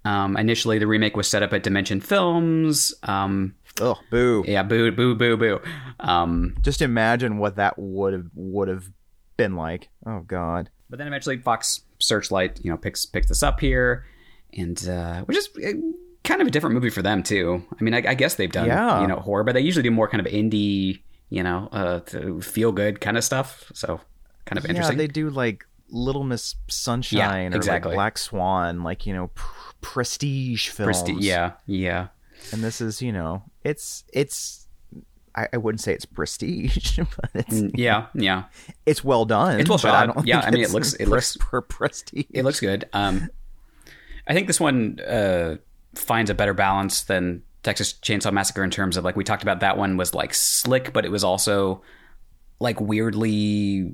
um, 0.05 0.37
initially 0.37 0.79
the 0.79 0.87
remake 0.87 1.17
was 1.17 1.29
set 1.29 1.43
up 1.43 1.53
at 1.53 1.63
dimension 1.63 2.01
films 2.01 2.95
um, 3.05 3.55
oh 3.81 3.99
boo. 4.11 4.45
yeah 4.47 4.63
boo 4.63 4.91
boo 4.93 5.15
boo 5.15 5.37
boo 5.37 5.61
um, 6.01 6.55
Just 6.63 6.83
imagine 6.83 7.39
what 7.39 7.57
that 7.57 7.75
would 7.79 8.13
have 8.13 8.27
would 8.35 8.69
have 8.69 8.85
been 9.37 9.57
like. 9.57 9.89
Oh 10.07 10.21
god. 10.21 10.71
but 10.89 10.99
then 10.99 11.07
eventually 11.09 11.39
fox 11.39 11.81
searchlight 11.99 12.61
you 12.63 12.71
know 12.71 12.77
picks 12.77 13.05
picks 13.07 13.29
this 13.29 13.43
up 13.43 13.61
here 13.61 14.07
and 14.57 14.89
uh, 14.89 15.23
which 15.23 15.37
is 15.37 15.49
uh, 15.65 15.73
kind 16.25 16.41
of 16.41 16.47
a 16.47 16.51
different 16.51 16.75
movie 16.75 16.91
for 16.91 17.03
them 17.03 17.23
too 17.23 17.65
i 17.79 17.83
mean 17.85 17.95
i, 17.95 18.03
I 18.07 18.15
guess 18.15 18.35
they've 18.35 18.51
done 18.51 18.67
Yeah. 18.67 19.01
you 19.01 19.07
know 19.07 19.17
horror 19.17 19.45
but 19.45 19.55
they 19.55 19.61
usually 19.61 19.83
do 19.83 19.91
more 19.91 20.09
kind 20.09 20.25
of 20.25 20.31
indie 20.33 21.01
you 21.31 21.43
know 21.43 21.69
uh, 21.73 22.01
to 22.01 22.41
feel 22.41 22.73
good 22.73 23.01
kind 23.01 23.17
of 23.17 23.25
stuff 23.25 23.71
so 23.75 24.01
kind 24.45 24.59
of 24.59 24.65
Yeah, 24.65 24.71
interesting 24.71 24.99
they 24.99 25.07
do 25.09 25.29
like 25.31 25.67
Little 25.89 26.25
Miss 26.25 26.57
Sunshine 26.69 27.53
or 27.53 27.57
exactly. 27.57 27.91
like 27.91 27.97
Black 27.97 28.19
Swan, 28.19 28.83
like 28.83 29.07
you 29.07 29.15
know, 29.15 29.29
pr- 29.35 29.73
prestige 29.81 30.69
films. 30.71 31.03
Presti- 31.03 31.17
yeah 31.21 31.53
yeah 31.67 32.09
and 32.53 32.63
this 32.63 32.81
is 32.81 33.01
you 33.01 33.13
know, 33.13 33.43
it's 33.65 34.05
it's. 34.13 34.67
I, 35.35 35.49
I 35.53 35.57
wouldn't 35.59 35.81
say 35.83 35.93
it's 35.93 36.05
prestige, 36.07 36.99
but 37.17 37.31
it's 37.35 37.55
Mm, 37.61 37.71
yeah 37.75 38.07
yeah 38.15 38.45
it's 38.85 39.05
well 39.05 39.25
done. 39.27 39.61
It's 39.61 39.69
well 39.69 39.79
shot. 39.79 40.27
Yeah, 40.27 40.41
I 40.41 40.51
mean, 40.51 40.63
it 40.65 40.71
looks- 40.71 40.95
it 40.95 41.07
looks- 41.09 41.37
pre- 41.39 41.63
prestige. 41.63 42.25
it 42.31 42.43
looks 42.45 42.59
good. 42.61 42.89
Um, 42.93 43.29
I 44.27 44.33
think 44.35 44.47
this 44.49 44.59
one 44.59 44.99
uh, 45.07 45.57
finds 45.95 46.31
a 46.31 46.35
better 46.35 46.55
balance 46.55 47.03
than 47.03 47.43
Texas 47.67 47.95
Chainsaw 47.95 48.33
Massacre 48.33 48.63
in 48.63 48.71
terms 48.71 48.97
of 48.97 49.05
like 49.05 49.17
we 49.17 49.25
talked 49.25 49.43
about. 49.43 49.59
That 49.61 49.77
one 49.77 49.97
was 49.97 50.15
like 50.15 50.33
slick, 50.33 50.93
but 50.93 51.05
it 51.05 51.11
was 51.11 51.25
also 51.25 51.83
like 52.61 52.81
weirdly. 52.81 53.93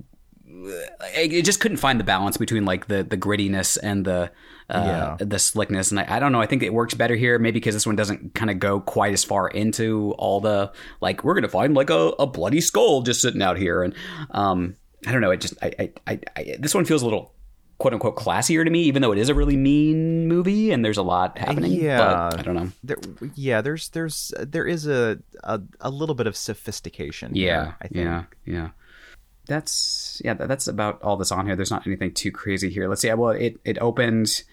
It 1.16 1.32
it 1.32 1.44
just 1.46 1.58
couldn't 1.58 1.78
find 1.78 1.98
the 1.98 2.04
balance 2.04 2.37
between 2.37 2.66
like 2.66 2.87
the 2.87 3.02
the 3.02 3.16
grittiness 3.16 3.78
and 3.82 4.04
the 4.04 4.30
uh, 4.68 5.16
the 5.18 5.38
slickness, 5.38 5.90
and 5.90 6.00
I, 6.00 6.16
I 6.16 6.18
don't 6.20 6.32
know. 6.32 6.40
I 6.42 6.46
think 6.46 6.62
it 6.62 6.74
works 6.74 6.92
better 6.92 7.16
here, 7.16 7.38
maybe 7.38 7.54
because 7.54 7.74
this 7.74 7.87
one 7.87 7.96
doesn't 7.96 8.35
kind 8.35 8.50
of 8.50 8.58
go 8.58 8.78
quite 8.78 9.14
as 9.14 9.24
far 9.24 9.48
into 9.48 10.14
all 10.18 10.40
the 10.40 10.70
like 11.00 11.24
we're 11.24 11.35
gonna 11.35 11.48
find 11.48 11.72
like 11.72 11.88
a, 11.88 12.12
a 12.18 12.26
bloody 12.26 12.61
skull 12.61 13.00
just 13.00 13.22
sitting 13.22 13.40
out 13.40 13.56
here, 13.56 13.82
and 13.82 13.94
um, 14.32 14.76
I 15.06 15.12
don't 15.12 15.22
know. 15.22 15.30
It 15.30 15.40
just 15.40 15.54
I, 15.62 15.72
I, 15.78 15.92
I, 16.06 16.20
I 16.37 16.56
this 16.58 16.74
one 16.74 16.85
feels 16.85 17.00
a 17.00 17.06
little 17.06 17.32
quote 17.83 17.92
unquote 17.95 18.16
classier 18.16 18.64
to 18.64 18.71
me, 18.71 18.83
even 18.83 19.03
though 19.03 19.12
it 19.12 19.18
is 19.18 19.29
a 19.29 19.35
really 19.35 19.57
mean 19.57 20.29
movie 20.29 20.71
and 20.71 20.85
there's 20.85 20.97
a 20.99 21.03
lot 21.03 21.37
happening. 21.37 21.73
Yeah. 21.73 21.99
but 22.31 22.38
I 22.38 22.42
don't 22.42 22.55
know. 22.55 22.68
there, 22.85 22.97
yeah, 23.35 23.61
there's 23.61 23.88
there's 23.90 24.33
there 24.38 24.66
is 24.66 24.87
a 24.87 25.18
a, 25.42 25.61
a 25.81 25.90
little 25.90 26.14
bit 26.14 26.27
of 26.27 26.37
sophistication. 26.37 27.35
here, 27.35 27.47
Yeah, 27.49 27.73
I 27.83 27.88
think. 27.88 28.05
yeah, 28.05 28.25
yeah. 28.47 28.68
That's 29.47 30.23
yeah. 30.25 30.35
that- 30.35 30.47
That's 30.49 30.68
about 30.68 31.03
all 31.03 31.16
that's 31.16 31.33
on 31.33 31.47
here. 31.47 31.57
There's 31.57 31.73
not 31.73 31.85
anything 31.87 32.12
too 32.14 32.31
crazy 32.31 32.71
here. 32.71 32.88
Let's 32.88 33.03
see. 33.03 33.12
Well, 33.12 33.31
it 33.33 33.59
it 33.64 33.79
opened. 33.81 34.45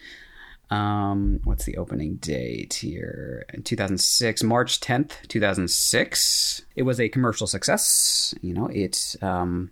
Um, 0.71 1.39
what's 1.45 1.65
the 1.65 1.77
opening 1.77 2.17
date 2.17 2.73
here? 2.75 3.43
In 3.53 3.63
2006, 3.63 4.43
March 4.43 4.79
10th, 4.79 5.27
2006. 5.27 6.61
It 6.75 6.83
was 6.83 6.99
a 6.99 7.09
commercial 7.09 7.47
success. 7.47 8.33
You 8.41 8.53
know, 8.53 8.67
it 8.67 9.15
um 9.21 9.71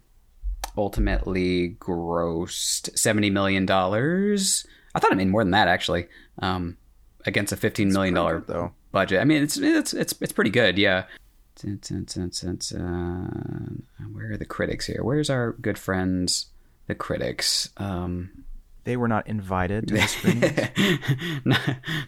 ultimately 0.78 1.76
grossed 1.80 2.98
70 2.98 3.30
million 3.30 3.66
dollars. 3.66 4.66
I 4.96 5.00
thought 5.00 5.12
it 5.12 5.16
made 5.18 5.28
more 5.30 5.44
than 5.44 5.52
that 5.52 5.68
actually. 5.68 6.08
Um, 6.40 6.78
against 7.26 7.52
a 7.52 7.58
15 7.58 7.92
million 7.92 8.14
dollar 8.14 8.44
though. 8.48 8.72
budget. 8.92 9.20
I 9.22 9.26
mean, 9.26 9.44
it's 9.44 9.58
it's 9.58 9.94
it's 9.94 10.14
it's 10.22 10.32
pretty 10.32 10.52
good. 10.52 10.78
Yeah. 10.78 11.06
Dun. 12.70 13.84
Where 14.12 14.32
are 14.32 14.38
the 14.38 14.46
critics 14.46 14.86
here? 14.86 15.04
Where's 15.04 15.30
our 15.30 15.54
good 15.54 15.78
friends 15.78 16.48
the 16.88 16.96
critics. 16.96 17.70
Um, 17.78 18.46
They 18.86 18.96
were 18.98 19.08
not 19.10 19.28
invited 19.28 19.90
to 19.90 19.94
the 19.96 20.02
screening. 20.08 21.42
not, 21.46 21.60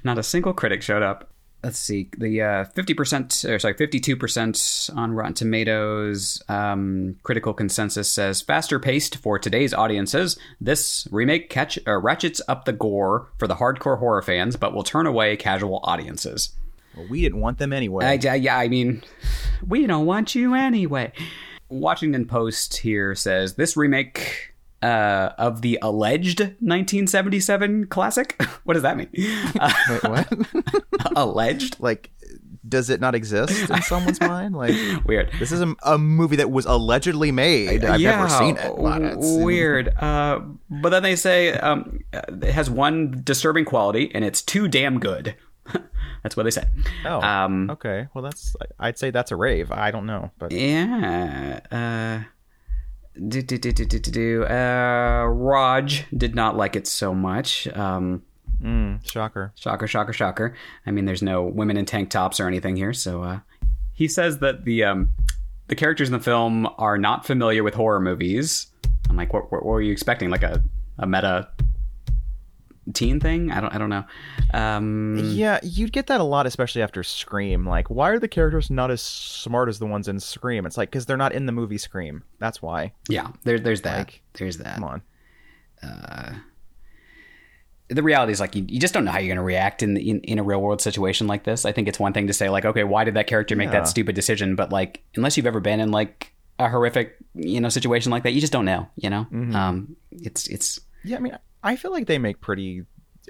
not 0.04 0.18
a 0.18 0.24
single 0.24 0.54
critic 0.54 0.82
showed 0.82 1.04
up. 1.04 1.34
Let's 1.62 1.78
see 1.78 2.10
the 2.18 2.42
uh, 2.42 2.64
fifty 2.66 2.94
percent, 2.94 3.44
or 3.44 3.60
sorry, 3.60 3.74
fifty-two 3.74 4.16
percent 4.16 4.90
on 4.96 5.12
Rotten 5.14 5.34
Tomatoes. 5.34 6.42
Um, 6.48 7.18
critical 7.24 7.54
consensus 7.54 8.10
says 8.10 8.42
faster 8.42 8.80
paced 8.80 9.18
for 9.18 9.38
today's 9.38 9.74
audiences. 9.74 10.40
This 10.62 11.06
remake 11.12 11.50
catch 11.50 11.78
uh, 11.86 11.98
ratchets 11.98 12.40
up 12.48 12.64
the 12.64 12.72
gore 12.72 13.28
for 13.38 13.46
the 13.48 13.56
hardcore 13.56 14.00
horror 14.00 14.22
fans, 14.22 14.56
but 14.56 14.74
will 14.74 14.84
turn 14.84 15.06
away 15.06 15.36
casual 15.36 15.82
audiences. 15.84 16.52
well, 16.96 17.08
we 17.10 17.22
didn't 17.22 17.42
want 17.42 17.58
them 17.58 17.74
anyway. 17.74 18.06
I, 18.06 18.32
I- 18.32 18.36
yeah, 18.36 18.58
I 18.58 18.70
mean, 18.70 19.04
we 19.68 19.86
don't 19.86 20.06
want 20.06 20.36
you 20.36 20.56
anyway. 20.56 21.12
Washington 21.68 22.26
Post 22.26 22.78
here 22.78 23.14
says 23.16 23.56
this 23.56 23.76
remake 23.76 24.49
uh, 24.82 25.32
of 25.38 25.62
the 25.62 25.78
alleged 25.82 26.40
1977 26.40 27.88
classic. 27.88 28.42
What 28.64 28.74
does 28.76 28.84
that 28.84 28.98
mean? 28.98 29.10
Uh, 29.60 29.74
Wait, 29.90 30.04
what? 30.04 30.32
alleged? 31.16 31.80
like, 31.80 32.12
does 32.68 32.90
it 32.92 33.02
not 33.02 33.16
exist 33.16 33.68
in 33.70 33.82
someone's 33.82 34.20
mind? 34.22 34.56
Like, 34.56 34.76
Weird. 35.06 35.32
this 35.40 35.52
is 35.52 35.62
a, 35.62 35.74
a 35.84 35.98
movie 35.98 36.36
that 36.36 36.52
was 36.52 36.66
allegedly 36.66 37.32
made. 37.32 37.84
I've 37.84 38.00
yeah, 38.00 38.18
never 38.18 38.30
seen 38.30 38.58
it. 38.58 38.76
but 38.76 38.76
w- 38.76 39.06
it's- 39.06 39.38
weird. 39.44 39.88
Uh, 39.98 40.42
but 40.70 40.90
then 40.90 41.02
they 41.02 41.16
say 41.16 41.54
um, 41.54 42.02
it 42.14 42.52
has 42.52 42.70
one 42.70 43.22
disturbing 43.24 43.66
quality, 43.66 44.12
and 44.14 44.24
it's 44.24 44.42
too 44.44 44.68
damn 44.68 45.00
good. 45.00 45.36
That's 46.22 46.36
what 46.38 46.44
they 46.44 46.52
say. 46.52 46.66
Oh, 47.06 47.22
Um, 47.22 47.70
okay. 47.72 48.08
Well, 48.14 48.24
that's. 48.24 48.56
I'd 48.78 49.00
say 49.00 49.10
that's 49.10 49.32
a 49.32 49.36
rave. 49.36 49.72
I 49.72 49.90
don't 49.90 50.06
know, 50.06 50.30
but 50.38 50.52
Yeah. 50.52 51.60
Uh, 51.72 52.28
do, 53.28 53.42
do, 53.42 53.58
do, 53.58 53.72
do, 53.72 53.86
do, 53.86 54.00
do. 54.00 54.46
Uh, 54.46 55.26
Roger 55.26 56.06
did 56.16 56.36
not 56.36 56.56
like 56.56 56.76
it 56.76 56.88
so 56.88 57.14
much. 57.14 57.68
Um, 57.70 58.24
mm, 58.62 59.06
shocker. 59.10 59.52
shocker, 59.56 59.88
shocker, 59.88 60.14
shocker. 60.14 60.56
I 60.86 60.92
mean, 60.92 61.06
there's 61.06 61.22
no 61.22 61.44
women 61.44 61.78
in 61.78 61.86
tank 61.86 62.10
tops 62.10 62.40
or 62.40 62.48
anything 62.48 62.76
here. 62.76 62.94
So 62.94 63.24
uh, 63.24 63.40
he 63.94 64.08
says 64.08 64.40
that 64.40 64.66
the 64.66 64.84
um, 64.84 65.10
the 65.68 65.76
characters 65.76 66.10
in 66.10 66.14
the 66.14 66.20
film 66.24 66.68
are 66.78 66.98
not 66.98 67.26
familiar 67.26 67.64
with 67.64 67.76
horror 67.76 68.00
movies. 68.00 68.68
I'm 69.10 69.16
like, 69.16 69.34
what, 69.34 69.52
what, 69.52 69.66
what 69.66 69.74
were 69.74 69.82
you 69.82 69.92
expecting? 69.92 70.30
Like 70.30 70.44
a, 70.44 70.64
a 70.98 71.08
meta 71.08 71.50
teen 72.94 73.20
thing? 73.20 73.52
I 73.52 73.60
don't 73.62 73.74
I 73.74 73.78
don't 73.78 73.90
know. 73.90 74.04
Um, 74.54 75.18
Yeah, 75.34 75.60
you'd 75.64 75.92
get 75.94 76.08
that 76.08 76.20
a 76.20 76.24
lot, 76.24 76.46
especially 76.46 76.82
after 76.82 77.04
Scream. 77.04 77.66
Like, 77.68 77.90
why 77.90 78.10
are 78.10 78.20
the 78.20 78.28
characters 78.28 78.70
not 78.70 78.92
as 78.92 79.02
smart 79.02 79.70
as 79.70 79.80
the 79.80 79.86
ones 79.86 80.08
in 80.08 80.20
Scream? 80.20 80.66
It's 80.66 80.78
like 80.78 80.90
because 80.92 81.06
they're 81.06 81.18
not 81.18 81.32
in 81.34 81.46
the 81.46 81.52
movie 81.52 81.78
Scream. 81.78 82.24
That's 82.40 82.62
why. 82.62 82.94
yeah. 83.08 83.28
There, 83.44 83.60
there's 83.60 83.82
that. 83.82 83.98
Like, 84.00 84.22
there's 84.34 84.58
that. 84.58 84.76
Come 84.76 84.84
on. 84.84 85.02
the 87.90 88.04
reality 88.04 88.32
is 88.32 88.40
like 88.40 88.56
you, 88.56 88.66
you 88.68 88.80
just 88.80 88.94
don't 88.94 89.04
know 89.06 89.12
how 89.12 89.18
you're 89.18 89.28
going 89.30 89.38
to 89.38 89.44
react 89.44 89.82
in, 89.82 89.98
in 89.98 90.20
in 90.22 90.38
a 90.40 90.44
real 90.44 90.62
world 90.62 90.82
situation 90.82 91.26
like 91.28 91.44
this. 91.44 91.66
I 91.66 91.72
think 91.72 91.88
it's 91.88 92.00
one 92.00 92.14
thing 92.14 92.28
to 92.28 92.34
say 92.34 92.50
like, 92.50 92.66
okay, 92.66 92.84
why 92.84 93.04
did 93.04 93.16
that 93.16 93.28
character 93.28 93.56
make 93.56 93.68
Yeah. 93.68 93.80
that 93.80 93.88
stupid 93.88 94.14
decision? 94.16 94.56
But 94.56 94.72
like, 94.72 95.04
unless 95.16 95.38
you've 95.38 95.48
ever 95.48 95.60
been 95.60 95.80
in 95.80 95.90
like 95.92 96.34
a 96.60 96.70
horrific 96.70 97.16
you 97.34 97.62
know 97.62 97.70
situation 97.70 98.12
like 98.12 98.24
that, 98.24 98.34
you 98.34 98.42
just 98.42 98.54
don't 98.54 98.66
know. 98.66 98.88
You 98.96 99.10
know, 99.10 99.26
Mm-hmm. 99.32 99.56
um, 99.56 99.96
it's 100.12 100.48
it's 100.48 100.80
Yeah, 101.04 101.18
I 101.18 101.20
mean, 101.20 101.38
I 101.64 101.76
feel 101.76 101.92
like 101.92 102.08
they 102.08 102.18
make 102.18 102.42
pretty 102.42 102.84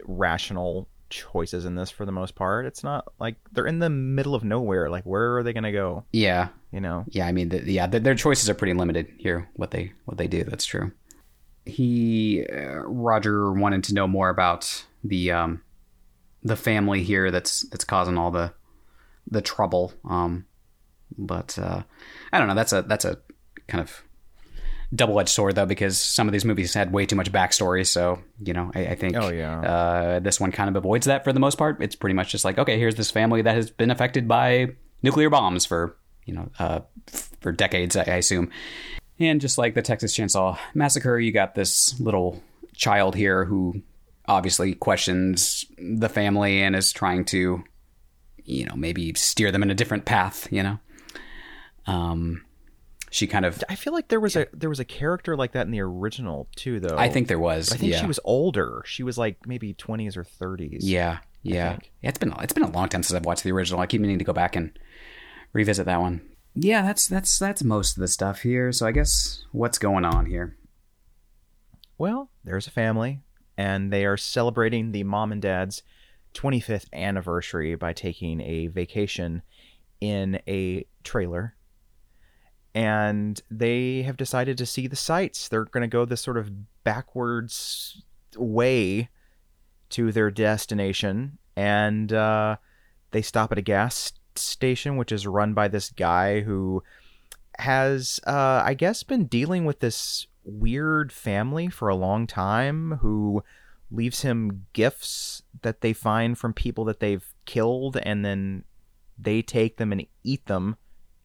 rational 0.06 0.88
choices 1.10 1.66
in 1.66 1.76
this 1.76 1.90
for 1.90 2.06
the 2.06 2.12
most 2.12 2.36
part. 2.36 2.66
It's 2.66 2.84
not 2.84 3.12
like 3.20 3.36
they're 3.52 3.66
in 3.68 3.80
the 3.80 3.90
middle 3.90 4.36
of 4.36 4.44
nowhere. 4.44 4.90
Like, 4.90 5.06
where 5.06 5.38
are 5.38 5.44
they 5.44 5.54
going 5.54 5.64
to 5.64 5.72
go? 5.72 6.06
yeah 6.12 6.50
You 6.72 6.82
know? 6.82 7.06
yeah. 7.10 7.28
I 7.28 7.32
mean, 7.32 7.50
the, 7.50 7.64
yeah, 7.72 7.88
their, 7.88 8.00
their 8.00 8.16
choices 8.16 8.50
are 8.50 8.54
pretty 8.54 8.74
limited 8.74 9.08
here. 9.18 9.50
What 9.56 9.72
they 9.72 9.94
what 10.06 10.18
they 10.18 10.28
do, 10.28 10.44
that's 10.44 10.66
true. 10.66 10.92
He 11.66 12.46
uh, 12.52 12.82
Roger 12.86 13.52
wanted 13.52 13.84
to 13.86 13.94
know 13.94 14.08
more 14.08 14.30
about 14.30 14.86
the 15.04 15.32
um 15.32 15.62
the 16.44 16.56
family 16.56 17.04
here 17.04 17.32
that's 17.32 17.68
that's 17.70 17.84
causing 17.84 18.18
all 18.18 18.32
the 18.32 18.54
the 19.30 19.42
trouble. 19.42 19.94
Um, 20.08 20.46
but 21.18 21.58
uh, 21.60 21.84
I 22.32 22.40
don't 22.40 22.48
know. 22.48 22.56
That's 22.56 22.74
a 22.74 22.82
that's 22.84 23.06
a 23.06 23.18
kind 23.68 23.82
of 23.82 24.04
double 24.94 25.20
edged 25.20 25.30
sword 25.30 25.56
though, 25.56 25.66
because 25.66 25.98
some 26.00 26.28
of 26.28 26.32
these 26.32 26.46
movies 26.46 26.74
had 26.74 26.92
way 26.92 27.06
too 27.06 27.16
much 27.16 27.32
backstory. 27.32 27.86
So 27.86 28.20
you 28.44 28.54
know, 28.54 28.72
I, 28.74 28.88
I 28.88 28.96
think 28.96 29.16
Oh, 29.16 29.30
yeah. 29.30 29.60
uh, 29.62 30.20
this 30.20 30.40
one 30.40 30.52
kind 30.52 30.70
of 30.70 30.76
avoids 30.76 31.06
that 31.06 31.24
for 31.24 31.32
the 31.34 31.40
most 31.40 31.58
part. 31.58 31.82
It's 31.82 31.96
pretty 31.96 32.14
much 32.16 32.32
just 32.32 32.44
like, 32.46 32.58
okay, 32.58 32.78
here's 32.80 32.96
this 32.96 33.12
family 33.12 33.42
that 33.44 33.56
has 33.56 33.70
been 33.70 33.92
affected 33.92 34.28
by 34.28 34.70
nuclear 35.04 35.30
bombs 35.30 35.66
for 35.66 35.96
you 36.26 36.34
know 36.34 36.50
uh, 36.60 36.80
for 37.42 37.52
decades, 37.52 37.96
I, 37.96 38.02
I 38.02 38.16
assume. 38.16 38.50
And 39.20 39.42
just 39.42 39.58
like 39.58 39.74
the 39.76 39.82
Texas 39.82 40.16
Chainsaw 40.18 40.58
Massacre, 40.74 41.20
you 41.20 41.32
got 41.34 41.54
this 41.56 42.00
little 42.00 42.42
child 42.76 43.16
here 43.16 43.44
who 43.46 43.82
obviously 44.28 44.76
questions 44.76 45.66
the 45.78 46.08
family 46.08 46.62
and 46.62 46.76
is 46.76 46.92
trying 46.94 47.26
to, 47.26 47.62
you 48.46 48.66
know, 48.66 48.76
maybe 48.76 49.14
steer 49.16 49.52
them 49.52 49.62
in 49.64 49.70
a 49.72 49.76
different 49.76 50.06
path. 50.06 50.48
You 50.52 50.64
know, 50.64 50.80
um, 51.86 52.46
she 53.10 53.28
kind 53.28 53.46
of. 53.46 53.64
I 53.70 53.76
feel 53.76 53.94
like 53.94 54.08
there 54.08 54.20
was 54.20 54.36
a 54.36 54.48
there 54.54 54.70
was 54.70 54.80
a 54.80 54.86
character 54.86 55.36
like 55.36 55.54
that 55.54 55.66
in 55.66 55.72
the 55.72 55.82
original 55.82 56.48
too, 56.56 56.80
though. 56.80 56.98
I 56.98 57.10
think 57.10 57.28
there 57.28 57.40
was. 57.40 57.72
I 57.72 57.78
think 57.78 57.94
yeah. 57.94 58.02
she 58.02 58.06
was 58.06 58.20
older. 58.24 58.84
She 58.86 59.04
was 59.04 59.18
like 59.18 59.48
maybe 59.48 59.74
twenties 59.74 60.16
or 60.16 60.24
thirties. 60.24 60.88
Yeah, 60.90 61.20
yeah. 61.44 61.78
Yeah, 62.02 62.10
It's 62.10 62.20
been 62.20 62.34
it's 62.40 62.54
been 62.54 62.64
a 62.64 62.72
long 62.72 62.90
time 62.90 63.04
since 63.04 63.16
I've 63.16 63.26
watched 63.26 63.44
the 63.44 63.52
original. 63.52 63.80
I 63.80 63.88
keep 63.88 64.02
meaning 64.02 64.20
to 64.20 64.26
go 64.26 64.34
back 64.34 64.56
and 64.56 64.78
revisit 65.54 65.86
that 65.86 66.02
one. 66.02 66.22
Yeah, 66.56 66.82
that's 66.82 67.08
that's 67.08 67.40
that's 67.40 67.64
most 67.64 67.98
of 67.98 68.02
the 68.02 68.08
stuff 68.08 68.42
here. 68.42 68.72
So 68.72 68.86
I 68.86 68.92
guess 68.92 69.44
what's 69.52 69.78
going 69.78 70.06
on 70.06 70.26
here? 70.26 70.58
Well, 71.98 72.30
there's 72.44 72.68
a 72.68 72.72
family, 72.72 73.22
and 73.58 73.92
they 73.92 74.06
are 74.06 74.18
celebrating 74.18 74.92
the 74.92 75.04
mom 75.04 75.32
and 75.32 75.42
dad's 75.42 75.84
25th 76.34 76.92
anniversary 76.94 77.76
by 77.76 77.94
taking 77.94 78.42
a 78.42 78.68
vacation 78.68 79.42
in 80.00 80.40
a 80.48 80.86
trailer. 81.04 81.56
And 82.76 83.42
they 83.50 84.04
have 84.04 84.18
decided 84.18 84.58
to 84.60 84.66
see 84.66 84.88
the 84.88 84.96
sights. 84.96 85.48
They're 85.48 85.66
going 85.66 85.82
to 85.82 85.88
go 85.88 86.06
this 86.06 86.22
sort 86.22 86.38
of 86.38 86.84
backwards 86.84 88.04
way 88.38 89.10
to 89.90 90.12
their 90.12 90.30
destination. 90.30 91.38
And 91.56 92.14
uh, 92.14 92.58
they 93.12 93.22
stop 93.22 93.52
at 93.52 93.58
a 93.58 93.64
gas 93.64 94.14
station, 94.36 94.98
which 94.98 95.12
is 95.12 95.28
run 95.28 95.54
by 95.54 95.68
this 95.68 95.90
guy 95.90 96.42
who 96.42 96.84
has, 97.58 98.20
uh, 98.26 98.62
I 98.64 98.74
guess, 98.74 99.04
been 99.04 99.26
dealing 99.26 99.66
with 99.66 99.80
this 99.80 100.28
weird 100.44 101.12
family 101.12 101.70
for 101.70 101.90
a 101.90 101.96
long 101.96 102.28
time 102.28 103.00
who 103.02 103.44
leaves 103.92 104.22
him 104.22 104.66
gifts 104.74 105.44
that 105.62 105.82
they 105.82 105.94
find 105.94 106.38
from 106.38 106.54
people 106.54 106.86
that 106.86 107.00
they've 107.00 107.34
killed 107.46 107.98
and 107.98 108.24
then 108.24 108.64
they 109.18 109.42
take 109.42 109.78
them 109.78 109.92
and 109.92 110.06
eat 110.24 110.46
them 110.46 110.78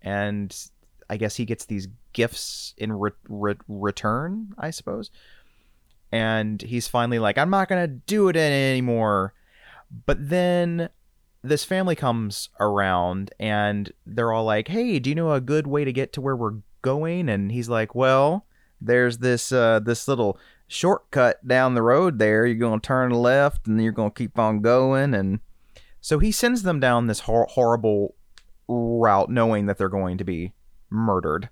and 0.02 0.70
i 1.08 1.16
guess 1.16 1.36
he 1.36 1.44
gets 1.44 1.64
these 1.64 1.88
gifts 2.12 2.74
in 2.76 2.92
re- 2.92 3.10
re- 3.28 3.54
return 3.68 4.54
i 4.58 4.70
suppose. 4.70 5.10
And 6.12 6.62
he's 6.62 6.86
finally 6.86 7.18
like 7.18 7.38
i'm 7.38 7.50
not 7.50 7.68
gonna 7.68 7.88
do 7.88 8.28
it 8.28 8.36
anymore. 8.36 9.34
But 10.06 10.28
then 10.28 10.88
this 11.42 11.64
family 11.64 11.94
comes 11.94 12.48
around 12.58 13.32
and 13.38 13.92
they're 14.06 14.32
all 14.32 14.44
like 14.44 14.68
hey 14.68 14.98
do 14.98 15.10
you 15.10 15.16
know 15.16 15.32
a 15.32 15.40
good 15.40 15.66
way 15.66 15.84
to 15.84 15.92
get 15.92 16.12
to 16.14 16.20
where 16.20 16.36
we're 16.36 16.58
going? 16.82 17.28
And 17.28 17.50
he's 17.50 17.68
like 17.68 17.94
well 17.94 18.46
there's 18.80 19.18
this 19.18 19.50
uh 19.50 19.80
this 19.80 20.06
little 20.06 20.38
shortcut 20.68 21.46
down 21.46 21.74
the 21.74 21.82
road 21.82 22.18
there. 22.18 22.46
You're 22.46 22.54
to 22.80 22.86
turn 22.86 23.10
left 23.12 23.66
and 23.66 23.82
you're 23.82 23.92
to 24.10 24.14
keep 24.14 24.38
on 24.38 24.60
going. 24.60 25.14
And 25.14 25.40
so 26.00 26.18
he 26.18 26.32
sends 26.32 26.62
them 26.62 26.80
down 26.80 27.06
this 27.06 27.20
hor- 27.20 27.48
horrible 27.50 28.14
route 28.68 29.30
knowing 29.30 29.66
that 29.66 29.78
they're 29.78 29.88
going 29.88 30.18
to 30.18 30.24
be 30.24 30.52
murdered 30.94 31.48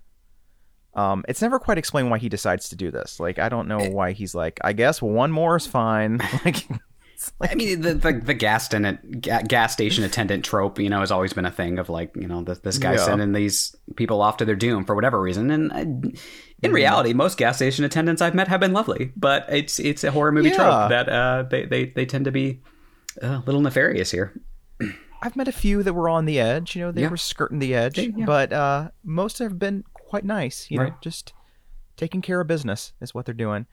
um 0.95 1.23
it's 1.27 1.41
never 1.41 1.59
quite 1.59 1.77
explained 1.77 2.09
why 2.09 2.17
he 2.17 2.29
decides 2.29 2.69
to 2.69 2.75
do 2.75 2.89
this 2.91 3.19
like 3.19 3.37
i 3.39 3.49
don't 3.49 3.67
know 3.67 3.79
why 3.89 4.11
he's 4.13 4.33
like 4.33 4.59
i 4.63 4.71
guess 4.73 5.01
one 5.01 5.31
more 5.31 5.55
is 5.57 5.67
fine 5.67 6.19
like 6.45 6.65
I 7.41 7.55
mean, 7.55 7.79
the 7.81 7.93
the, 7.93 8.11
the 8.11 8.33
gas 8.33 8.67
attendant, 8.67 9.21
gas 9.21 9.71
station 9.71 10.03
attendant 10.03 10.43
trope, 10.43 10.77
you 10.77 10.89
know, 10.89 10.99
has 10.99 11.09
always 11.11 11.31
been 11.31 11.45
a 11.45 11.51
thing 11.51 11.79
of 11.79 11.87
like, 11.87 12.11
you 12.17 12.27
know, 12.27 12.43
this, 12.43 12.59
this 12.59 12.77
guy 12.77 12.93
Yeah. 12.93 12.97
sending 13.05 13.31
these 13.31 13.73
people 13.95 14.21
off 14.21 14.35
to 14.37 14.45
their 14.45 14.57
doom 14.57 14.83
for 14.83 14.93
whatever 14.93 15.21
reason. 15.21 15.49
And 15.49 15.71
I, 15.71 15.81
in 16.63 16.71
reality, 16.73 17.13
most 17.13 17.37
gas 17.37 17.55
station 17.57 17.85
attendants 17.85 18.21
I've 18.21 18.35
met 18.35 18.49
have 18.49 18.59
been 18.59 18.73
lovely, 18.73 19.13
but 19.15 19.45
it's 19.47 19.79
it's 19.79 20.03
a 20.03 20.11
horror 20.11 20.33
movie 20.33 20.49
Yeah. 20.49 20.55
trope 20.55 20.89
that 20.89 21.07
uh, 21.07 21.43
they, 21.49 21.65
they 21.65 21.85
they 21.95 22.05
tend 22.05 22.25
to 22.25 22.31
be 22.31 22.61
a 23.21 23.37
little 23.45 23.61
nefarious 23.61 24.11
here. 24.11 24.33
I've 25.23 25.35
met 25.37 25.47
a 25.47 25.51
few 25.53 25.81
that 25.83 25.93
were 25.93 26.09
on 26.09 26.25
the 26.25 26.39
edge. 26.39 26.75
You 26.75 26.83
know, 26.83 26.91
they 26.91 27.01
Yeah. 27.03 27.07
were 27.09 27.17
skirting 27.17 27.59
the 27.59 27.73
edge, 27.73 27.95
They- 27.95 28.13
yeah. 28.15 28.25
but 28.25 28.51
uh, 28.53 28.91
most 29.03 29.39
have 29.39 29.57
been 29.57 29.83
quite 29.93 30.25
nice. 30.25 30.69
You 30.69 30.79
know, 30.79 30.93
just 31.01 31.33
taking 31.97 32.21
care 32.21 32.41
of 32.41 32.47
business 32.47 32.93
is 33.01 33.13
what 33.13 33.25
they're 33.25 33.33
doing, 33.33 33.65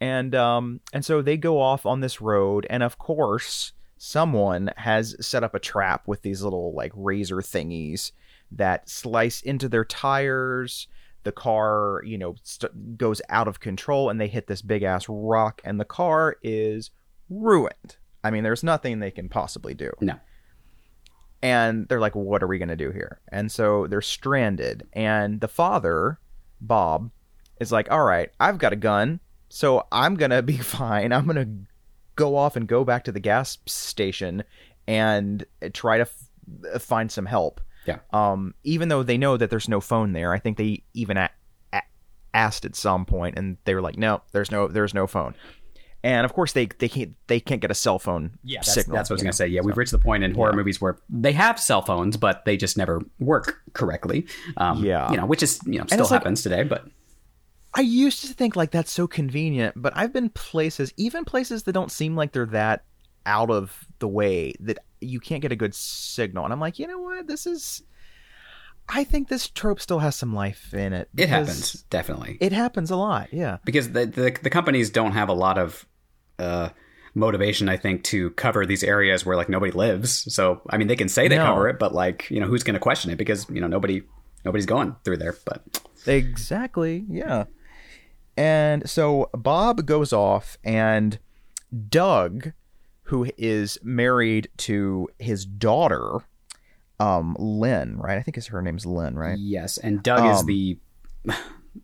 and 0.00 0.34
um, 0.34 0.80
and 0.92 1.04
so 1.04 1.22
they 1.22 1.36
go 1.36 1.60
off 1.60 1.86
on 1.86 2.00
this 2.00 2.20
road, 2.20 2.66
and 2.68 2.82
of 2.82 2.98
course, 2.98 3.72
someone 3.96 4.70
has 4.76 5.14
set 5.24 5.42
up 5.44 5.54
a 5.54 5.58
trap 5.60 6.06
with 6.08 6.22
these 6.22 6.42
little 6.42 6.72
like 6.74 6.92
razor 6.94 7.36
thingies 7.36 8.12
that 8.50 8.88
slice 8.88 9.40
into 9.42 9.68
their 9.68 9.84
tires. 9.84 10.88
the 11.24 11.32
car, 11.32 12.00
you 12.06 12.16
know, 12.16 12.36
st- 12.42 12.96
goes 12.96 13.20
out 13.28 13.48
of 13.48 13.58
control 13.60 14.08
and 14.08 14.18
they 14.20 14.28
hit 14.28 14.46
this 14.46 14.62
big 14.62 14.82
ass 14.84 15.06
rock 15.08 15.60
and 15.64 15.78
the 15.78 15.84
car 15.84 16.36
is 16.42 16.90
ruined. 17.28 17.96
I 18.24 18.30
mean, 18.30 18.44
there's 18.44 18.62
nothing 18.62 19.00
they 19.00 19.10
can 19.10 19.28
possibly 19.28 19.74
do. 19.74 19.90
No. 20.00 20.14
And 21.42 21.86
they're 21.88 22.00
like, 22.00 22.16
what 22.16 22.42
are 22.42 22.46
we 22.48 22.58
going 22.58 22.68
to 22.68 22.76
do 22.76 22.90
here? 22.90 23.20
And 23.30 23.50
so 23.50 23.86
they're 23.86 24.00
stranded. 24.02 24.86
And 24.92 25.40
the 25.40 25.48
father, 25.48 26.18
Bob, 26.60 27.10
is 27.60 27.70
like, 27.70 27.90
all 27.90 28.02
right, 28.04 28.30
I've 28.40 28.58
got 28.58 28.72
a 28.72 28.76
gun. 28.76 29.20
So 29.48 29.86
I'm 29.92 30.16
going 30.16 30.30
to 30.32 30.42
be 30.42 30.56
fine. 30.58 31.12
I'm 31.12 31.26
going 31.26 31.36
to 31.36 31.72
go 32.16 32.36
off 32.36 32.56
and 32.56 32.66
go 32.66 32.84
back 32.84 33.04
to 33.04 33.12
the 33.12 33.20
gas 33.20 33.58
station 33.66 34.42
and 34.88 35.44
try 35.74 35.98
to 35.98 36.08
f- 36.74 36.82
find 36.82 37.10
some 37.10 37.26
help. 37.26 37.60
Yeah. 37.86 37.98
Um, 38.12 38.54
even 38.64 38.88
though 38.88 39.02
they 39.02 39.16
know 39.16 39.36
that 39.36 39.48
there's 39.50 39.68
no 39.68 39.80
phone 39.80 40.12
there, 40.12 40.32
I 40.32 40.38
think 40.40 40.58
they 40.58 40.82
even 40.94 41.16
a- 41.16 41.30
a- 41.72 41.82
asked 42.34 42.64
at 42.64 42.74
some 42.74 43.06
point, 43.06 43.38
and 43.38 43.56
they 43.64 43.74
were 43.74 43.80
like, 43.80 43.96
"No, 43.96 44.22
there's 44.32 44.50
no, 44.50 44.68
there's 44.68 44.92
no 44.92 45.06
phone." 45.06 45.34
And 46.04 46.24
of 46.24 46.32
course, 46.32 46.52
they 46.52 46.66
they 46.66 46.88
can't 46.88 47.14
they 47.26 47.40
can't 47.40 47.60
get 47.60 47.70
a 47.70 47.74
cell 47.74 47.98
phone 47.98 48.38
Yeah, 48.44 48.58
that's, 48.60 48.72
signal. 48.72 48.96
that's 48.96 49.10
what 49.10 49.14
I 49.14 49.16
was 49.16 49.22
going 49.22 49.26
know? 49.28 49.30
to 49.32 49.36
say. 49.36 49.46
Yeah, 49.48 49.62
we've 49.62 49.76
reached 49.76 49.90
the 49.92 49.98
point 49.98 50.22
in 50.24 50.32
horror 50.34 50.52
movies 50.52 50.80
where 50.80 50.98
they 51.10 51.32
have 51.32 51.58
cell 51.58 51.82
phones, 51.82 52.16
but 52.16 52.44
they 52.44 52.56
just 52.56 52.76
never 52.76 53.02
work 53.18 53.60
correctly. 53.72 54.26
Um, 54.56 54.84
Yeah. 54.84 55.10
you 55.10 55.16
know, 55.16 55.26
which 55.26 55.42
is 55.42 55.58
you 55.66 55.78
know 55.78 55.86
still 55.86 56.00
it's 56.02 56.10
like- 56.10 56.20
happens 56.20 56.42
today, 56.42 56.62
but 56.62 56.86
I 57.74 57.80
used 57.82 58.20
to 58.26 58.32
think 58.32 58.54
like 58.56 58.70
that's 58.70 58.92
so 58.92 59.06
convenient, 59.06 59.74
but 59.76 59.92
I've 59.96 60.12
been 60.12 60.30
places, 60.30 60.92
even 60.96 61.24
places 61.24 61.64
that 61.64 61.72
don't 61.72 61.90
seem 61.92 62.16
like 62.16 62.32
they're 62.32 62.46
that 62.46 62.84
out 63.26 63.50
of 63.50 63.84
the 63.98 64.08
way 64.08 64.54
that 64.60 64.78
you 65.00 65.20
can't 65.20 65.42
get 65.42 65.52
a 65.52 65.56
good 65.56 65.74
signal. 65.74 66.44
And 66.44 66.52
I'm 66.52 66.60
like, 66.60 66.78
you 66.78 66.86
know 66.86 66.98
what? 67.00 67.26
This 67.26 67.46
is. 67.46 67.82
I 68.88 69.04
think 69.04 69.28
this 69.28 69.48
trope 69.48 69.80
still 69.82 69.98
has 69.98 70.16
some 70.16 70.34
life 70.34 70.72
in 70.72 70.94
it. 70.94 71.10
it 71.14 71.28
happens 71.28 71.82
definitely 71.90 72.38
It 72.40 72.52
happens 72.52 72.90
a 72.90 72.96
lot. 72.96 73.28
Yeah. 73.34 73.58
because 73.64 73.90
the, 73.92 74.06
the 74.06 74.34
the 74.42 74.48
companies 74.48 74.88
don't 74.88 75.12
have 75.12 75.28
a 75.28 75.34
lot 75.34 75.58
of 75.58 75.84
uh, 76.38 76.70
motivation, 77.14 77.68
I 77.68 77.76
think, 77.76 78.04
to 78.04 78.30
cover 78.30 78.64
these 78.66 78.84
areas 78.84 79.24
where 79.26 79.36
like 79.36 79.48
nobody 79.48 79.72
lives. 79.72 80.32
So 80.32 80.60
I 80.70 80.76
mean, 80.78 80.88
they 80.88 80.96
can 80.96 81.08
say 81.08 81.28
they 81.28 81.36
No. 81.36 81.46
cover 81.46 81.68
it, 81.68 81.78
but 81.78 81.94
like 81.94 82.30
you 82.30 82.40
know, 82.40 82.46
who's 82.46 82.62
going 82.62 82.74
to 82.74 82.80
question 82.80 83.10
it? 83.10 83.16
Because 83.16 83.48
you 83.50 83.60
know 83.60 83.66
nobody 83.68 84.02
nobody's 84.44 84.66
going 84.66 84.94
through 85.04 85.16
there. 85.18 85.36
But 85.44 85.80
Exactly. 86.06 87.04
Yeah. 87.08 87.44
And 88.36 88.88
so 88.88 89.30
Bob 89.34 89.84
goes 89.84 90.12
off, 90.12 90.58
and 90.62 91.18
Doug, 91.88 92.52
who 93.04 93.26
is 93.36 93.78
married 93.82 94.48
to 94.58 95.08
his 95.18 95.44
daughter, 95.44 96.20
um, 97.00 97.34
Lynn, 97.38 97.96
right? 97.98 98.16
I 98.16 98.22
think 98.22 98.38
is 98.38 98.46
her 98.48 98.62
name's 98.62 98.86
Lynn, 98.86 99.16
right? 99.16 99.38
yes, 99.38 99.76
and 99.78 100.02
Doug 100.04 100.24
is 100.24 100.40
Um, 100.40 100.46
the. 100.46 100.78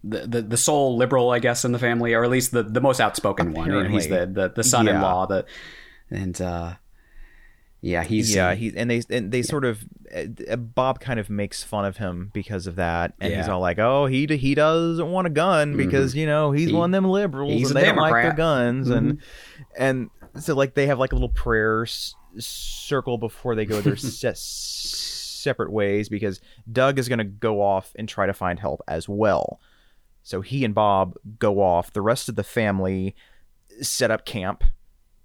The, 0.03 0.27
the 0.27 0.43
the 0.43 0.57
sole 0.57 0.97
liberal, 0.97 1.31
I 1.31 1.39
guess, 1.39 1.65
in 1.65 1.73
the 1.73 1.79
family, 1.79 2.15
or 2.15 2.25
at 2.25 2.31
least 2.31 2.51
the, 2.53 2.63
the 2.63 2.81
most 2.81 3.01
outspoken 3.01 3.53
one. 3.53 3.67
You 3.71 3.83
know, 3.83 3.89
he's 3.89 4.09
the, 4.09 4.27
the, 4.27 4.49
the 4.49 4.65
son-in-law, 4.65 5.27
the 5.27 5.45
and 6.11 6.41
uh, 6.41 6.75
yeah, 7.81 8.03
he's 8.03 8.35
yeah, 8.35 8.55
he 8.55 8.73
and 8.77 8.91
they 8.91 9.03
and 9.11 9.31
they 9.31 9.43
sort 9.43 9.65
of 9.65 9.85
uh, 10.51 10.57
Bob 10.57 11.01
kind 11.01 11.21
of 11.21 11.29
makes 11.29 11.63
fun 11.63 11.85
of 11.85 11.99
him 11.99 12.31
because 12.33 12.67
of 12.67 12.77
that, 12.77 13.13
and 13.21 13.31
he's 13.33 13.37
Yeah. 13.39 13.43
Mm-hmm. 13.45 13.53
all 13.53 13.61
like, 13.61 13.79
"Oh, 13.79 14.07
he 14.07 14.27
he 14.27 14.55
doesn't 14.55 15.11
want 15.11 15.27
a 15.27 15.31
gun 15.31 15.77
because 15.77 16.15
you 16.15 16.25
know 16.27 16.51
he's 16.51 16.71
He- 16.71 16.75
one 16.75 16.91
of 16.95 17.03
them 17.03 17.11
liberals 17.11 17.53
he's 17.53 17.71
and 17.71 17.77
they 17.79 17.85
don't 17.85 17.97
like 17.97 18.13
their 18.13 18.33
Democrat." 18.33 18.75
Mm-hmm. 18.75 18.83
guns," 18.87 18.91
and 18.91 19.19
and 19.79 20.11
so 20.43 20.55
like 20.55 20.75
they 20.75 20.87
have 20.87 20.99
like 20.99 21.13
a 21.13 21.15
little 21.15 21.29
prayer 21.29 21.83
s- 21.83 22.15
circle 22.39 23.19
before 23.19 23.55
they 23.55 23.67
go 23.67 23.81
their 23.83 23.97
se- 23.97 24.33
separate 25.45 25.71
ways 25.71 26.09
because 26.09 26.41
Doug 26.73 26.99
is 26.99 27.09
going 27.09 27.19
to 27.19 27.25
go 27.25 27.61
off 27.61 27.93
and 27.97 28.09
try 28.09 28.27
to 28.27 28.33
find 28.33 28.59
help 28.59 28.81
as 28.89 29.09
well. 29.09 29.61
So 30.25 30.41
he 30.41 30.65
and 30.65 30.75
Bob 30.75 31.15
go 31.39 31.61
off. 31.63 31.93
The 31.93 32.01
rest 32.03 32.29
of 32.29 32.35
the 32.35 32.43
family 32.43 33.15
set 33.81 34.11
up 34.11 34.25
camp, 34.25 34.65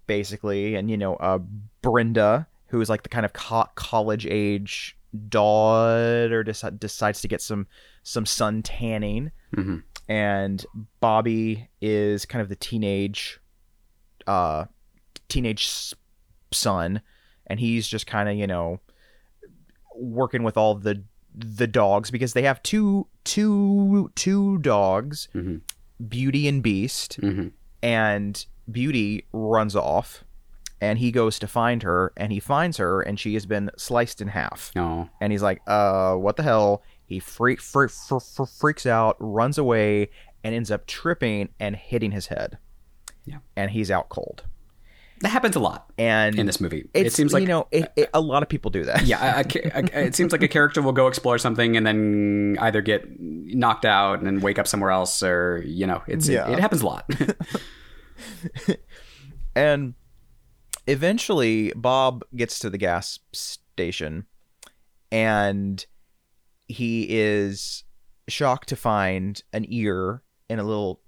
basically, 0.07 0.75
and 0.75 0.91
you 0.91 0.97
know, 0.97 1.15
uh, 1.15 1.39
Brenda, 1.81 2.47
who 2.67 2.79
is 2.81 2.89
like 2.89 3.03
the 3.03 3.09
kind 3.09 3.25
of 3.25 3.33
co- 3.33 3.69
college 3.75 4.27
age 4.27 4.95
daughter, 5.29 6.43
deci- 6.43 6.79
decides 6.79 7.21
to 7.21 7.27
get 7.27 7.41
some 7.41 7.65
some 8.03 8.25
sun 8.25 8.61
tanning, 8.61 9.31
Mhm. 9.55 9.83
and 10.07 10.65
Bobby 10.99 11.69
is 11.81 12.25
kind 12.25 12.41
of 12.41 12.49
the 12.49 12.55
teenage, 12.55 13.39
uh, 14.27 14.65
teenage 15.29 15.93
son, 16.51 17.01
and 17.47 17.59
he's 17.59 17.87
just 17.87 18.05
kind 18.05 18.27
of 18.29 18.35
you 18.35 18.47
know 18.47 18.79
working 19.95 20.43
with 20.43 20.57
all 20.57 20.75
the 20.75 21.03
the 21.35 21.67
dogs 21.67 22.11
because 22.11 22.33
they 22.33 22.41
have 22.43 22.61
two 22.63 23.07
two 23.23 24.11
two 24.15 24.57
dogs, 24.59 25.27
Mhm. 25.33 25.61
Beauty 26.07 26.47
and 26.47 26.63
Beast, 26.63 27.19
Mhm. 27.21 27.51
and 27.83 28.45
Beauty 28.71 29.25
runs 29.31 29.75
off, 29.75 30.23
and 30.81 30.99
he 30.99 31.11
goes 31.11 31.39
to 31.39 31.47
find 31.47 31.83
her, 31.83 32.11
and 32.17 32.31
he 32.31 32.39
finds 32.39 32.77
her, 32.77 33.01
and 33.01 33.19
she 33.19 33.33
has 33.35 33.45
been 33.45 33.69
sliced 33.77 34.21
in 34.21 34.29
half, 34.29 34.71
oh 34.75 35.09
and 35.21 35.31
he's 35.31 35.41
like, 35.43 35.61
"Uh, 35.67 36.15
what 36.15 36.35
the 36.35 36.43
hell?" 36.43 36.83
He 37.05 37.19
freak, 37.19 37.59
freak, 37.59 37.89
freak, 37.89 38.21
freaks 38.47 38.85
out, 38.85 39.15
runs 39.19 39.57
away, 39.57 40.09
and 40.43 40.53
ends 40.55 40.69
up 40.71 40.85
tripping 40.87 41.49
and 41.59 41.75
hitting 41.75 42.11
his 42.11 42.27
head. 42.27 42.57
Yeah. 43.25 43.39
and 43.55 43.69
he's 43.71 43.91
out 43.91 44.09
cold. 44.09 44.43
That 45.21 45.29
happens 45.29 45.55
a 45.55 45.59
lot 45.59 45.91
And 45.97 46.37
in 46.39 46.45
this 46.45 46.61
movie. 46.61 46.89
It 46.93 47.11
seems 47.13 47.33
like 47.33 47.41
you 47.41 47.47
know, 47.47 47.67
it, 47.71 47.91
it, 47.95 48.09
a 48.13 48.21
lot 48.21 48.41
of 48.43 48.49
people 48.49 48.71
do 48.71 48.85
that. 48.85 49.05
yeah, 49.05 49.37
a- 49.37 49.39
a 49.41 49.43
ca- 49.43 49.71
a- 49.73 50.05
it 50.05 50.15
seems 50.15 50.31
like 50.31 50.43
a 50.43 50.47
character 50.47 50.81
will 50.81 50.91
go 50.93 51.07
explore 51.07 51.37
something 51.37 51.75
and 51.75 51.85
then 51.85 52.57
either 52.61 52.81
get 52.81 53.05
knocked 53.19 53.85
out 53.85 54.19
and 54.19 54.25
then 54.27 54.39
wake 54.39 54.57
up 54.59 54.67
somewhere 54.67 54.91
else, 54.91 55.21
or 55.23 55.61
you 55.65 55.85
know, 55.87 56.01
it's 56.07 56.27
Yeah. 56.29 56.47
it, 56.49 56.53
it 56.53 56.59
happens 56.59 56.81
a 56.81 56.85
lot. 56.85 57.09
And 59.55 59.95
eventually, 60.87 61.73
Bob 61.75 62.23
gets 62.35 62.59
to 62.59 62.69
the 62.69 62.77
gas 62.77 63.19
station 63.33 64.25
and 65.11 65.85
he 66.67 67.07
is 67.09 67.83
shocked 68.27 68.69
to 68.69 68.75
find 68.75 69.41
an 69.51 69.65
ear 69.67 70.21
in 70.49 70.59
a 70.59 70.63
little 70.63 71.01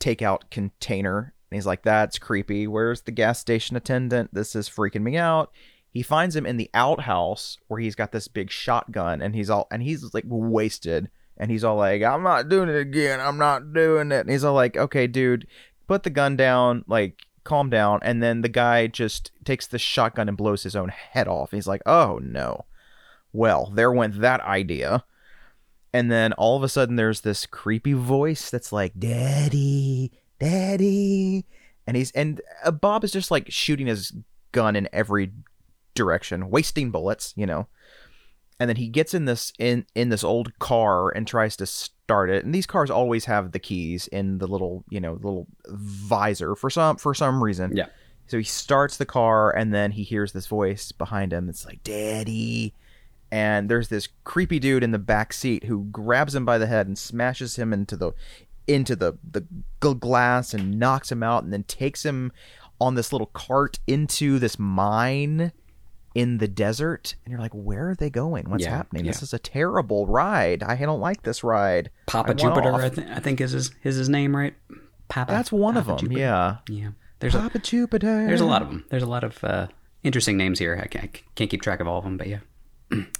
takeout 0.00 0.50
container. 0.50 1.34
And 1.50 1.56
he's 1.56 1.66
like, 1.66 1.82
That's 1.82 2.18
creepy. 2.18 2.66
Where's 2.66 3.02
the 3.02 3.12
gas 3.12 3.38
station 3.38 3.76
attendant? 3.76 4.34
This 4.34 4.54
is 4.54 4.68
freaking 4.68 5.02
me 5.02 5.16
out. 5.16 5.52
He 5.90 6.02
finds 6.02 6.36
him 6.36 6.46
in 6.46 6.58
the 6.58 6.70
outhouse 6.74 7.58
where 7.66 7.80
he's 7.80 7.94
got 7.94 8.12
this 8.12 8.28
big 8.28 8.50
shotgun 8.50 9.22
and 9.22 9.34
he's 9.34 9.48
all 9.48 9.66
and 9.70 9.82
he's 9.82 10.12
like 10.12 10.24
wasted 10.26 11.10
and 11.38 11.50
he's 11.50 11.64
all 11.64 11.76
like, 11.76 12.02
I'm 12.02 12.22
not 12.22 12.48
doing 12.48 12.68
it 12.68 12.76
again. 12.76 13.20
I'm 13.20 13.38
not 13.38 13.72
doing 13.72 14.12
it. 14.12 14.20
And 14.20 14.30
he's 14.30 14.44
all 14.44 14.54
like, 14.54 14.76
Okay, 14.76 15.06
dude, 15.06 15.46
put 15.86 16.02
the 16.02 16.10
gun 16.10 16.36
down, 16.36 16.84
like 16.86 17.24
calm 17.44 17.70
down. 17.70 18.00
And 18.02 18.22
then 18.22 18.42
the 18.42 18.48
guy 18.48 18.86
just 18.86 19.30
takes 19.44 19.66
the 19.66 19.78
shotgun 19.78 20.28
and 20.28 20.36
blows 20.36 20.62
his 20.62 20.76
own 20.76 20.90
head 20.90 21.28
off. 21.28 21.52
He's 21.52 21.66
like, 21.66 21.82
Oh 21.86 22.20
no. 22.22 22.66
Well, 23.32 23.72
there 23.74 23.92
went 23.92 24.20
that 24.20 24.40
idea. 24.42 25.04
And 25.92 26.12
then 26.12 26.34
all 26.34 26.56
of 26.56 26.62
a 26.62 26.68
sudden 26.68 26.96
there's 26.96 27.22
this 27.22 27.46
creepy 27.46 27.94
voice 27.94 28.50
that's 28.50 28.72
like, 28.72 28.98
Daddy, 28.98 30.12
Daddy. 30.38 31.44
And 31.86 31.96
he's 31.96 32.10
and 32.12 32.40
uh, 32.64 32.70
Bob 32.70 33.04
is 33.04 33.12
just 33.12 33.30
like 33.30 33.50
shooting 33.50 33.86
his 33.86 34.12
gun 34.52 34.76
in 34.76 34.88
every 34.92 35.32
direction, 35.94 36.50
wasting 36.50 36.90
bullets, 36.90 37.32
you 37.36 37.46
know. 37.46 37.66
And 38.60 38.68
then 38.68 38.76
he 38.76 38.88
gets 38.88 39.14
in 39.14 39.24
this 39.24 39.52
in 39.58 39.86
in 39.94 40.08
this 40.08 40.24
old 40.24 40.58
car 40.58 41.10
and 41.10 41.26
tries 41.26 41.56
to 41.56 41.66
start 41.66 42.30
it. 42.30 42.44
And 42.44 42.54
these 42.54 42.66
cars 42.66 42.90
always 42.90 43.24
have 43.26 43.52
the 43.52 43.58
keys 43.58 44.06
in 44.08 44.38
the 44.38 44.46
little, 44.46 44.84
you 44.90 45.00
know, 45.00 45.14
little 45.14 45.46
visor 45.66 46.54
for 46.54 46.68
some 46.68 46.96
for 46.96 47.14
some 47.14 47.42
reason. 47.42 47.76
Yeah. 47.76 47.86
So 48.26 48.36
he 48.36 48.44
starts 48.44 48.98
the 48.98 49.06
car 49.06 49.54
and 49.56 49.72
then 49.72 49.92
he 49.92 50.02
hears 50.02 50.32
this 50.32 50.46
voice 50.46 50.92
behind 50.92 51.32
him. 51.32 51.48
It's 51.48 51.64
like, 51.64 51.82
"Daddy." 51.82 52.74
And 53.30 53.68
there's 53.68 53.88
this 53.88 54.08
creepy 54.24 54.58
dude 54.58 54.82
in 54.82 54.90
the 54.90 54.98
back 54.98 55.32
seat 55.32 55.64
who 55.64 55.84
grabs 55.84 56.34
him 56.34 56.44
by 56.44 56.58
the 56.58 56.66
head 56.66 56.86
and 56.86 56.96
smashes 56.96 57.56
him 57.56 57.72
into 57.72 57.96
the 57.96 58.12
into 58.68 58.94
the 58.94 59.14
the 59.28 59.44
glass 59.94 60.52
and 60.54 60.78
knocks 60.78 61.10
him 61.10 61.22
out 61.22 61.42
and 61.42 61.52
then 61.52 61.64
takes 61.64 62.04
him 62.04 62.30
on 62.80 62.94
this 62.94 63.12
little 63.12 63.26
cart 63.28 63.78
into 63.86 64.38
this 64.38 64.58
mine 64.58 65.50
in 66.14 66.38
the 66.38 66.48
desert 66.48 67.14
and 67.24 67.32
you're 67.32 67.40
like 67.40 67.52
where 67.52 67.90
are 67.90 67.94
they 67.94 68.10
going 68.10 68.48
what's 68.50 68.64
Yeah, 68.64 68.76
happening 68.76 69.04
this 69.04 69.22
is 69.22 69.32
a 69.32 69.38
terrible 69.38 70.06
ride 70.06 70.62
i 70.62 70.74
don't 70.76 71.00
like 71.00 71.22
this 71.22 71.42
ride 71.44 71.90
Papa 72.06 72.34
Jupiter. 72.34 72.74
I, 72.74 72.88
th- 72.88 73.06
I 73.08 73.20
think 73.20 73.40
is 73.40 73.52
his 73.52 73.72
is 73.84 73.96
his 73.96 74.08
name, 74.08 74.34
right? 74.34 74.54
Papa. 75.08 75.32
that's 75.32 75.50
one 75.52 75.76
of 75.76 75.86
them 75.86 75.98
Jupiter. 75.98 76.18
yeah 76.20 76.56
yeah. 76.68 76.90
There's 77.20 77.34
a, 77.34 77.38
papa 77.40 77.58
jupiter 77.58 78.26
there's 78.26 78.40
a 78.40 78.46
lot 78.46 78.62
of 78.62 78.68
them. 78.68 78.84
There's 78.90 79.02
a 79.02 79.06
lot 79.06 79.24
of 79.24 79.42
uh, 79.42 79.66
interesting 80.02 80.36
names 80.36 80.58
here. 80.58 80.80
I 80.82 80.86
can't, 80.86 81.04
I 81.04 81.20
can't 81.34 81.50
keep 81.50 81.62
track 81.62 81.80
of 81.80 81.88
all 81.88 81.98
of 81.98 82.04
them, 82.04 82.16
but 82.16 82.26
yeah. 82.28 82.38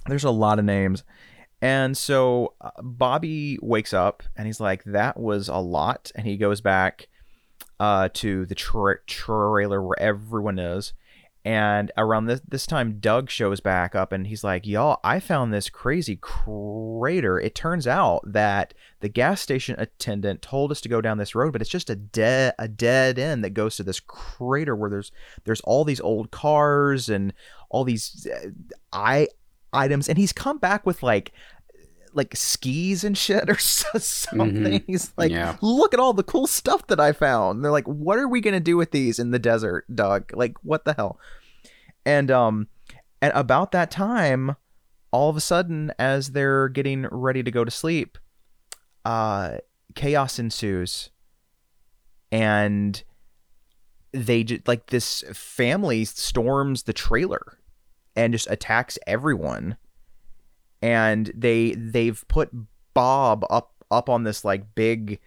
there's 0.07 0.23
a 0.23 0.31
lot 0.31 0.57
of 0.59 0.65
names 0.65 1.03
and 1.61 1.97
so 1.97 2.53
uh, 2.61 2.71
bobby 2.81 3.59
wakes 3.61 3.93
up 3.93 4.23
and 4.35 4.47
he's 4.47 4.59
like 4.59 4.83
that 4.85 5.19
was 5.19 5.47
a 5.49 5.57
lot 5.57 6.11
and 6.15 6.25
he 6.25 6.37
goes 6.37 6.61
back 6.61 7.07
uh, 7.79 8.09
to 8.13 8.45
the 8.45 8.55
tra- 8.55 8.99
trailer 9.07 9.81
where 9.81 9.99
everyone 9.99 10.59
is 10.59 10.93
And 11.45 11.89
around 11.95 12.25
this 12.25 12.41
this 12.45 12.67
time, 12.67 12.99
Doug 12.99 13.29
shows 13.29 13.61
back 13.61 13.95
up 13.95 14.11
and 14.11 14.27
he's 14.27 14.43
like, 14.43 14.67
"Y'all, 14.67 14.99
I 15.05 15.21
found 15.21 15.53
this 15.53 15.69
crazy 15.69 16.17
crater. 16.17 17.39
It 17.39 17.55
turns 17.55 17.87
out 17.87 18.21
that 18.25 18.73
the 18.99 19.07
gas 19.07 19.39
station 19.39 19.75
attendant 19.79 20.41
told 20.41 20.69
us 20.69 20.81
to 20.81 20.89
go 20.89 20.99
down 20.99 21.17
this 21.17 21.35
road, 21.35 21.53
but 21.53 21.61
it's 21.61 21.69
just 21.69 21.89
a 21.89 21.95
dead 21.95 22.53
a 22.59 22.67
dead 22.67 23.17
end 23.17 23.43
that 23.45 23.51
goes 23.51 23.77
to 23.77 23.83
this 23.83 24.01
crater 24.01 24.75
where 24.75 24.89
there's 24.89 25.11
there's 25.45 25.61
all 25.61 25.85
these 25.85 26.01
old 26.01 26.29
cars 26.29 27.07
and 27.07 27.33
all 27.69 27.83
these 27.85 28.27
uh, 28.27 28.49
i 28.91 29.27
items." 29.73 30.07
And 30.09 30.17
he's 30.17 30.33
come 30.33 30.57
back 30.57 30.85
with 30.85 31.03
like 31.03 31.31
like 32.13 32.35
skis 32.35 33.03
and 33.03 33.15
shit 33.17 33.49
or 33.49 33.57
so- 33.59 33.99
something. 33.99 34.83
He's 34.87 35.13
like, 35.15 35.29
Yeah. 35.31 35.57
look 35.61 35.93
at 35.93 35.99
all 35.99 36.11
the 36.13 36.23
cool 36.23 36.47
stuff 36.47 36.87
that 36.87 36.99
I 36.99 37.11
found. 37.11 37.57
And 37.57 37.63
they're 37.63 37.71
like, 37.71 37.85
what 37.85 38.17
are 38.17 38.27
we 38.27 38.41
gonna 38.41 38.59
do 38.59 38.77
with 38.77 38.89
these 38.89 39.19
in 39.19 39.29
the 39.29 39.37
desert, 39.37 39.85
Doug? 39.93 40.31
Like, 40.35 40.55
what 40.63 40.85
the 40.85 40.93
hell? 40.93 41.19
And 42.07 42.31
um, 42.31 42.67
and 43.21 43.31
about 43.35 43.71
that 43.73 43.91
time, 43.91 44.55
all 45.11 45.29
of 45.29 45.37
a 45.37 45.41
sudden, 45.41 45.91
as 45.99 46.31
they're 46.31 46.67
getting 46.67 47.05
ready 47.11 47.43
to 47.43 47.51
go 47.51 47.63
to 47.63 47.69
sleep, 47.71 48.17
uh, 49.05 49.57
chaos 49.93 50.39
ensues, 50.39 51.11
and 52.31 53.03
they 54.13 54.43
just 54.43 54.67
like 54.67 54.87
this 54.87 55.23
family 55.33 56.05
storms 56.05 56.83
the 56.83 56.93
trailer 56.93 57.58
and 58.19 58.33
just 58.33 58.49
attacks 58.51 58.99
everyone 59.07 59.77
and 60.81 61.31
they 61.33 61.71
they've 61.71 62.25
put 62.27 62.49
Bob 62.93 63.45
up 63.49 63.73
up 63.89 64.09
on 64.09 64.23
this 64.23 64.43
like 64.43 64.75
big 64.75 65.19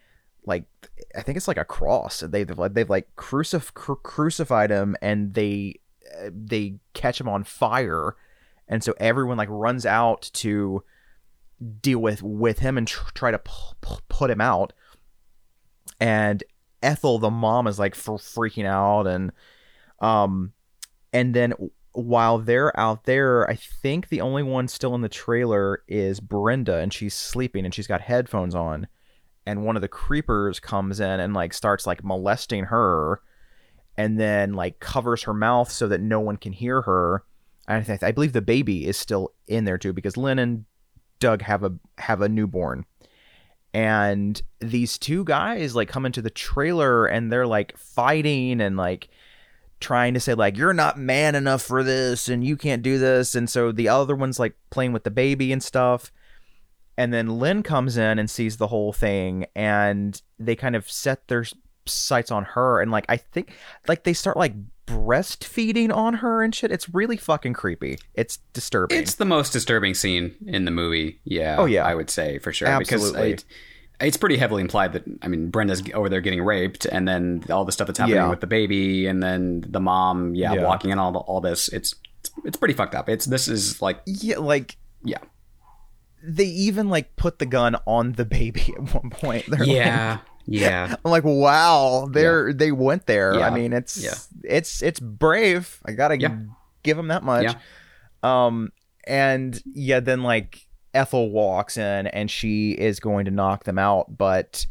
like 0.45 0.64
I 1.16 1.22
think 1.22 1.36
it's 1.36 1.49
like 1.49 1.57
a 1.57 1.64
cross. 1.64 2.20
They've 2.20 2.59
like 2.59 2.74
they've 2.74 2.90
like 2.90 3.14
crucif- 3.16 3.72
cru- 3.74 3.97
crucified 3.97 4.70
him 4.70 4.97
and 5.01 5.34
they 5.34 5.80
uh, 6.20 6.30
they 6.34 6.74
catch 6.93 7.20
him 7.20 7.28
on 7.28 7.45
fire, 7.45 8.16
and 8.68 8.84
so 8.84 8.95
everyone 8.99 9.38
like 9.38 9.49
runs 9.51 9.86
out 9.86 10.30
to 10.34 10.82
deal 11.80 12.01
with 12.01 12.22
with 12.22 12.59
him 12.59 12.76
and 12.76 12.86
tr- 12.86 13.11
try 13.14 13.30
to 13.30 13.38
p- 13.38 13.53
p- 13.80 13.97
put 14.09 14.30
him 14.30 14.40
out. 14.40 14.72
And 15.99 16.43
Ethel, 16.82 17.18
the 17.18 17.30
mom, 17.30 17.66
is 17.68 17.78
like 17.78 17.95
fr- 17.95 18.12
freaking 18.12 18.66
out, 18.66 19.07
and 19.07 19.32
um, 20.01 20.53
and 21.12 21.32
then 21.34 21.55
while 21.93 22.38
they're 22.38 22.78
out 22.78 23.05
there, 23.05 23.49
I 23.49 23.55
think 23.55 24.09
the 24.09 24.20
only 24.20 24.43
one 24.43 24.68
still 24.68 24.95
in 24.95 25.03
the 25.03 25.09
trailer 25.09 25.82
is 25.86 26.20
Brenda, 26.20 26.78
and 26.78 26.93
she's 26.93 27.14
sleeping 27.14 27.64
and 27.64 27.74
she's 27.74 27.86
got 27.86 28.01
headphones 28.01 28.55
on. 28.55 28.86
And 29.45 29.64
one 29.64 29.76
of 29.76 29.82
the 29.82 29.88
creepers 29.88 30.61
comes 30.61 31.01
in 31.01 31.20
and 31.20 31.34
like 31.34 31.53
starts 31.53 31.86
like 31.86 32.05
molesting 32.05 32.64
her, 32.64 33.20
and 33.97 34.18
then 34.18 34.55
like 34.55 34.80
covers 34.80 35.24
her 35.24 35.34
mouth 35.34 35.70
so 35.70 35.88
that 35.88 36.01
no 36.01 36.20
one 36.20 36.36
can 36.36 36.53
hear 36.53 36.82
her. 36.82 37.24
And 37.68 37.88
I, 37.88 37.99
I 38.09 38.12
believe 38.12 38.32
the 38.32 38.43
baby 38.43 38.86
is 38.86 38.97
still 38.97 39.32
in 39.47 39.64
there 39.64 39.78
too 39.78 39.93
because 39.93 40.16
Lynn 40.16 40.38
and 40.38 40.64
Doug 41.20 41.43
have 41.43 41.62
a 41.62 41.72
have 41.99 42.22
a 42.22 42.28
newborn. 42.28 42.84
And 43.74 44.40
these 44.61 44.99
two 44.99 45.24
guys 45.24 45.74
like 45.74 45.88
come 45.88 46.05
into 46.05 46.22
the 46.22 46.30
trailer 46.30 47.07
and 47.07 47.32
they're 47.32 47.47
like 47.47 47.76
fighting 47.76 48.61
and 48.61 48.76
like 48.76 49.09
trying 49.83 50.14
to 50.14 50.20
say 50.20 50.33
like 50.33 50.57
you're 50.57 50.72
not 50.72 50.99
man 50.99 51.35
enough 51.35 51.62
for 51.62 51.83
this 51.83 52.28
and 52.28 52.43
you 52.45 52.57
can't 52.57 52.83
do 52.83 52.99
this 52.99 53.35
and 53.35 53.51
so 53.51 53.70
the 53.72 53.89
other 53.89 54.16
one's 54.16 54.39
like 54.39 54.55
playing 54.70 54.93
with 54.93 55.05
the 55.05 55.11
baby 55.11 55.53
and 55.53 55.62
stuff 55.62 56.11
and 56.97 57.12
then 57.12 57.39
Lynn 57.39 57.62
comes 57.62 57.97
in 57.97 58.18
and 58.18 58.30
sees 58.30 58.57
the 58.57 58.68
whole 58.68 58.93
thing 58.93 59.47
and 59.55 60.20
they 60.39 60.55
kind 60.55 60.76
of 60.76 60.91
set 60.91 61.28
their 61.28 61.45
sights 61.85 62.30
on 62.30 62.45
her 62.45 62.80
and 62.80 62.91
like 62.91 63.05
I 63.09 63.16
think 63.16 63.53
like 63.89 64.05
they 64.05 64.12
start 64.12 64.37
like 64.37 64.55
breastfeeding 64.87 65.95
on 65.95 66.14
her 66.14 66.43
and 66.43 66.55
shit 66.55 66.70
it's 66.70 66.89
really 66.89 67.16
fucking 67.16 67.55
creepy 67.55 67.99
it's 68.14 68.39
disturbing 68.53 68.99
It's 68.99 69.14
the 69.14 69.24
most 69.24 69.53
disturbing 69.53 69.95
scene 69.95 70.35
in 70.47 70.64
the 70.64 70.70
movie. 70.70 71.20
Yeah. 71.24 71.57
Oh, 71.59 71.64
yeah. 71.64 71.85
I 71.85 71.95
would 71.95 72.11
say 72.11 72.39
for 72.39 72.53
sure. 72.53 72.68
Absolutely. 72.68 73.33
Because 73.33 73.43
it, 73.43 73.45
it's 74.03 74.16
pretty 74.16 74.36
heavily 74.36 74.61
implied 74.62 74.92
that 74.94 75.05
I 75.22 75.28
mean 75.28 75.50
Brenda's 75.50 75.82
over 75.94 76.09
there 76.09 76.20
getting 76.20 76.42
raped, 76.42 76.84
and 76.86 77.07
then 77.09 77.44
all 77.50 77.64
the 77.64 77.72
stuff 77.72 77.86
that's 77.86 77.98
happening 77.98 78.16
Yeah. 78.18 78.28
with 78.30 78.40
the 78.40 78.46
baby, 78.46 79.07
and 79.07 79.22
then 79.22 79.64
the 79.66 79.80
mom, 79.80 80.34
yeah, 80.34 80.53
Yeah. 80.55 80.64
walking 80.64 80.90
in 80.90 80.98
all 80.98 81.12
the, 81.12 81.18
all 81.20 81.40
this. 81.40 81.68
It's, 81.68 81.94
it's 82.44 82.57
pretty 82.57 82.74
fucked 82.74 82.94
up. 82.94 83.09
It's 83.09 83.24
this 83.26 83.48
is 83.48 83.80
like 83.82 84.00
yeah 84.07 84.38
like 84.38 84.76
yeah 85.05 85.18
they 86.22 86.44
even 86.44 86.88
like 86.88 87.16
put 87.16 87.38
the 87.40 87.46
gun 87.46 87.76
on 87.86 88.12
the 88.12 88.24
baby 88.24 88.72
at 88.78 88.94
one 88.94 89.11
point 89.11 89.44
They're 89.48 89.59
like- 89.61 89.68
yeah 89.68 90.18
yeah 90.46 90.94
I'm 91.05 91.11
like, 91.11 91.24
wow, 91.24 92.09
they're 92.11 92.53
they 92.53 92.72
went 92.72 93.07
there. 93.07 93.34
Yeah. 93.34 93.46
I 93.46 93.50
mean, 93.50 93.72
it's 93.72 93.96
Yeah. 94.03 94.14
it's 94.44 94.82
it's 94.82 95.00
brave. 95.00 95.80
I 95.84 95.92
gotta 95.92 96.18
Yeah. 96.18 96.36
give 96.82 96.96
them 96.96 97.09
that 97.09 97.22
much. 97.22 97.44
Yeah. 97.44 97.55
Um, 98.24 98.72
and 99.05 99.61
yeah, 99.72 100.00
then 100.00 100.22
like 100.22 100.66
Ethel 100.95 101.30
walks 101.30 101.76
in 101.76 102.07
and 102.09 102.30
she 102.30 102.72
is 102.72 103.01
going 103.01 103.24
to 103.24 103.30
knock 103.30 103.64
them 103.64 103.78
out, 103.78 104.16
but 104.18 104.66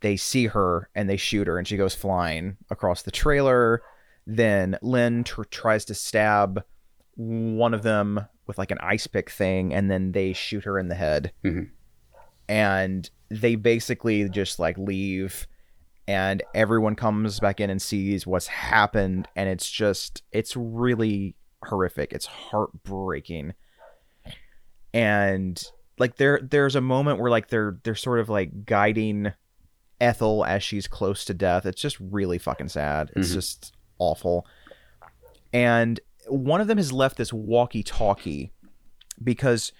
they 0.00 0.16
see 0.16 0.46
her 0.46 0.88
and 0.94 1.08
they 1.08 1.16
shoot 1.16 1.46
her 1.46 1.58
and 1.58 1.66
she 1.66 1.76
goes 1.76 1.94
flying 1.94 2.56
across 2.70 3.02
the 3.02 3.10
trailer. 3.10 3.82
Then 4.26 4.78
Lynn 4.82 5.24
tr- 5.24 5.42
tries 5.44 5.84
to 5.86 5.94
stab 5.94 6.64
one 7.16 7.74
of 7.74 7.82
them 7.82 8.26
with 8.46 8.58
like 8.58 8.70
an 8.70 8.78
ice 8.80 9.06
pick 9.06 9.30
thing, 9.30 9.72
and 9.74 9.90
then 9.90 10.12
they 10.12 10.32
shoot 10.32 10.64
her 10.64 10.78
in 10.78 10.88
the 10.88 10.94
head. 10.94 11.32
Mhm. 11.44 11.70
And 12.48 13.10
they 13.28 13.56
basically 13.56 14.28
just 14.28 14.58
like 14.60 14.78
leave, 14.78 15.46
and 16.06 16.42
everyone 16.54 16.94
comes 16.94 17.40
back 17.40 17.58
in 17.60 17.70
and 17.70 17.82
sees 17.82 18.26
what's 18.26 18.46
happened, 18.46 19.26
and 19.34 19.48
it's 19.48 19.68
just 19.68 20.22
it's 20.30 20.56
really 20.56 21.34
horrific. 21.64 22.12
It's 22.12 22.26
heartbreaking, 22.26 23.54
and 24.96 25.62
like 25.98 26.16
there 26.16 26.40
there's 26.42 26.76
a 26.76 26.80
moment 26.80 27.20
where 27.20 27.30
like 27.30 27.48
they're 27.48 27.78
they're 27.82 27.94
sort 27.94 28.18
of 28.18 28.28
like 28.28 28.64
guiding 28.64 29.32
Ethel 30.00 30.44
as 30.44 30.62
she's 30.62 30.88
close 30.88 31.24
to 31.26 31.34
death. 31.34 31.66
It's 31.66 31.80
just 31.80 31.98
really 32.00 32.38
fucking 32.38 32.68
sad. 32.68 33.10
It's 33.16 33.30
Mhm. 33.30 33.34
just 33.34 33.74
awful. 33.98 34.46
And 35.52 36.00
one 36.28 36.60
of 36.60 36.66
them 36.66 36.76
has 36.78 36.92
left 36.92 37.16
this 37.16 37.32
walkie-talkie 37.32 38.52
because 39.22 39.72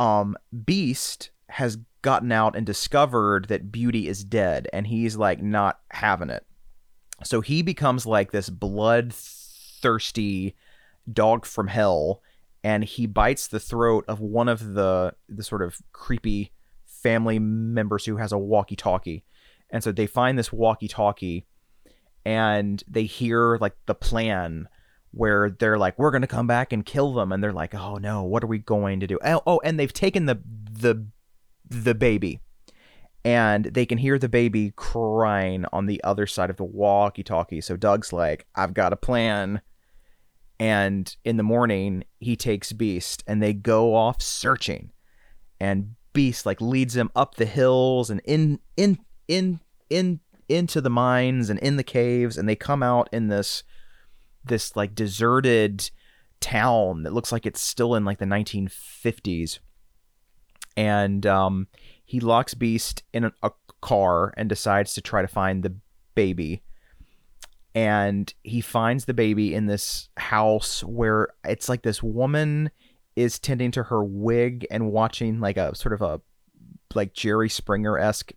um 0.00 0.36
Beast 0.64 1.30
has 1.50 1.78
gotten 2.02 2.30
out 2.30 2.54
and 2.56 2.66
discovered 2.66 3.48
that 3.48 3.72
Beauty 3.72 4.06
is 4.08 4.22
dead 4.24 4.68
and 4.72 4.86
he's 4.86 5.16
like 5.16 5.42
not 5.42 5.80
having 5.90 6.30
it. 6.30 6.44
So 7.24 7.40
he 7.40 7.62
becomes 7.62 8.06
like 8.06 8.30
this 8.32 8.50
bloodthirsty 8.50 10.54
dog 11.12 11.46
from 11.46 11.68
hell 11.68 12.22
and 12.64 12.84
he 12.84 13.06
bites 13.06 13.48
the 13.48 13.60
throat 13.60 14.04
of 14.08 14.20
one 14.20 14.48
of 14.48 14.74
the 14.74 15.14
the 15.28 15.44
sort 15.44 15.62
of 15.62 15.78
creepy 15.92 16.52
family 16.86 17.38
members 17.38 18.04
who 18.04 18.16
has 18.16 18.32
a 18.32 18.38
walkie-talkie. 18.38 19.24
And 19.70 19.84
so 19.84 19.92
they 19.92 20.06
find 20.06 20.38
this 20.38 20.52
walkie-talkie 20.52 21.46
and 22.24 22.82
they 22.88 23.04
hear 23.04 23.56
like 23.58 23.76
the 23.86 23.94
plan 23.94 24.68
where 25.12 25.50
they're 25.50 25.78
like 25.78 25.98
we're 25.98 26.10
going 26.10 26.22
to 26.22 26.26
come 26.26 26.46
back 26.46 26.72
and 26.72 26.84
kill 26.84 27.14
them. 27.14 27.32
And 27.32 27.42
they're 27.42 27.52
like 27.52 27.74
oh 27.74 27.96
no 27.96 28.24
what 28.24 28.42
are 28.42 28.48
we 28.48 28.58
going 28.58 29.00
to 29.00 29.06
do? 29.06 29.18
Oh, 29.24 29.42
oh 29.46 29.60
and 29.62 29.78
they've 29.78 29.92
taken 29.92 30.26
the 30.26 30.40
the 30.70 31.06
the 31.68 31.94
baby. 31.94 32.40
And 33.24 33.66
they 33.66 33.84
can 33.84 33.98
hear 33.98 34.18
the 34.18 34.28
baby 34.28 34.72
crying 34.74 35.66
on 35.72 35.86
the 35.86 36.02
other 36.02 36.26
side 36.26 36.50
of 36.50 36.56
the 36.56 36.64
walkie-talkie. 36.64 37.60
So 37.60 37.76
Doug's 37.76 38.12
like 38.12 38.46
I've 38.54 38.74
got 38.74 38.92
a 38.92 38.96
plan 38.96 39.60
and 40.58 41.16
in 41.24 41.36
the 41.36 41.42
morning 41.42 42.04
he 42.18 42.36
takes 42.36 42.72
Beast 42.72 43.22
and 43.26 43.42
they 43.42 43.52
go 43.52 43.94
off 43.94 44.20
searching. 44.22 44.92
And 45.60 45.94
Beast 46.12 46.46
like 46.46 46.60
leads 46.60 46.94
them 46.94 47.10
up 47.14 47.36
the 47.36 47.46
hills 47.46 48.10
and 48.10 48.20
in 48.24 48.60
in 48.76 48.98
in 49.28 49.60
in 49.90 50.20
into 50.48 50.80
the 50.80 50.90
mines 50.90 51.50
and 51.50 51.58
in 51.60 51.76
the 51.76 51.84
caves. 51.84 52.36
And 52.36 52.48
they 52.48 52.56
come 52.56 52.82
out 52.82 53.08
in 53.12 53.28
this 53.28 53.62
this 54.44 54.74
like 54.74 54.94
deserted 54.94 55.90
town 56.40 57.02
that 57.02 57.12
looks 57.12 57.32
like 57.32 57.46
it's 57.46 57.60
still 57.60 57.94
in 57.94 58.04
like 58.04 58.18
the 58.18 58.24
1950s 58.24 59.58
and 60.76 61.26
um 61.26 61.66
he 62.04 62.20
locks 62.20 62.54
beast 62.54 63.02
in 63.12 63.24
a, 63.24 63.32
a 63.42 63.50
car 63.80 64.32
and 64.36 64.48
decides 64.48 64.94
to 64.94 65.00
try 65.00 65.20
to 65.20 65.26
find 65.26 65.64
the 65.64 65.74
baby 66.14 66.62
and 67.78 68.34
he 68.42 68.60
finds 68.60 69.04
the 69.04 69.14
baby 69.14 69.54
in 69.54 69.66
this 69.66 70.08
house 70.16 70.82
where 70.82 71.28
it's 71.44 71.68
like 71.68 71.82
this 71.82 72.02
woman 72.02 72.70
is 73.14 73.38
tending 73.38 73.70
to 73.70 73.84
her 73.84 74.02
wig 74.02 74.66
and 74.68 74.90
watching 74.90 75.38
like 75.38 75.56
a 75.56 75.74
sort 75.76 75.92
of 75.92 76.02
a 76.02 76.20
like 76.96 77.12
Jerry 77.14 77.48
Springer 77.48 77.96
esque 77.96 78.32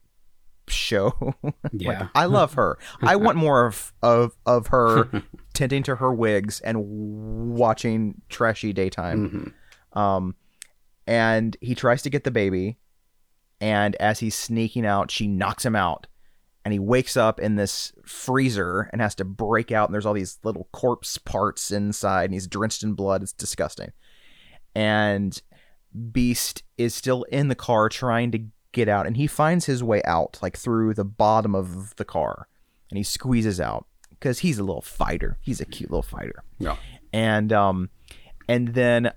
show. 0.68 1.12
Yeah. 1.74 2.00
like, 2.02 2.10
I 2.14 2.26
love 2.26 2.54
her. 2.54 2.78
I 3.02 3.16
want 3.16 3.38
more 3.38 3.66
of 3.66 3.94
of 4.04 4.36
of 4.46 4.68
her 4.68 5.10
tending 5.54 5.82
to 5.84 5.96
her 5.96 6.14
wigs 6.14 6.60
and 6.60 7.56
watching 7.56 8.22
trashy 8.30 8.74
daytime. 8.74 9.54
Mhm. 9.96 10.00
Um, 10.00 10.36
and 11.08 11.58
he 11.62 11.74
tries 11.74 12.04
to 12.04 12.10
get 12.12 12.26
the 12.26 12.32
baby, 12.32 12.78
and 13.60 13.96
as 13.96 14.20
he's 14.20 14.36
sneaking 14.36 14.86
out, 14.86 15.10
she 15.10 15.28
knocks 15.28 15.66
him 15.66 15.76
out, 15.76 16.06
and 16.64 16.74
he 16.74 16.80
wakes 16.80 17.18
up 17.18 17.40
in 17.40 17.56
this 17.56 17.92
freezer 18.06 18.90
and 18.92 19.02
has 19.02 19.16
to 19.16 19.26
break 19.26 19.72
out 19.72 19.88
and 19.90 19.94
there's 19.94 20.06
all 20.06 20.14
these 20.14 20.40
little 20.44 20.68
corpse 20.72 21.18
parts 21.18 21.72
inside 21.72 22.26
and 22.26 22.34
he's 22.34 22.48
drenched 22.48 22.84
in 22.84 22.94
blood. 22.94 23.24
It's 23.24 23.34
disgusting. 23.34 23.92
And 24.76 25.42
beast 26.12 26.64
is 26.78 26.94
still 26.96 27.24
in 27.24 27.48
the 27.48 27.56
car 27.56 27.90
trying 27.90 28.32
to 28.32 28.46
get 28.72 28.88
out 28.88 29.06
and 29.06 29.18
he 29.18 29.28
finds 29.28 29.66
his 29.66 29.84
way 29.84 30.02
out 30.06 30.40
like 30.42 30.56
through 30.56 30.94
the 30.94 31.04
bottom 31.04 31.54
of 31.56 31.96
the 31.98 32.06
car 32.06 32.48
and 32.90 32.98
he 32.98 33.04
squeezes 33.04 33.60
out 33.60 33.86
because 34.12 34.40
he's 34.40 34.60
a 34.60 34.64
little 34.64 34.82
fighter. 34.82 35.38
He's 35.42 35.60
a 35.60 35.66
cute 35.66 35.90
little 35.90 36.04
fighter. 36.04 36.44
Yeah. 36.60 36.78
and 37.12 37.52
um 37.52 37.90
and 38.48 38.70
then 38.70 39.12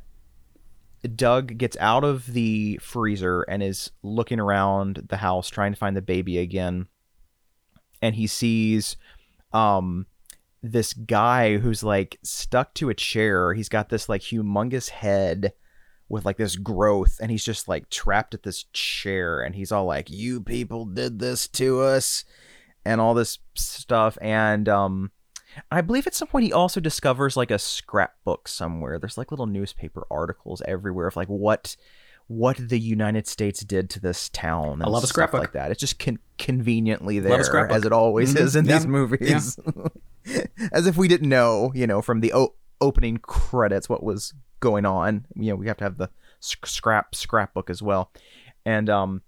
Doug 1.14 1.59
gets 1.59 1.76
out 1.78 2.03
of 2.03 2.26
the 2.32 2.78
freezer 2.82 3.42
and 3.42 3.62
is 3.62 3.90
looking 4.03 4.40
around 4.40 5.07
the 5.11 5.18
house 5.18 5.51
trying 5.51 5.72
to 5.72 5.78
find 5.78 5.95
the 5.95 6.03
baby 6.03 6.38
again 6.38 6.86
and 8.05 8.14
he 8.14 8.26
sees 8.26 8.96
um 9.52 10.07
this 10.62 10.92
guy 10.92 11.59
who's 11.59 11.82
like 11.82 12.18
stuck 12.22 12.74
to 12.74 12.90
a 12.90 12.94
chair 12.94 13.55
he's 13.55 13.68
got 13.68 13.88
this 13.88 14.09
like 14.09 14.20
humongous 14.20 14.90
head 14.90 15.52
with 16.09 16.24
like 16.24 16.36
this 16.36 16.57
growth 16.57 17.18
and 17.20 17.30
he's 17.30 17.44
just 17.44 17.66
like 17.66 17.88
trapped 17.88 18.34
at 18.34 18.42
this 18.42 18.64
chair 18.72 19.40
and 19.40 19.55
he's 19.55 19.72
all 19.72 19.86
like 19.86 20.11
you 20.11 20.40
people 20.40 20.84
did 20.84 21.18
this 21.18 21.48
to 21.48 21.80
us 21.80 22.24
and 22.84 23.00
all 23.00 23.14
this 23.14 23.38
stuff 23.55 24.18
and 24.20 24.68
um 24.68 25.11
I 25.70 25.82
believe 25.82 26.07
at 26.07 26.14
some 26.14 26.28
point 26.28 26.46
he 26.46 26.52
also 26.52 26.80
discovers 26.80 27.36
like 27.36 27.52
a 27.52 27.61
scrapbook 27.61 28.48
somewhere. 28.48 28.98
There's 28.98 29.16
like 29.16 29.30
little 29.30 29.46
newspaper 29.46 30.05
articles 30.11 30.61
everywhere 30.66 31.07
of 31.07 31.14
like 31.14 31.28
what 31.28 31.76
what 32.26 32.56
the 32.56 32.78
United 32.78 33.26
States 33.26 33.60
did 33.64 33.90
to 33.90 34.00
this 34.00 34.28
town. 34.30 34.74
And 34.74 34.82
I 34.84 34.86
love 34.88 35.04
a 35.04 35.06
stuff 35.06 35.14
scrapbook. 35.14 35.40
like 35.40 35.52
that. 35.52 35.70
It's 35.70 35.80
just 35.80 35.98
con- 35.98 36.18
conveniently 36.38 37.18
there, 37.18 37.38
as 37.70 37.84
it 37.84 37.92
always 37.92 38.34
Mhm. 38.34 38.40
is 38.40 38.56
in 38.56 38.64
Yeah. 38.64 38.78
these 38.78 38.86
movies. 38.86 39.58
as 40.72 40.86
if 40.86 40.96
we 40.96 41.06
didn't 41.08 41.28
know, 41.28 41.70
you 41.74 41.86
know, 41.86 42.00
from 42.00 42.20
the 42.20 42.32
o- 42.32 42.54
opening 42.80 43.18
credits 43.18 43.88
what 43.88 44.02
was 44.02 44.32
going 44.60 44.86
on. 44.86 45.26
You 45.36 45.50
know, 45.50 45.56
we 45.56 45.66
have 45.68 45.76
to 45.78 45.84
have 45.84 45.98
the 45.98 46.08
sc- 46.40 46.66
scrap 46.66 47.14
scrapbook 47.14 47.68
as 47.68 47.82
well, 47.82 48.10
and 48.64 48.88
um, 48.88 49.22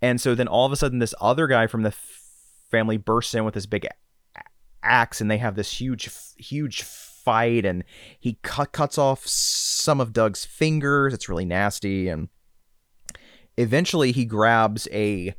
and 0.00 0.20
so 0.20 0.34
then 0.36 0.46
all 0.46 0.64
of 0.64 0.70
a 0.72 0.76
sudden 0.76 1.00
this 1.00 1.14
other 1.20 1.48
guy 1.48 1.66
from 1.66 1.82
the 1.82 1.88
f- 1.88 2.20
family 2.70 2.96
bursts 2.98 3.34
in 3.34 3.44
with 3.44 3.54
this 3.54 3.66
big 3.66 3.86
axe 4.84 5.20
and 5.20 5.30
they 5.30 5.38
have 5.38 5.54
this 5.56 5.80
huge 5.80 6.08
huge 6.36 6.82
fight 7.24 7.64
and 7.64 7.84
he 8.18 8.38
cut, 8.42 8.72
cuts 8.72 8.98
off 8.98 9.26
some 9.26 10.00
of 10.00 10.12
Doug's 10.12 10.44
fingers. 10.44 11.14
It's 11.14 11.28
really 11.28 11.44
nasty 11.44 12.08
and 12.08 12.28
eventually 13.56 14.12
he 14.12 14.24
grabs 14.24 14.88
a 14.92 15.34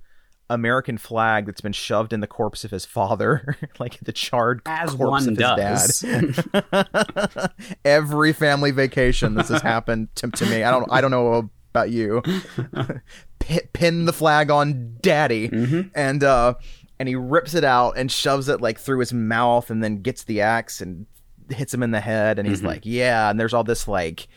American 0.50 0.98
flag 0.98 1.46
that's 1.48 1.62
been 1.62 1.72
shoved 1.74 2.14
in 2.14 2.20
the 2.20 2.28
corpse 2.28 2.64
of 2.64 2.70
his 2.72 2.86
father 2.86 3.58
like 3.80 3.98
the 4.02 4.12
charred 4.12 4.62
As 4.66 4.94
corpse 4.94 5.26
of 5.26 5.38
does. 5.38 6.02
his 6.02 6.36
dad. 6.62 7.52
every 7.86 8.34
family 8.34 8.72
vacation 8.72 9.36
this 9.36 9.50
has 9.50 9.62
happened 9.62 10.10
to, 10.16 10.30
to 10.30 10.46
me. 10.46 10.64
I 10.64 10.70
don't 10.72 10.92
I 10.92 11.02
don't 11.02 11.12
know 11.12 11.50
about 11.72 11.90
you. 11.90 12.22
Pi- 13.40 13.62
pin 13.74 14.06
the 14.06 14.14
flag 14.14 14.52
on 14.52 14.98
daddy. 15.02 15.50
And 15.96 16.24
uh 16.24 16.56
and 17.00 17.10
he 17.10 17.16
rips 17.16 17.56
it 17.56 17.64
out 17.64 17.98
and 17.98 18.12
shoves 18.12 18.48
it 18.48 18.62
like 18.62 18.80
through 18.80 19.00
his 19.00 19.12
mouth 19.14 19.72
and 19.72 19.84
then 19.84 20.02
gets 20.02 20.24
the 20.24 20.42
axe 20.42 20.82
and 20.82 21.08
hits 21.52 21.74
him 21.74 21.84
in 21.84 21.92
the 21.92 22.00
head 22.00 22.40
and 22.40 22.48
he's 22.48 22.60
mm-hmm. 22.60 22.68
like 22.68 22.82
yeah 22.84 23.30
and 23.30 23.40
there's 23.40 23.54
all 23.54 23.64
this 23.64 23.88
like 23.88 24.28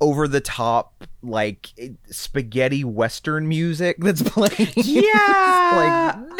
over 0.00 0.26
the 0.26 0.40
top 0.40 1.04
like 1.22 1.70
spaghetti 2.10 2.82
western 2.82 3.46
music 3.46 3.96
that's 4.00 4.22
playing 4.28 4.72
Yeah. 4.74 5.12
like 5.76 6.32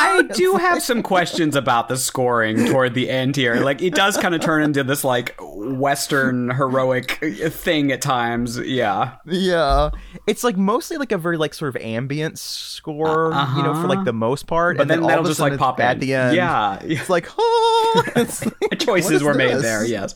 I 0.00 0.22
do 0.34 0.54
have 0.54 0.82
some 0.82 1.02
questions 1.02 1.56
about 1.56 1.88
the 1.88 1.96
scoring 1.96 2.66
toward 2.66 2.94
the 2.94 3.10
end 3.10 3.34
here. 3.34 3.56
Like, 3.56 3.82
it 3.82 3.94
does 3.94 4.16
kind 4.16 4.34
of 4.34 4.40
turn 4.40 4.62
into 4.62 4.84
this, 4.84 5.02
like, 5.02 5.34
Western 5.40 6.50
heroic 6.50 7.18
thing 7.50 7.90
at 7.90 8.00
times. 8.00 8.58
Yeah. 8.58 9.16
yeah 9.24 9.90
it's 10.28 10.44
like 10.44 10.56
mostly 10.56 10.98
like 10.98 11.10
a 11.10 11.18
very 11.18 11.36
like 11.36 11.54
sort 11.54 11.74
of 11.74 11.82
ambient 11.82 12.38
score 12.38 13.30
you 13.56 13.62
know 13.62 13.74
for 13.74 13.88
like 13.88 13.98
uh-huh. 13.98 14.04
the 14.04 14.12
most 14.12 14.46
part 14.46 14.76
But 14.76 14.82
and 14.82 14.90
then 14.90 15.02
all 15.02 15.08
that'll 15.08 15.24
just, 15.24 15.40
like, 15.40 15.56
pop 15.58 15.80
at 15.80 16.00
the 16.00 16.14
end 16.14 16.36
Yeah. 16.36 16.78
it's 16.82 17.08
like 17.08 17.28
oh 17.38 17.38
it's 17.38 17.38
like, 17.38 17.67
Choices 18.78 19.22
were 19.22 19.34
made 19.34 19.54
this? 19.54 19.62
there, 19.62 19.84
yes. 19.84 20.14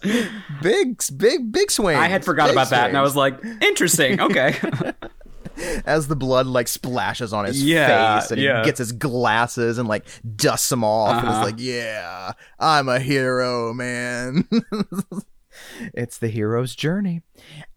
big 0.63 1.03
big 1.17 1.53
big 1.53 1.71
swing 1.71 1.97
I 1.97 2.07
had 2.09 2.25
forgot 2.25 2.47
Big 2.47 2.55
about 2.55 2.71
that, 2.71 2.89
and 2.89 2.97
I 2.99 3.03
was 3.03 3.17
like, 3.17 3.39
interesting. 3.63 4.21
Okay. 4.21 4.55
as 5.85 6.09
the 6.09 6.17
blood 6.17 6.47
like 6.47 6.67
splashes 6.67 7.33
on 7.35 7.45
his 7.45 7.63
Yeah, 7.63 8.21
face 8.21 8.31
and 8.31 8.41
yeah. 8.41 8.61
he 8.61 8.65
gets 8.65 8.79
his 8.79 8.93
glasses 8.93 9.77
and 9.77 9.87
like 9.87 10.07
dusts 10.35 10.69
them 10.71 10.83
off 10.83 11.19
and 11.21 11.29
Uh-huh. 11.29 11.43
it's 11.43 11.53
like 11.53 11.61
yeah 11.61 12.33
i'm 12.59 12.89
a 12.89 12.99
hero 12.99 13.75
man 13.75 14.49
it's 15.93 16.17
the 16.19 16.29
hero's 16.29 16.75
journey 16.75 17.21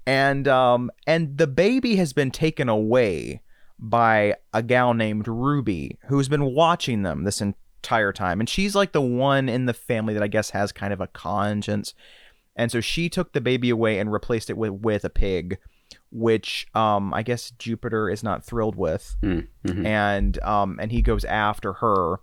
and 0.07 0.47
um 0.47 0.89
and 1.05 1.37
the 1.37 1.47
baby 1.47 1.97
has 1.97 2.13
been 2.13 2.31
taken 2.31 2.69
away 2.69 3.41
by 3.77 4.35
a 4.53 4.63
gal 4.63 4.93
named 4.93 5.27
ruby 5.27 5.97
who's 6.07 6.29
been 6.29 6.45
watching 6.45 7.03
them 7.03 7.25
this 7.25 7.41
entire 7.86 8.11
time. 8.11 8.39
And 8.39 8.49
she's 8.49 8.75
like 8.75 8.91
the 8.93 9.01
one 9.01 9.47
in 9.47 9.65
the 9.67 9.73
family 9.73 10.13
that 10.15 10.23
i 10.23 10.27
guess 10.27 10.49
has 10.49 10.71
kind 10.71 10.91
of 10.91 11.01
a 11.01 11.07
conscience. 11.07 11.93
And 12.55 12.71
so 12.71 12.81
she 12.81 13.09
took 13.09 13.33
the 13.33 13.41
baby 13.41 13.69
away 13.69 13.99
and 13.99 14.11
replaced 14.11 14.49
it 14.49 14.57
with 14.57 14.71
with 14.71 15.05
a 15.05 15.09
pig 15.09 15.59
which 16.11 16.65
um 16.73 17.13
I 17.13 17.21
guess 17.23 17.51
Jupiter 17.51 18.09
is 18.09 18.23
not 18.23 18.43
thrilled 18.43 18.75
with, 18.75 19.15
Mm, 19.21 19.47
mhm. 19.67 19.86
and 19.86 20.39
um 20.41 20.79
and 20.81 20.91
he 20.91 21.01
goes 21.01 21.25
after 21.25 21.73
her, 21.73 22.21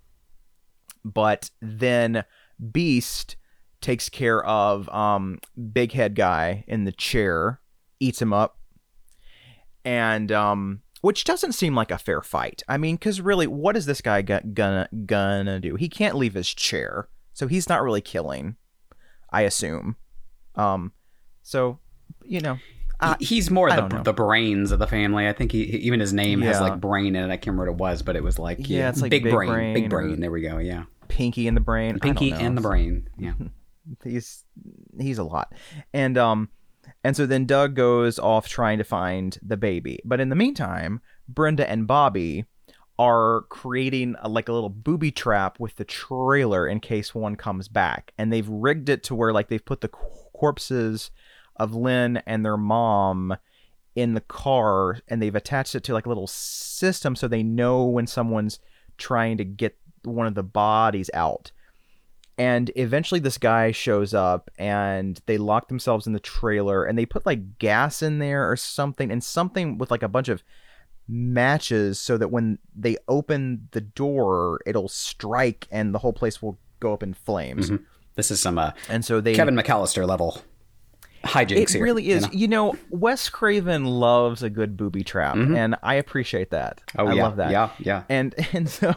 but 1.05 1.51
then 1.61 2.25
Beast 2.73 3.37
takes 3.81 4.09
care 4.09 4.43
of 4.45 4.89
um 4.89 5.39
big 5.73 5.93
head 5.93 6.15
guy 6.15 6.65
in 6.67 6.85
the 6.85 6.93
chair, 6.93 7.61
eats 8.01 8.21
him 8.23 8.33
up, 8.33 8.59
and 9.85 10.33
um 10.33 10.81
which 11.03 11.25
doesn't 11.25 11.53
seem 11.53 11.75
like 11.75 11.91
a 11.91 11.99
fair 11.99 12.23
fight. 12.23 12.63
I 12.69 12.79
mean, 12.79 12.97
because 12.97 13.21
really, 13.21 13.47
what 13.47 13.77
is 13.77 13.85
this 13.87 14.01
guy 14.01 14.23
go- 14.23 14.41
gonna 14.55 14.89
gonna 15.05 15.61
do? 15.61 15.77
He 15.77 15.89
can't 15.89 16.17
leave 16.17 16.35
his 16.35 16.49
chair, 16.49 17.09
so 17.35 17.47
he's 17.47 17.69
not 17.69 17.83
really 17.83 18.01
killing. 18.01 18.57
I 19.31 19.43
assume. 19.43 19.97
Um, 20.55 20.93
so 21.43 21.79
you 22.25 22.41
know, 22.41 22.59
uh, 23.01 23.17
He's 23.19 23.51
more 23.51 23.69
the, 23.69 23.89
know. 23.89 24.03
the 24.03 24.13
brains 24.13 24.71
of 24.71 24.79
the 24.79 24.87
family. 24.87 25.29
I 25.29 25.33
think 25.33 25.51
he, 25.53 25.63
even 25.63 25.99
his 26.01 26.13
name 26.13 26.41
has 26.43 26.61
like 26.61 26.81
brain 26.81 27.17
in 27.17 27.25
it. 27.25 27.33
I 27.33 27.37
can't 27.37 27.49
remember 27.59 27.73
what 27.73 27.75
it 27.75 27.81
was, 27.93 28.03
but 28.03 28.17
it 28.17 28.23
was 28.23 28.39
like 28.39 28.69
Yeah, 28.69 28.89
it's 28.89 29.03
like 29.03 29.11
big, 29.11 29.25
Big 29.25 29.33
brain, 29.33 29.49
Brain 29.51 29.75
big 29.75 29.91
brain. 29.91 30.21
There 30.21 30.31
we 30.31 30.43
go. 30.43 30.59
Yeah, 30.59 30.85
Pinky 31.09 31.47
in 31.49 31.55
the 31.55 31.61
brain, 31.61 31.99
Pinky 31.99 32.31
and 32.31 32.57
the 32.57 32.63
brain. 32.63 33.09
Yeah, 33.19 33.35
he's 34.05 34.45
he's 35.01 35.19
a 35.19 35.25
lot 35.25 35.53
and 35.93 36.17
um 36.17 36.49
and 37.05 37.17
so 37.17 37.27
then 37.27 37.47
doug 37.47 37.75
goes 37.75 38.19
off 38.19 38.49
trying 38.49 38.79
to 38.79 38.85
find 38.85 39.39
the 39.43 39.57
baby. 39.57 40.01
But 40.05 40.21
in 40.21 40.29
the 40.29 40.37
meantime 40.37 41.01
brenda 41.29 41.69
and 41.69 41.87
bobby 41.87 42.45
are 42.99 43.43
creating 43.49 44.15
a, 44.21 44.29
like 44.29 44.49
a 44.49 44.53
little 44.53 44.69
booby 44.69 45.11
trap 45.11 45.59
with 45.59 45.77
the 45.77 45.85
trailer 45.85 46.69
in 46.69 46.81
case 46.81 47.15
one 47.15 47.37
comes 47.37 47.69
back. 47.69 48.13
And 48.19 48.33
they've 48.33 48.49
rigged 48.49 48.89
it 48.89 49.03
to 49.05 49.15
where 49.15 49.33
like 49.33 49.49
they've 49.49 49.65
put 49.65 49.81
the 49.81 49.89
corpses 49.89 51.11
of 51.57 51.75
lynn 51.75 52.19
and 52.27 52.45
their 52.45 52.57
mom 52.57 53.37
in 53.95 54.15
the 54.15 54.21
car 54.21 54.99
and 55.09 55.21
they've 55.21 55.35
attached 55.35 55.75
it 55.75 55.85
to 55.85 55.93
like 55.93 56.07
a 56.07 56.09
little 56.09 56.27
system 56.27 57.15
so 57.15 57.29
they 57.29 57.43
know 57.43 57.85
when 57.85 58.07
someone's 58.07 58.59
trying 58.97 59.37
to 59.37 59.45
get 59.45 59.77
one 60.05 60.27
of 60.27 60.35
the 60.35 60.43
bodies 60.43 61.11
out 61.13 61.53
and 62.39 62.71
eventually 62.77 63.21
this 63.21 63.39
guy 63.39 63.73
shows 63.73 64.15
up 64.15 64.51
and 64.59 65.21
they 65.27 65.39
lock 65.39 65.69
themselves 65.69 66.07
in 66.07 66.13
the 66.13 66.21
trailer 66.21 66.85
and 66.85 66.99
they 66.99 67.07
put 67.07 67.27
like 67.27 67.59
gas 67.59 68.03
in 68.03 68.19
there 68.19 68.51
or 68.51 68.57
something 68.57 69.11
and 69.11 69.23
something 69.23 69.79
with 69.79 69.91
like 69.91 70.03
a 70.03 70.09
bunch 70.09 70.29
of 70.29 70.43
matches 71.09 71.99
so 71.99 72.17
that 72.17 72.29
when 72.29 72.59
they 72.75 72.97
open 73.09 73.69
the 73.73 73.81
door 73.81 74.61
it'll 74.67 74.89
strike 74.89 75.67
and 75.71 75.95
the 75.95 75.99
whole 75.99 76.13
place 76.13 76.41
will 76.41 76.59
go 76.81 76.93
up 76.93 77.03
in 77.03 77.13
flames 77.13 77.71
this 78.15 78.31
is 78.31 78.41
some 78.41 78.59
uh, 78.59 78.71
and 78.89 79.05
so 79.05 79.21
they 79.21 79.35
Kevin 79.35 79.55
McAllister 79.55 80.07
level 80.07 80.41
hijinks 81.25 81.51
it 81.51 81.71
here. 81.75 81.85
really 81.85 82.03
you 82.05 82.17
is 82.17 82.23
know? 82.23 82.29
you 82.33 82.49
know 82.49 82.75
wes 82.91 83.29
craven 83.29 83.85
loves 83.85 84.43
a 84.43 84.51
good 84.51 84.77
booby 84.77 85.05
trap 85.05 85.37
and 85.37 85.77
i 85.83 85.95
appreciate 85.95 86.51
that 86.51 86.81
Oh 86.99 87.07
i 87.07 87.13
yeah, 87.13 87.23
love 87.23 87.37
that 87.37 87.51
yeah, 87.53 87.71
yeah. 87.79 88.03
and 88.09 88.35
and 88.53 88.69
so 88.69 88.95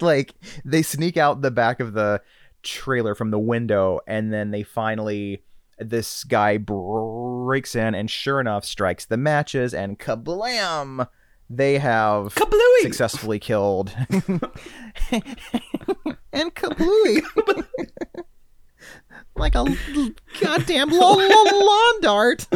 like 0.00 0.34
they 0.64 0.82
sneak 0.82 1.16
out 1.16 1.42
the 1.42 1.50
back 1.52 1.78
of 1.78 1.92
the 1.92 2.22
trailer 2.62 3.14
from 3.14 3.30
the 3.30 3.38
window 3.38 4.00
and 4.06 4.32
then 4.32 4.50
they 4.50 4.62
finally 4.62 5.42
this 5.78 6.24
guy 6.24 6.56
breaks 6.58 7.74
in 7.74 7.94
and 7.94 8.10
sure 8.10 8.38
enough 8.40 8.64
strikes 8.64 9.06
the 9.06 9.16
matches 9.16 9.72
and 9.74 9.98
kablam 9.98 11.06
they 11.48 11.78
have 11.78 12.34
Kablooey! 12.34 12.82
successfully 12.82 13.38
killed 13.38 13.90
and 16.32 16.54
kablooey 16.54 17.22
like 19.36 19.54
a 19.54 19.64
goddamn 20.40 20.90
lawn, 20.90 21.18
lawn, 21.18 21.66
lawn 21.66 22.00
dart 22.02 22.46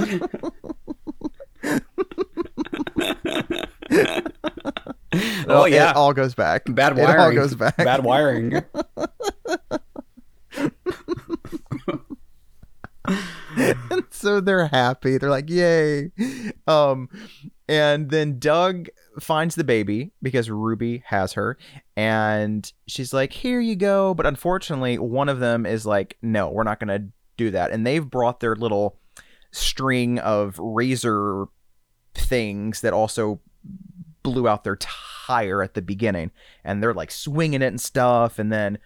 That 3.94 5.46
all, 5.48 5.62
Oh, 5.62 5.64
yeah. 5.66 5.90
it 5.90 5.96
all 5.96 6.12
goes 6.12 6.34
back. 6.34 6.64
Bad 6.68 6.98
It 6.98 7.04
all 7.18 7.32
goes 7.32 7.54
back. 7.54 7.76
Bad 7.76 8.04
wiring. 8.04 8.62
so 14.10 14.40
they're 14.40 14.68
happy. 14.68 15.18
They're 15.18 15.30
like, 15.30 15.50
"Yay!" 15.50 16.12
Um, 16.66 17.08
and 17.68 18.10
then 18.10 18.38
Doug 18.38 18.88
finds 19.20 19.54
the 19.54 19.64
baby 19.64 20.12
because 20.22 20.50
Ruby 20.50 21.02
has 21.06 21.34
her, 21.34 21.58
and 21.96 22.70
she's 22.86 23.12
like, 23.12 23.32
"Here 23.32 23.60
you 23.60 23.76
go." 23.76 24.14
But 24.14 24.26
unfortunately, 24.26 24.98
one 24.98 25.28
of 25.28 25.40
them 25.40 25.66
is 25.66 25.86
like, 25.86 26.16
"No, 26.22 26.50
we're 26.50 26.64
not 26.64 26.80
going 26.80 27.00
to 27.00 27.08
do 27.36 27.50
that." 27.50 27.70
And 27.70 27.86
they've 27.86 28.08
brought 28.08 28.40
their 28.40 28.56
little 28.56 28.98
string 29.50 30.18
of 30.18 30.58
razor 30.58 31.46
things 32.14 32.80
that 32.80 32.92
also 32.92 33.40
blew 34.22 34.48
out 34.48 34.64
their 34.64 34.76
tire 34.76 35.62
at 35.62 35.74
the 35.74 35.82
beginning, 35.82 36.30
and 36.64 36.82
they're 36.82 36.94
like 36.94 37.10
swinging 37.10 37.62
it 37.62 37.66
and 37.66 37.80
stuff. 37.80 38.38
And 38.38 38.52
then, 38.52 38.78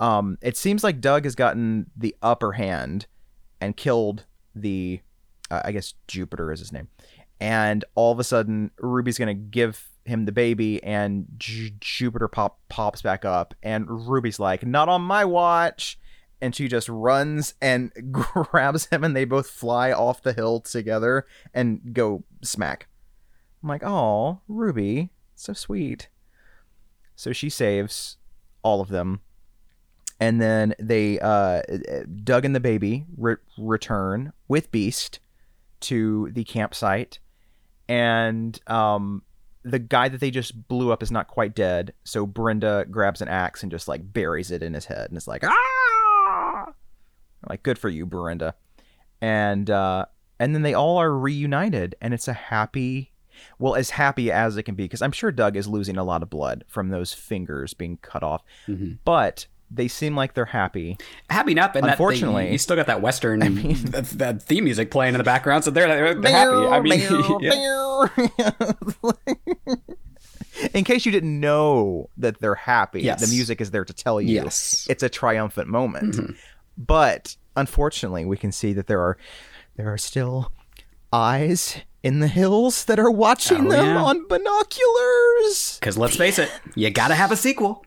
um, 0.00 0.38
it 0.40 0.56
seems 0.56 0.82
like 0.82 1.00
Doug 1.00 1.24
has 1.24 1.34
gotten 1.34 1.90
the 1.94 2.16
upper 2.22 2.52
hand 2.52 3.06
and 3.60 3.76
killed 3.76 4.24
the 4.54 5.00
uh, 5.50 5.60
I 5.64 5.72
guess 5.72 5.94
Jupiter 6.08 6.50
is 6.50 6.60
his 6.60 6.72
name. 6.72 6.88
And 7.38 7.84
all 7.94 8.12
of 8.12 8.18
a 8.18 8.24
sudden 8.24 8.70
Ruby's 8.78 9.18
to 9.18 9.34
give 9.34 9.88
him 10.04 10.24
the 10.24 10.32
baby 10.32 10.82
and 10.82 11.26
J- 11.36 11.74
Jupiter 11.80 12.28
pop 12.28 12.58
pops 12.68 13.02
back 13.02 13.24
up 13.24 13.54
and 13.62 14.08
Ruby's 14.08 14.40
like, 14.40 14.66
"Not 14.66 14.88
on 14.88 15.02
my 15.02 15.24
watch." 15.24 15.98
And 16.42 16.54
she 16.54 16.68
just 16.68 16.88
runs 16.88 17.54
and 17.60 17.92
grabs 18.10 18.86
him 18.86 19.04
and 19.04 19.14
they 19.14 19.26
both 19.26 19.50
fly 19.50 19.92
off 19.92 20.22
the 20.22 20.32
hill 20.32 20.60
together 20.60 21.26
and 21.52 21.92
go 21.92 22.24
smack. 22.42 22.88
I'm 23.62 23.68
like, 23.68 23.82
"Oh, 23.84 24.40
Ruby, 24.48 25.10
so 25.34 25.52
sweet." 25.52 26.08
So 27.16 27.32
she 27.32 27.50
saves 27.50 28.16
all 28.62 28.80
of 28.80 28.88
them 28.88 29.20
and 30.20 30.40
then 30.40 30.74
they 30.78 31.18
uh, 31.18 31.62
Doug 32.22 32.44
and 32.44 32.54
the 32.54 32.60
baby 32.60 33.06
re- 33.16 33.36
return 33.58 34.32
with 34.46 34.70
Beast 34.70 35.18
to 35.80 36.30
the 36.32 36.44
campsite, 36.44 37.18
and 37.88 38.60
um, 38.66 39.22
the 39.62 39.78
guy 39.78 40.08
that 40.08 40.20
they 40.20 40.30
just 40.30 40.68
blew 40.68 40.92
up 40.92 41.02
is 41.02 41.10
not 41.10 41.26
quite 41.26 41.54
dead. 41.54 41.94
So 42.04 42.26
Brenda 42.26 42.84
grabs 42.90 43.22
an 43.22 43.28
axe 43.28 43.62
and 43.62 43.72
just 43.72 43.88
like 43.88 44.12
buries 44.12 44.50
it 44.50 44.62
in 44.62 44.74
his 44.74 44.84
head, 44.84 45.08
and 45.08 45.16
it's 45.16 45.26
like 45.26 45.42
ah, 45.42 46.66
like 47.48 47.62
good 47.62 47.78
for 47.78 47.88
you, 47.88 48.04
Brenda, 48.04 48.54
and 49.22 49.70
uh, 49.70 50.04
and 50.38 50.54
then 50.54 50.62
they 50.62 50.74
all 50.74 50.98
are 50.98 51.16
reunited, 51.16 51.94
and 52.00 52.12
it's 52.14 52.28
a 52.28 52.34
happy. 52.34 53.12
Well, 53.58 53.74
as 53.74 53.90
happy 53.90 54.30
as 54.30 54.58
it 54.58 54.64
can 54.64 54.74
be, 54.74 54.84
because 54.84 55.00
I'm 55.00 55.12
sure 55.12 55.32
Doug 55.32 55.56
is 55.56 55.66
losing 55.66 55.96
a 55.96 56.04
lot 56.04 56.22
of 56.22 56.28
blood 56.28 56.62
from 56.68 56.90
those 56.90 57.14
fingers 57.14 57.72
being 57.72 57.96
cut 58.02 58.22
off. 58.22 58.42
But 59.02 59.46
they 59.70 59.86
seem 59.88 60.16
like 60.16 60.34
they're 60.34 60.44
happy. 60.46 60.96
happy 61.28 61.52
enough, 61.52 61.74
and 61.76 61.86
Unfortunately- 61.86 62.42
that 62.44 62.48
they, 62.48 62.52
you 62.52 62.58
still 62.58 62.76
got 62.76 62.86
that 62.86 63.00
western 63.02 63.42
I 63.44 63.48
that, 63.48 64.04
that 64.16 64.42
theme 64.42 64.64
music 64.64 64.90
playing 64.90 65.14
in 65.14 65.18
the 65.18 65.24
background, 65.24 65.64
so 65.64 65.70
they're, 65.70 65.86
they're, 65.86 66.14
they're 66.14 66.32
happy. 66.32 66.66
I 66.66 66.80
mean, 66.80 67.00
yeah. 67.40 68.08
In 70.74 70.84
case 70.84 71.06
you 71.06 71.12
didn't 71.12 71.40
know 71.40 72.10
that 72.18 72.38
they're 72.40 72.54
happy, 72.54 73.02
Yes. 73.02 73.20
the 73.20 73.28
music 73.34 73.60
is 73.60 73.70
there 73.70 73.84
to 73.84 73.92
tell 73.94 74.20
you 74.20 74.34
Yes. 74.34 74.86
it's 74.90 75.02
a 75.02 75.08
triumphant 75.08 75.68
moment. 75.68 76.14
Mm-hmm. 76.16 76.32
But 76.76 77.36
unfortunately, 77.56 78.24
we 78.26 78.36
can 78.36 78.52
see 78.52 78.72
that 78.74 78.86
there 78.86 79.00
are 79.00 79.16
there 79.76 79.90
are 79.92 79.98
still 79.98 80.52
eyes 81.12 81.78
in 82.02 82.20
the 82.20 82.28
hills 82.28 82.84
that 82.86 82.98
are 82.98 83.10
watching 83.10 83.66
Oh, 83.68 83.70
them 83.70 83.86
yeah. 83.86 84.02
on 84.02 84.26
binoculars. 84.28 85.78
Because 85.80 85.96
let's 85.96 86.16
face 86.16 86.38
it, 86.38 86.50
you 86.74 86.90
gotta 86.90 87.14
have 87.14 87.32
a 87.32 87.36
sequel. 87.36 87.84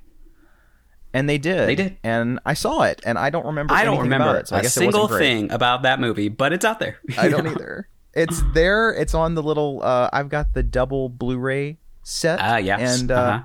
And 1.14 1.30
they 1.30 1.38
did. 1.38 1.70
They 1.70 1.76
did. 1.76 1.98
And 2.04 2.40
I 2.46 2.56
saw 2.56 2.82
it, 2.84 3.02
and 3.06 3.18
I 3.20 3.30
don't 3.30 3.46
remember. 3.46 3.74
I 3.74 3.86
don't 3.86 4.00
remember 4.00 4.38
it, 4.38 4.48
so 4.48 4.56
I 4.56 4.62
a 4.62 4.70
single 4.70 5.08
thing 5.08 5.52
about 5.52 5.84
that 5.84 6.00
movie, 6.00 6.28
but 6.30 6.54
it's 6.54 6.66
out 6.66 6.80
there. 6.80 6.98
I 7.18 7.30
don't 7.30 7.48
either. 7.48 7.88
It's 8.16 8.44
there. 8.54 8.92
It's 8.92 9.16
on 9.16 9.34
the 9.34 9.42
little. 9.42 9.82
Uh, 9.84 10.08
I've 10.14 10.30
got 10.30 10.54
the 10.54 10.62
double 10.62 11.10
Blu-ray 11.10 11.80
set. 12.04 12.40
Ah, 12.40 12.58
yes. 12.58 13.02
And 13.02 13.12
uh, 13.12 13.16
Uh-huh. 13.16 13.44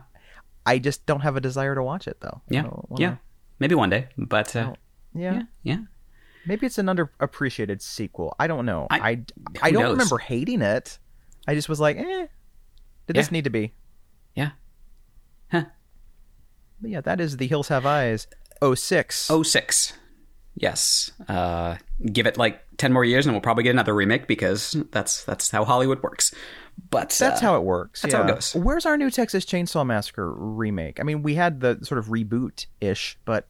I 0.67 0.79
just 0.79 1.07
don't 1.07 1.21
have 1.21 1.37
a 1.37 1.41
desire 1.41 1.75
to 1.75 1.83
watch 1.83 2.07
it 2.07 2.21
though. 2.21 2.43
Yeah, 2.51 2.69
yeah. 2.99 3.17
Maybe 3.61 3.75
one 3.75 3.89
day, 3.89 4.09
but 4.19 4.55
uh, 4.55 4.75
yeah. 5.15 5.33
yeah, 5.33 5.43
yeah. 5.63 5.79
Maybe 6.45 6.67
it's 6.67 6.77
an 6.77 6.85
underappreciated 6.87 7.81
sequel. 7.81 8.37
I 8.39 8.47
don't 8.47 8.67
know. 8.67 8.87
I 8.91 8.99
I- 8.99 9.25
I, 9.63 9.71
don't 9.71 9.83
knows? 9.85 9.93
remember 9.93 10.19
hating 10.19 10.61
it. 10.61 10.99
I 11.47 11.55
just 11.55 11.71
was 11.71 11.81
like, 11.81 11.97
eh. 11.97 12.27
Did 13.07 13.17
this 13.17 13.33
need 13.33 13.45
to 13.45 13.51
be? 13.51 13.73
Yeah. 14.35 14.51
But 16.81 16.91
yeah, 16.91 17.01
that 17.01 17.21
is 17.21 17.37
the 17.37 17.47
Hills 17.47 17.69
Have 17.69 17.87
Eyes. 17.87 18.27
06. 18.75 19.31
Oh 19.31 19.43
six. 19.43 19.93
Yes. 20.57 21.13
Uh, 21.29 21.77
give 22.13 22.27
it 22.27 22.37
like 22.37 22.61
ten 22.79 22.93
more 22.93 23.05
years, 23.05 23.27
and 23.27 23.35
we'll 23.35 23.41
probably 23.41 23.63
get 23.63 23.71
another 23.71 23.95
remake 23.95 24.27
because 24.27 24.77
that's 24.91 25.25
that's 25.25 25.51
how 25.51 25.65
Hollywood 25.65 26.03
works. 26.03 26.35
But 26.91 27.11
That's 27.19 27.41
uh, 27.43 27.45
how 27.45 27.57
it 27.57 27.65
works. 27.65 28.03
that's 28.03 28.15
how 28.15 28.23
it 28.23 28.29
goes. 28.29 28.55
Where's 28.55 28.87
our 28.87 28.97
new 28.97 29.11
Texas 29.11 29.45
Chainsaw 29.45 29.85
Massacre 29.87 30.33
remake? 30.33 31.01
I 31.01 31.03
mean, 31.03 31.23
we 31.23 31.35
had 31.35 31.61
the 31.61 31.79
sort 31.83 31.99
of 31.99 32.07
reboot 32.07 32.67
ish, 32.81 33.19
but 33.25 33.49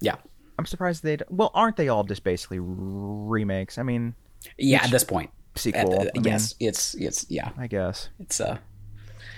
Yeah. 0.00 0.16
I'm 0.58 0.64
surprised 0.66 1.02
they. 1.02 1.18
Well, 1.28 1.50
aren't 1.54 1.76
they 1.76 1.88
all 1.88 2.04
just 2.04 2.24
basically 2.24 2.58
remakes? 2.60 3.76
I 3.78 3.82
mean, 3.82 4.14
Yeah. 4.58 4.82
At 4.84 4.90
this 4.90 5.04
point, 5.04 5.30
sequel. 5.56 5.92
Uh, 5.92 5.96
uh, 5.96 6.00
I 6.14 6.18
mean, 6.18 6.24
yes, 6.24 6.54
it's 6.60 6.94
it's 6.94 7.26
yeah, 7.30 7.50
I 7.58 7.66
guess 7.66 8.08
it's 8.18 8.40
uh 8.40 8.58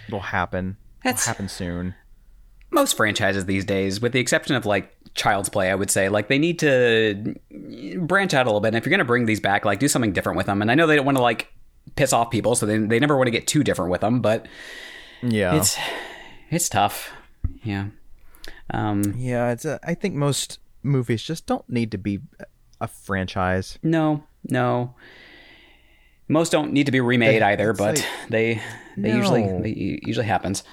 it'll 0.09 0.21
happen. 0.21 0.77
That's- 1.05 1.23
It'll 1.25 1.33
happen 1.35 1.49
soon. 1.49 1.95
Most 2.73 2.97
franchises 2.97 3.45
these 3.47 3.65
days, 3.65 4.01
with 4.01 4.13
the 4.13 4.21
exception 4.21 4.57
of 4.57 4.67
like 4.67 4.95
Child's 5.15 5.49
Play, 5.49 5.71
I 5.71 5.75
would 5.75 5.91
say, 5.91 6.09
like 6.09 6.29
they 6.29 6.39
need 6.39 6.59
to 6.61 7.35
branch 7.99 8.35
out 8.35 8.47
a 8.47 8.49
little 8.49 8.61
bit. 8.61 8.69
And 8.69 8.77
if 8.77 8.85
you're 8.87 8.91
going 8.91 8.99
to 8.99 9.05
bring 9.05 9.27
these 9.27 9.41
back, 9.41 9.65
like 9.65 9.79
do 9.79 9.89
something 9.89 10.13
different 10.13 10.37
with 10.37 10.47
them. 10.47 10.63
And 10.63 10.71
I 10.71 10.75
know 10.75 10.87
they 10.87 10.97
don't 10.97 11.05
want 11.07 11.19
to 11.19 11.23
like 11.23 11.49
piss 11.97 12.13
off 12.13 12.31
people, 12.31 12.55
so 12.55 12.67
they 12.67 12.79
they 12.79 12.99
never 12.99 13.17
want 13.17 13.27
to 13.27 13.31
get 13.33 13.47
too 13.47 13.63
different 13.63 13.91
with 13.91 14.01
them. 14.01 14.21
But 14.21 14.47
Yeah, 15.23 15.57
it's 15.57 15.77
it's 16.51 16.69
tough. 16.69 17.13
Yeah. 17.63 17.87
Um. 18.71 19.03
yeah. 19.17 19.51
It's. 19.53 19.65
A, 19.65 19.79
I 19.83 19.95
think 19.95 20.15
most 20.15 20.59
movies 20.83 21.23
just 21.23 21.47
don't 21.47 21.69
need 21.69 21.91
to 21.93 21.99
be 21.99 22.21
a 22.81 22.89
franchise. 22.89 23.79
No. 23.83 24.25
No. 24.49 24.95
Most 26.29 26.51
don't 26.53 26.73
need 26.73 26.87
to 26.87 26.93
be 26.93 27.01
remade 27.01 27.43
either, 27.43 27.73
but 27.75 27.99
like- 27.99 28.07
they 28.31 28.63
they 28.97 29.15
usually 29.15 29.43
they 29.61 30.01
usually 30.03 30.27
happens. 30.27 30.65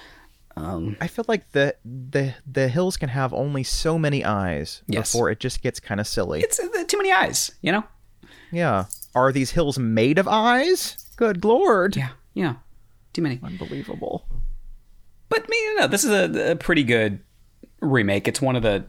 Um. 0.64 0.96
I 1.00 1.06
feel 1.06 1.24
like 1.28 1.50
the 1.52 1.74
the 1.84 2.34
the 2.50 2.68
hills 2.68 2.96
can 2.96 3.08
have 3.08 3.32
only 3.32 3.62
so 3.64 3.98
many 3.98 4.24
eyes 4.24 4.82
Yes. 4.86 5.12
before 5.12 5.30
it 5.30 5.40
just 5.40 5.62
gets 5.62 5.80
kind 5.80 6.00
of 6.00 6.06
silly. 6.06 6.40
It's 6.40 6.58
uh, 6.60 6.84
too 6.86 6.98
many 6.98 7.12
eyes, 7.12 7.50
you 7.62 7.72
know. 7.72 7.84
yeah. 8.52 8.84
Are 9.14 9.32
these 9.32 9.50
hills 9.52 9.78
made 9.78 10.18
of 10.18 10.28
eyes? 10.28 10.96
Good 11.16 11.44
lord. 11.44 11.96
Yeah. 11.96 12.10
Yeah. 12.34 12.54
Too 13.12 13.22
many. 13.22 13.40
Unbelievable. 13.42 14.24
But 15.28 15.44
I 15.44 15.46
mean, 15.48 15.76
no, 15.76 15.86
this 15.88 16.04
is 16.04 16.10
a, 16.10 16.52
a 16.52 16.56
pretty 16.56 16.84
good 16.84 17.20
remake. 17.80 18.28
It's 18.28 18.40
one 18.40 18.54
of 18.56 18.62
the 18.62 18.84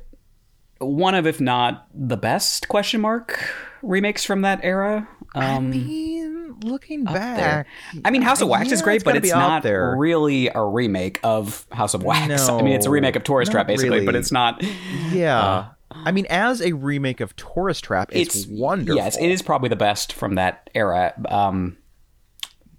one 0.80 1.14
of, 1.16 1.26
if 1.28 1.40
not 1.40 1.88
the 1.94 2.18
best 2.18 2.68
question 2.68 3.02
mark 3.02 3.40
remakes 3.84 4.24
from 4.24 4.42
that 4.42 4.60
era. 4.64 5.08
I 5.36 5.56
Um, 5.56 5.70
mean, 5.70 6.41
looking 6.64 7.04
there. 7.04 7.14
back, 7.14 7.68
I 8.06 8.12
mean, 8.12 8.22
House 8.22 8.42
of 8.42 8.48
Wax 8.48 8.68
yeah, 8.68 8.74
is 8.74 8.82
great, 8.82 9.04
gotta 9.04 9.20
but 9.20 9.26
it's 9.26 9.34
not 9.34 9.64
there. 9.64 9.96
really 9.98 10.48
a 10.50 10.64
remake 10.64 11.20
of 11.24 11.66
House 11.72 11.94
of 11.94 12.04
Wax. 12.04 12.48
No, 12.48 12.58
I 12.60 12.62
mean, 12.62 12.74
it's 12.74 12.86
a 12.86 12.90
remake 12.90 13.16
of 13.16 13.24
Tourist 13.24 13.52
Trap, 13.52 13.68
basically, 13.68 14.06
but 14.06 14.16
it's 14.16 14.32
not. 14.32 14.64
Yeah. 15.12 15.70
I 15.92 16.12
mean, 16.12 16.26
as 16.30 16.62
a 16.62 16.72
remake 16.72 17.20
of 17.20 17.36
Tourist 17.36 17.84
Trap, 17.84 18.10
it's, 18.14 18.48
wonderful. 18.48 18.96
Yes, 18.96 19.18
it 19.18 19.28
is 19.30 19.42
probably 19.42 19.70
the 19.70 19.76
best 19.76 20.14
from 20.14 20.36
that 20.36 20.70
era. 20.74 21.14
Um, 21.28 21.78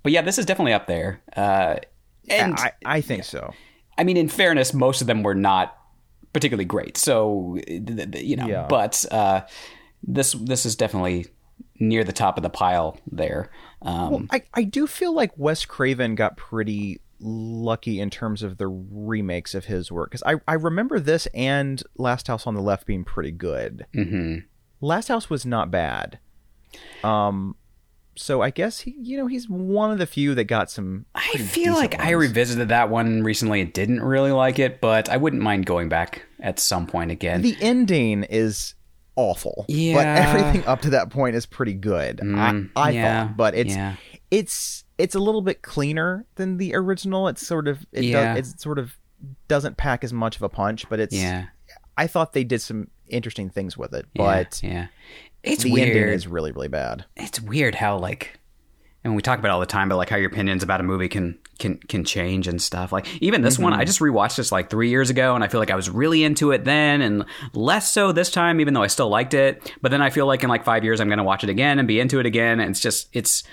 but 0.02 0.12
yeah, 0.12 0.22
this 0.22 0.38
is 0.38 0.46
definitely 0.46 0.72
up 0.72 0.86
there. 0.86 1.20
Uh, 1.36 1.76
and 2.28 2.54
I, 2.54 2.72
I 2.84 3.00
think 3.00 3.24
so. 3.24 3.52
I 3.98 4.04
mean, 4.04 4.16
in 4.16 4.28
fairness, 4.28 4.72
most 4.72 5.00
of 5.00 5.06
them 5.06 5.22
were 5.22 5.34
not 5.34 5.76
particularly 6.32 6.64
great. 6.64 6.96
So, 6.96 7.58
you 7.68 8.36
know, 8.36 8.46
Yeah. 8.46 8.66
but 8.68 9.04
uh, 9.10 9.42
this 10.02 10.32
this 10.32 10.64
is 10.66 10.76
definitely 10.76 11.26
near 11.78 12.04
the 12.04 12.12
top 12.12 12.36
of 12.36 12.42
the 12.42 12.50
pile 12.50 12.98
there. 13.10 13.50
Um, 13.82 14.28
I, 14.30 14.42
I 14.54 14.64
do 14.64 14.86
feel 14.86 15.12
like 15.14 15.32
Wes 15.36 15.64
Craven 15.64 16.14
got 16.14 16.36
pretty 16.36 17.00
lucky 17.20 18.00
in 18.00 18.10
terms 18.10 18.42
of 18.42 18.58
the 18.58 18.66
remakes 18.68 19.54
of 19.54 19.66
his 19.66 19.90
work 19.92 20.10
because 20.10 20.22
I, 20.24 20.34
I 20.48 20.54
remember 20.54 20.98
this 21.00 21.26
and 21.34 21.82
Last 21.96 22.26
House 22.28 22.46
on 22.46 22.54
the 22.54 22.60
Left 22.62 22.86
being 22.86 23.04
pretty 23.04 23.30
good. 23.32 23.86
mhm. 23.94 24.44
Last 24.80 25.08
House 25.08 25.30
was 25.30 25.46
not 25.46 25.70
bad. 25.70 26.18
Um, 27.04 27.54
so 28.16 28.42
I 28.42 28.50
guess 28.50 28.80
he 28.80 28.94
you 29.00 29.16
know 29.16 29.26
he's 29.26 29.48
one 29.48 29.90
of 29.90 29.98
the 29.98 30.06
few 30.06 30.34
that 30.34 30.44
got 30.44 30.70
some. 30.70 31.06
I 31.14 31.28
feel 31.38 31.74
like 31.74 31.92
decent 31.92 32.06
I 32.06 32.10
revisited 32.10 32.68
that 32.68 32.90
one 32.90 33.22
recently 33.22 33.60
and 33.60 33.72
didn't 33.72 34.02
really 34.02 34.32
like 34.32 34.58
it, 34.58 34.80
but 34.80 35.08
I 35.08 35.16
wouldn't 35.16 35.42
mind 35.42 35.66
going 35.66 35.88
back 35.88 36.22
at 36.40 36.58
some 36.58 36.86
point 36.86 37.10
again. 37.10 37.42
the 37.42 37.56
ending 37.60 38.24
is 38.24 38.74
awful. 39.16 39.64
but 39.68 39.74
everything 40.06 40.64
up 40.66 40.80
to 40.82 40.90
that 40.90 41.10
point 41.10 41.36
is 41.36 41.46
pretty 41.46 41.74
good. 41.74 42.18
Mm, 42.18 42.70
I, 42.76 42.88
I 42.88 42.90
yeah, 42.90 43.26
thought, 43.28 43.36
but 43.36 43.54
it's 43.54 43.74
yeah. 43.74 43.96
it's 44.30 44.84
it's 44.98 45.14
a 45.14 45.20
little 45.20 45.42
bit 45.42 45.62
cleaner 45.62 46.24
than 46.36 46.56
the 46.58 46.74
original. 46.74 47.28
It's 47.28 47.46
sort 47.46 47.68
of 47.68 47.84
it 47.92 48.04
Yeah. 48.04 48.34
does, 48.34 48.52
it's 48.52 48.62
sort 48.62 48.78
of 48.78 48.96
doesn't 49.48 49.76
pack 49.76 50.02
as 50.04 50.12
much 50.12 50.36
of 50.36 50.42
a 50.42 50.48
punch, 50.48 50.88
but 50.88 51.00
it's. 51.00 51.14
Yeah. 51.14 51.46
I 51.96 52.06
thought 52.06 52.32
they 52.32 52.44
did 52.44 52.62
some 52.62 52.88
interesting 53.06 53.50
things 53.50 53.76
with 53.76 53.92
it, 53.94 54.06
Yeah, 54.14 54.22
but 54.42 54.60
yeah, 54.62 54.86
it's 55.42 55.62
the 55.64 55.72
weird. 55.72 55.88
ending 55.96 56.08
is 56.14 56.26
really 56.26 56.50
really 56.52 56.68
bad. 56.68 57.04
it's 57.16 57.38
weird 57.40 57.74
how 57.74 57.98
like 57.98 58.38
and 59.04 59.14
we 59.14 59.20
talk 59.20 59.38
about 59.38 59.48
it 59.48 59.52
all 59.52 59.60
the 59.60 59.66
time 59.66 59.88
but 59.90 59.96
like 59.96 60.08
how 60.08 60.16
your 60.16 60.30
opinions 60.30 60.62
about 60.62 60.80
a 60.80 60.84
movie 60.84 61.08
can 61.10 61.38
can 61.58 61.76
can 61.76 62.04
change 62.04 62.48
and 62.48 62.60
stuff 62.60 62.92
like 62.92 63.06
even 63.22 63.42
this 63.42 63.54
Mm-hmm. 63.54 63.62
one 63.64 63.72
i 63.74 63.84
just 63.84 64.00
rewatched 64.00 64.36
this 64.36 64.50
like 64.50 64.70
three 64.70 64.88
years 64.88 65.10
ago 65.10 65.34
and 65.34 65.44
i 65.44 65.48
feel 65.48 65.60
like 65.60 65.70
i 65.70 65.76
was 65.76 65.88
really 65.90 66.24
into 66.24 66.50
it 66.50 66.64
then 66.64 67.00
and 67.02 67.24
less 67.54 67.92
so 67.92 68.10
this 68.10 68.30
time 68.30 68.60
even 68.60 68.74
though 68.74 68.82
i 68.82 68.86
still 68.86 69.08
liked 69.08 69.34
it 69.34 69.72
but 69.82 69.90
then 69.90 70.00
i 70.02 70.10
feel 70.10 70.26
like 70.26 70.42
in 70.42 70.48
like 70.48 70.64
five 70.64 70.82
years 70.82 71.00
i'm 71.00 71.08
gonna 71.08 71.22
watch 71.22 71.44
it 71.44 71.50
again 71.50 71.78
and 71.78 71.86
be 71.86 72.00
into 72.00 72.18
it 72.18 72.26
again 72.26 72.58
and 72.58 72.70
it's 72.70 72.80
just 72.80 73.08
it's 73.12 73.44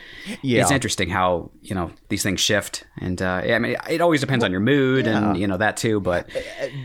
Yeah. 0.41 0.61
it's 0.61 0.71
interesting 0.71 1.09
how 1.09 1.51
you 1.61 1.75
know 1.75 1.91
these 2.07 2.23
things 2.23 2.39
shift 2.39 2.85
and 2.99 3.21
uh 3.21 3.41
yeah, 3.45 3.55
i 3.55 3.59
mean 3.59 3.75
it 3.89 4.01
always 4.01 4.21
depends 4.21 4.43
on 4.43 4.51
your 4.51 4.61
mood 4.61 5.05
and 5.05 5.37
you 5.37 5.45
know 5.45 5.57
that 5.57 5.77
too 5.77 5.99
but 5.99 6.27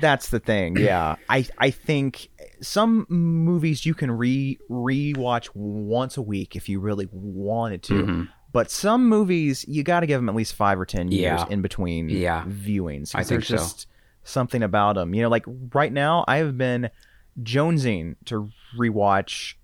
That's 0.01 0.29
the 0.29 0.41
thing. 0.41 0.77
Yeah, 0.77 1.17
I 1.29 1.47
I 1.59 1.71
think 1.71 2.29
some 2.61 3.07
movies 3.09 3.85
you 3.87 3.95
can 3.95 4.11
re 4.11 4.59
rewatch 4.71 5.49
once 5.55 6.17
a 6.17 6.23
week 6.23 6.57
if 6.57 6.69
you 6.69 6.81
really 6.81 7.09
wanted 7.13 7.83
to. 7.85 7.95
Mm-hmm. 7.95 8.23
But 8.55 8.71
some 8.71 9.07
movies 9.09 9.65
you 9.69 9.83
got 9.83 10.01
to 10.01 10.07
give 10.07 10.19
them 10.19 10.31
at 10.31 10.35
least 10.35 10.55
five 10.55 10.81
or 10.81 10.87
ten 10.87 11.09
years 11.13 11.41
Yeah. 11.41 11.47
in 11.51 11.61
between 11.61 12.09
Yeah. 12.09 12.45
viewings. 12.49 13.15
I 13.15 13.19
think 13.19 13.29
there's 13.29 13.49
so. 13.49 13.57
just 13.57 13.87
something 14.23 14.63
about 14.63 14.95
them. 14.95 15.13
You 15.13 15.23
know, 15.23 15.29
like 15.29 15.45
right 15.75 15.93
now 15.93 16.25
I 16.27 16.39
have 16.39 16.57
been 16.57 16.89
jonesing 17.43 18.17
to 18.27 18.51
rewatch 18.79 19.55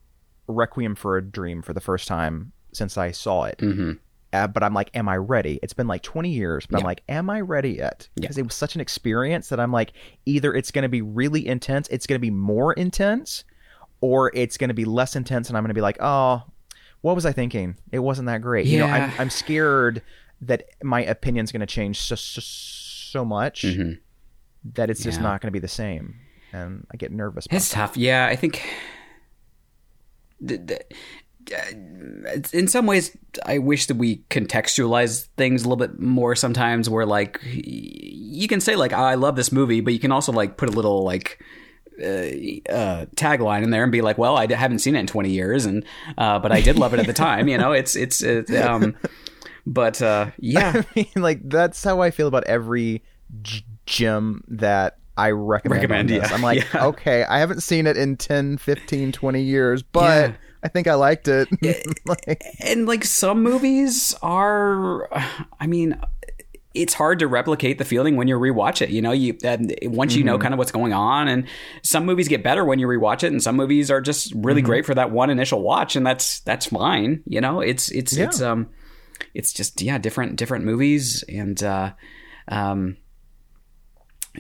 Requiem 0.49 0.95
for 0.97 1.17
a 1.17 1.23
Dream 1.23 1.63
for 1.63 1.73
the 1.73 1.81
first 1.81 2.09
time 2.09 2.53
since 2.73 2.99
I 2.99 3.11
saw 3.13 3.45
it. 3.45 3.59
mm-hmm. 3.59 3.93
Uh, 4.33 4.47
but 4.47 4.63
I'm 4.63 4.75
like, 4.75 4.91
am 4.95 5.09
I 5.09 5.17
ready? 5.17 5.59
It's 5.61 5.73
been 5.73 5.89
like 5.89 6.03
20 6.03 6.31
years, 6.31 6.65
but 6.65 6.79
I'm 6.79 6.85
like, 6.85 7.03
am 7.09 7.29
I 7.31 7.41
ready 7.41 7.71
yet? 7.73 8.09
Yeah. 8.15 8.21
Because 8.23 8.39
it 8.39 8.45
was 8.45 8.55
such 8.55 8.77
an 8.77 8.81
experience 8.81 9.49
that 9.49 9.59
I'm 9.59 9.73
like, 9.73 9.93
either 10.25 10.55
it's 10.55 10.71
going 10.71 10.85
to 10.85 10.89
be 10.89 11.03
really 11.03 11.45
intense, 11.47 11.89
it's 11.89 12.07
going 12.07 12.15
to 12.17 12.21
be 12.21 12.31
more 12.31 12.73
intense, 12.75 13.43
or 14.01 14.31
it's 14.35 14.57
going 14.57 14.69
to 14.69 14.75
be 14.75 14.85
less 14.85 15.17
intense, 15.17 15.49
and 15.49 15.57
I'm 15.59 15.65
going 15.65 15.71
to 15.71 15.75
be 15.75 15.81
like, 15.81 15.97
oh, 16.01 16.43
what 17.03 17.15
was 17.15 17.25
I 17.27 17.33
thinking? 17.33 17.77
It 17.93 18.01
wasn't 18.01 18.27
that 18.27 18.41
great. 18.43 18.67
You 18.67 18.79
know, 18.81 18.87
I'm, 18.87 19.11
Yeah. 19.11 19.15
I'm 19.19 19.31
scared 19.31 20.03
that 20.43 20.65
my 20.83 21.03
opinion's 21.05 21.53
going 21.53 21.61
to 21.61 21.67
change 21.67 22.01
so, 22.01 22.15
so, 22.15 22.41
so 22.43 23.25
much 23.25 23.63
Mhm. 23.63 23.99
that 24.75 24.91
it's 24.91 25.03
just 25.03 25.21
not 25.21 25.41
going 25.41 25.49
to 25.49 25.53
be 25.53 25.59
the 25.59 25.69
same. 25.69 26.17
And 26.53 26.87
I 26.93 26.97
get 26.97 27.13
nervous. 27.13 27.47
About 27.47 27.57
It's 27.57 27.71
tough. 27.71 27.97
Yeah, 27.97 28.27
I 28.27 28.37
think. 28.37 28.63
th- 30.47 30.61
th- 30.67 30.81
uh, 31.53 32.41
In 32.53 32.69
some 32.69 32.87
ways, 32.87 33.17
I 33.45 33.59
wish 33.59 33.87
that 33.87 33.97
we 33.97 34.19
contextualize 34.31 35.27
things 35.37 35.63
a 35.63 35.69
little 35.69 35.77
bit 35.85 35.99
more. 36.01 36.35
Sometimes, 36.37 36.89
where 36.89 37.07
like 37.07 37.41
y- 37.45 37.61
you 37.65 38.49
can 38.49 38.61
say 38.61 38.77
like, 38.77 38.93
oh, 38.93 38.97
"I 38.97 39.15
love 39.15 39.37
this 39.37 39.51
movie," 39.53 39.81
but 39.81 39.93
you 39.93 39.99
can 39.99 40.13
also 40.13 40.33
like 40.33 40.57
put 40.57 40.69
a 40.69 40.73
little 40.73 41.03
like 41.05 41.43
uh, 42.01 42.73
uh, 42.73 43.07
tagline 43.17 43.63
in 43.63 43.71
there 43.71 43.83
and 43.83 43.93
be 43.93 44.03
like, 44.03 44.19
"Well, 44.19 44.37
I 44.37 44.47
d- 44.47 44.55
haven't 44.55 44.81
seen 44.81 44.97
it 44.97 45.01
in 45.01 45.07
twenty 45.07 45.31
years, 45.31 45.67
and 45.67 45.85
uh, 46.19 46.39
but 46.39 46.53
I 46.53 46.61
did 46.61 46.79
love 46.79 46.95
it 46.95 47.01
at 47.01 47.07
the 47.07 47.13
time." 47.13 47.49
You 47.49 47.59
know, 47.59 47.73
it's 47.73 47.97
it's 47.97 48.23
um, 48.53 48.97
but 49.67 50.01
uh, 50.03 50.31
yeah, 50.39 50.83
I 50.83 50.85
mean, 50.95 51.07
like 51.17 51.41
that's 51.49 51.83
how 51.85 52.01
I 52.01 52.11
feel 52.11 52.29
about 52.29 52.45
every 52.45 53.03
g- 53.43 53.65
gym 53.87 54.43
that 54.49 54.99
I 55.17 55.31
recommend. 55.31 55.83
Recommend, 55.83 56.11
yeah, 56.11 56.29
I'm 56.33 56.43
like, 56.43 56.67
yeah. 56.75 56.87
okay, 56.87 57.25
I 57.25 57.39
haven't 57.41 57.61
seen 57.63 57.87
it 57.87 57.97
in 57.97 58.17
10, 58.17 58.57
15, 58.59 59.13
20 59.13 59.43
years, 59.43 59.83
but 59.83 60.31
Yeah. 60.31 60.37
I 60.63 60.69
think 60.69 60.87
I 60.89 60.95
liked 60.95 61.27
it. 61.29 61.49
like, 62.07 62.43
and 62.61 62.87
like 62.87 63.05
some 63.05 63.43
movies 63.43 64.15
are 64.23 65.09
i 65.59 65.67
mean 65.67 65.99
it's 66.73 66.95
hard 66.95 67.19
to 67.19 67.27
replicate 67.27 67.79
the 67.79 67.85
feeling 67.85 68.17
when 68.17 68.29
you 68.29 68.39
rewatch 68.39 68.81
it 68.81 68.91
you 68.91 69.03
know 69.03 69.11
you 69.13 69.37
once 69.85 70.15
you 70.15 70.23
know 70.23 70.35
Mm-hmm. 70.35 70.43
kind 70.43 70.55
of 70.55 70.59
what's 70.59 70.71
going 70.71 70.93
on 70.93 71.27
and 71.29 71.47
some 71.83 72.07
movies 72.07 72.29
get 72.29 72.45
better 72.45 72.65
when 72.65 72.79
you 72.79 72.87
rewatch 72.87 73.25
it 73.25 73.33
and 73.33 73.43
some 73.43 73.57
movies 73.57 73.91
are 73.91 74.01
just 74.01 74.31
Mm-hmm. 74.31 74.47
really 74.47 74.63
great 74.63 74.87
for 74.87 74.95
that 74.95 75.11
one 75.11 75.31
initial 75.31 75.63
watch 75.63 75.97
and 75.97 76.07
that's 76.07 76.41
that's 76.41 76.67
fine 76.67 77.23
you 77.27 77.41
know 77.41 77.61
it's 77.61 77.91
it's 77.91 78.17
Yeah. 78.17 78.25
it's 78.27 78.41
um 78.41 78.69
it's 79.35 79.53
just 79.53 79.83
yeah 79.83 79.99
different 79.99 80.37
different 80.37 80.65
movies 80.65 81.25
and 81.29 81.61
uh 81.63 81.93
um 82.49 82.97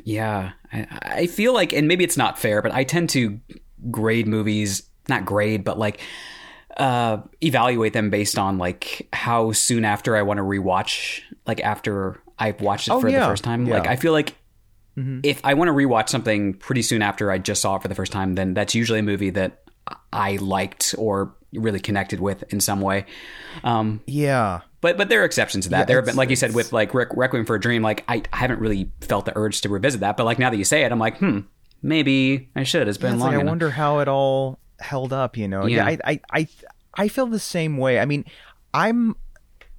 yeah 0.04 0.52
I, 0.72 0.86
I 1.02 1.26
feel 1.26 1.52
like 1.52 1.72
and 1.72 1.88
maybe 1.88 2.04
it's 2.04 2.16
not 2.16 2.38
fair 2.38 2.62
but 2.62 2.72
i 2.72 2.84
tend 2.84 3.10
to 3.10 3.40
grade 3.90 4.28
movies 4.28 4.88
not 5.08 5.24
grade 5.24 5.64
but 5.64 5.78
like 5.78 6.00
uh 6.76 7.18
evaluate 7.42 7.92
them 7.92 8.10
based 8.10 8.38
on 8.38 8.58
like 8.58 9.08
how 9.12 9.52
soon 9.52 9.84
after 9.84 10.16
i 10.16 10.22
want 10.22 10.38
to 10.38 10.42
rewatch 10.44 11.20
like 11.46 11.60
after 11.60 12.20
i've 12.38 12.60
watched 12.60 12.88
it 12.88 12.92
Oh, 12.92 13.00
for 13.00 13.10
the 13.10 13.18
first 13.18 13.42
time 13.44 13.66
Yeah. 13.66 13.74
like 13.78 13.86
i 13.88 13.96
feel 13.96 14.12
like 14.12 14.34
if 15.22 15.40
i 15.44 15.54
want 15.54 15.68
to 15.68 15.72
rewatch 15.72 16.10
something 16.10 16.54
pretty 16.54 16.82
soon 16.82 17.00
after 17.02 17.30
i 17.30 17.38
just 17.38 17.62
saw 17.62 17.76
it 17.76 17.82
for 17.82 17.88
the 17.88 17.94
first 17.94 18.12
time 18.12 18.34
then 18.34 18.54
that's 18.54 18.74
usually 18.74 18.98
a 18.98 19.02
movie 19.02 19.30
that 19.30 19.62
i 20.12 20.36
liked 20.36 20.94
or 20.98 21.34
really 21.54 21.80
connected 21.80 22.20
with 22.20 22.44
in 22.52 22.60
some 22.60 22.80
way 22.80 23.04
um 23.64 24.00
yeah. 24.06 24.60
but 24.80 24.96
but 24.96 25.08
there 25.08 25.22
are 25.22 25.24
exceptions 25.24 25.64
to 25.64 25.70
that. 25.70 25.78
Yeah, 25.80 25.84
there 25.86 25.96
have 25.96 26.04
been, 26.06 26.14
like 26.16 26.30
you 26.30 26.36
said, 26.36 26.54
with 26.54 26.72
like 26.72 26.92
Requ- 26.92 27.16
Requiem 27.16 27.44
for 27.44 27.56
a 27.56 27.60
Dream. 27.60 27.82
Like 27.82 28.04
I, 28.08 28.22
I 28.32 28.36
haven't 28.36 28.60
really 28.60 28.92
felt 29.00 29.24
the 29.24 29.32
urge 29.36 29.60
to 29.62 29.68
revisit 29.68 30.00
that. 30.00 30.16
But 30.16 30.24
like 30.24 30.38
now 30.38 30.48
that 30.50 30.56
you 30.56 30.64
say 30.64 30.84
it, 30.84 30.92
I'm 30.92 31.00
like, 31.00 31.18
hmm, 31.18 31.40
maybe 31.82 32.48
I 32.54 32.62
should. 32.62 32.86
It's 32.86 32.96
been 32.98 33.14
It's 33.14 33.20
long 33.20 33.32
like, 33.34 33.40
I 33.40 33.44
wonder 33.44 33.68
how 33.70 33.98
it 33.98 34.06
all 34.06 34.59
held 34.80 35.12
up, 35.12 35.36
you 35.36 35.46
know? 35.48 35.66
Yeah. 35.66 35.86
I, 35.86 35.98
I, 36.04 36.20
I, 36.32 36.48
I 36.94 37.08
feel 37.08 37.26
the 37.26 37.38
same 37.38 37.76
way. 37.78 37.98
I 38.00 38.04
mean, 38.04 38.24
I'm 38.74 39.14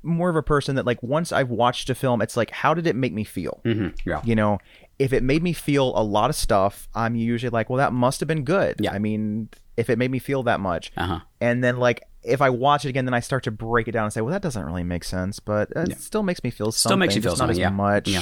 more 0.03 0.29
of 0.29 0.35
a 0.35 0.43
person 0.43 0.75
that 0.77 0.85
like 0.85 1.01
once 1.03 1.31
I've 1.31 1.49
watched 1.49 1.89
a 1.89 1.95
film, 1.95 2.21
it's 2.21 2.35
like, 2.35 2.49
how 2.51 2.73
did 2.73 2.87
it 2.87 2.95
make 2.95 3.13
me 3.13 3.23
feel? 3.23 3.61
Mhm, 3.65 3.95
yeah. 4.05 4.21
you 4.23 4.35
know 4.35 4.59
if 4.99 5.13
it 5.13 5.23
made 5.23 5.41
me 5.41 5.51
feel 5.51 5.97
a 5.99 6.03
lot 6.03 6.29
of 6.29 6.35
stuff 6.35 6.87
i'm 6.93 7.15
usually 7.15 7.49
like 7.49 7.71
well 7.71 7.77
that 7.77 7.91
must 7.91 8.19
have 8.19 8.27
been 8.27 8.43
good 8.43 8.75
Yeah. 8.79 8.91
i 8.93 8.99
mean 8.99 9.49
if 9.75 9.89
it 9.89 9.97
made 9.97 10.11
me 10.11 10.19
feel 10.19 10.43
that 10.43 10.59
much 10.59 10.91
Uh-huh. 10.95 11.21
and 11.39 11.63
then 11.63 11.77
like 11.77 12.03
if 12.21 12.39
i 12.39 12.51
watch 12.51 12.85
it 12.85 12.89
again 12.89 13.05
then 13.05 13.13
i 13.15 13.19
start 13.19 13.43
to 13.45 13.51
break 13.51 13.87
it 13.87 13.93
down 13.93 14.03
and 14.03 14.13
say 14.13 14.21
well 14.21 14.31
that 14.31 14.43
doesn't 14.43 14.63
really 14.63 14.83
make 14.83 15.03
sense 15.03 15.39
but 15.39 15.69
it 15.75 15.99
still 15.99 16.21
makes 16.21 16.43
me 16.43 16.51
feel 16.51 16.71
something 16.71 16.89
Still 16.91 16.97
makes 16.97 17.15
you 17.15 17.21
feel 17.23 17.31
just 17.31 17.41
not 17.41 17.49
as 17.49 17.57
yeah. 17.57 17.69
much 17.69 18.09
Yeah. 18.09 18.21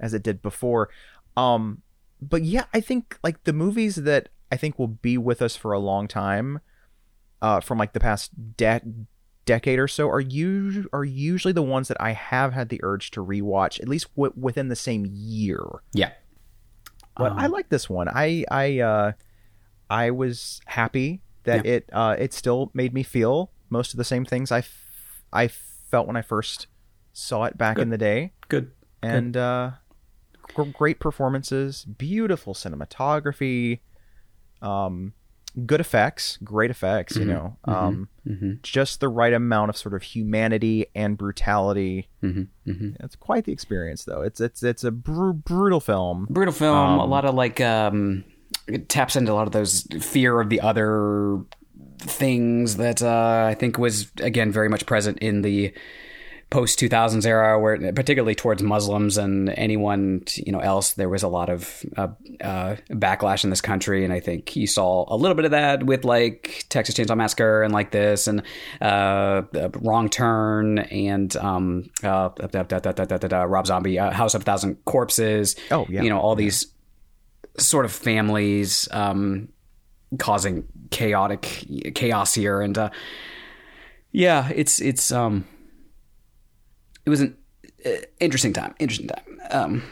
as 0.00 0.12
it 0.12 0.22
did 0.22 0.42
before 0.42 0.90
um 1.34 1.80
but 2.20 2.42
yeah 2.42 2.64
i 2.74 2.80
think 2.82 3.16
like 3.24 3.44
the 3.44 3.54
movies 3.54 3.94
that 3.96 4.28
i 4.52 4.56
think 4.56 4.78
will 4.78 4.86
be 4.88 5.16
with 5.18 5.40
us 5.42 5.56
for 5.56 5.72
a 5.72 5.78
long 5.78 6.06
time 6.08 6.60
uh 7.42 7.60
from 7.60 7.78
like 7.78 7.92
the 7.92 8.00
past 8.00 8.30
de- 8.56 8.80
decade 9.44 9.78
or 9.78 9.88
so 9.88 10.08
are 10.08 10.20
you 10.20 10.88
are 10.92 11.04
usually 11.04 11.52
the 11.52 11.62
ones 11.62 11.88
that 11.88 11.96
i 12.00 12.12
have 12.12 12.52
had 12.52 12.68
the 12.68 12.80
urge 12.82 13.10
to 13.10 13.24
rewatch 13.24 13.80
at 13.80 13.88
least 13.88 14.14
w- 14.14 14.32
within 14.36 14.68
the 14.68 14.76
same 14.76 15.06
year 15.10 15.62
Yeah. 15.94 16.10
but 17.16 17.32
I 17.32 17.46
like 17.46 17.68
this 17.68 17.88
one. 17.90 18.08
I 18.08 18.44
I 18.50 18.78
uh, 18.80 19.12
I 19.90 20.10
was 20.10 20.60
happy 20.66 21.20
that 21.44 21.66
it 21.66 21.88
uh, 21.92 22.14
it 22.18 22.32
still 22.32 22.70
made 22.74 22.92
me 22.94 23.02
feel 23.02 23.50
most 23.70 23.92
of 23.92 23.98
the 23.98 24.04
same 24.04 24.24
things 24.24 24.52
I, 24.52 24.58
f- 24.58 25.22
I 25.32 25.48
felt 25.48 26.06
when 26.06 26.16
I 26.16 26.22
first 26.22 26.66
saw 27.12 27.44
it 27.44 27.58
back 27.58 27.78
in 27.78 27.88
the 27.90 27.98
day, 27.98 28.34
Good. 28.48 28.70
and 29.02 29.36
uh, 29.36 29.70
gr- 30.54 30.62
great 30.64 31.00
performances, 31.00 31.84
beautiful 31.84 32.54
cinematography, 32.54 33.80
um, 34.62 35.12
good 35.66 35.80
effects, 35.80 36.38
great 36.42 36.70
effects. 36.70 37.16
You 37.16 37.24
know, 37.24 37.56
um, 37.64 38.08
just 38.62 39.00
the 39.00 39.08
right 39.08 39.32
amount 39.32 39.70
of 39.70 39.76
sort 39.76 39.94
of 39.94 40.02
humanity 40.02 40.86
and 40.94 41.16
brutality. 41.16 42.08
Mm-hmm. 42.22 42.90
It's 43.00 43.16
quite 43.16 43.44
the 43.44 43.52
experience, 43.52 44.04
though. 44.04 44.22
It's 44.22 44.40
it's 44.40 44.62
it's 44.62 44.84
a 44.84 44.90
br- 44.90 45.30
brutal 45.32 45.80
film. 45.80 46.26
Brutal 46.30 46.54
film. 46.54 46.98
a 46.98 47.04
lot 47.04 47.24
of 47.24 47.34
like 47.34 47.60
um, 47.60 48.24
it 48.66 48.88
taps 48.88 49.16
into 49.16 49.32
a 49.32 49.34
lot 49.34 49.46
of 49.46 49.52
those 49.52 49.86
fear 50.00 50.40
of 50.40 50.48
the 50.48 50.60
other 50.60 51.40
things 51.98 52.76
that 52.76 53.02
uh, 53.02 53.46
I 53.48 53.54
think 53.54 53.78
was 53.78 54.12
again 54.20 54.52
very 54.52 54.68
much 54.68 54.86
present 54.86 55.18
in 55.18 55.42
the 55.42 55.72
post 56.50 56.78
2000s 56.78 57.26
era 57.26 57.60
where 57.60 57.92
particularly 57.92 58.34
towards 58.34 58.62
muslims 58.62 59.18
and 59.18 59.50
anyone 59.50 60.22
you 60.36 60.50
know 60.50 60.60
else 60.60 60.94
there 60.94 61.08
was 61.08 61.22
a 61.22 61.28
lot 61.28 61.50
of 61.50 61.84
uh, 61.98 62.08
uh, 62.40 62.74
backlash 62.90 63.44
in 63.44 63.50
this 63.50 63.60
country. 63.60 64.04
And 64.04 64.12
i 64.14 64.20
think 64.20 64.56
you 64.56 64.66
saw 64.66 65.04
a 65.12 65.16
little 65.16 65.34
bit 65.34 65.44
of 65.44 65.50
that 65.50 65.84
with 65.84 66.04
like 66.04 66.64
texas 66.70 66.94
chainsaw 66.94 67.16
massacre 67.16 67.62
and 67.62 67.72
like 67.74 67.90
this 67.90 68.26
and 68.26 68.42
uh, 68.80 69.42
uh, 69.54 69.68
wrong 69.80 70.08
turn 70.08 70.78
and 70.78 71.36
um, 71.36 71.90
uh, 72.02 72.28
da- 72.28 72.62
da- 72.62 73.04
da- 73.04 73.42
rob 73.42 73.66
zombie 73.66 73.98
uh, 73.98 74.10
house 74.10 74.34
of 74.34 74.42
a 74.42 74.44
thousand 74.44 74.82
corpses. 74.86 75.54
Oh, 75.70 75.86
yeah. 75.88 76.02
you 76.02 76.08
know 76.08 76.18
all 76.18 76.34
these 76.34 76.66
sort 77.58 77.84
of 77.84 77.92
families 77.92 78.88
um, 78.92 79.48
causing 80.18 80.64
chaotic 80.90 81.66
chaos 81.94 82.32
here. 82.34 82.62
And 82.62 82.78
uh, 82.78 82.90
yeah 84.12 84.48
it's 84.54 84.80
it's 84.80 85.12
um 85.12 85.44
it 87.08 87.10
was 87.10 87.20
an 87.20 87.36
uh, 87.86 87.90
interesting 88.20 88.52
time 88.52 88.74
interesting 88.78 89.08
time 89.08 89.40
um 89.50 89.82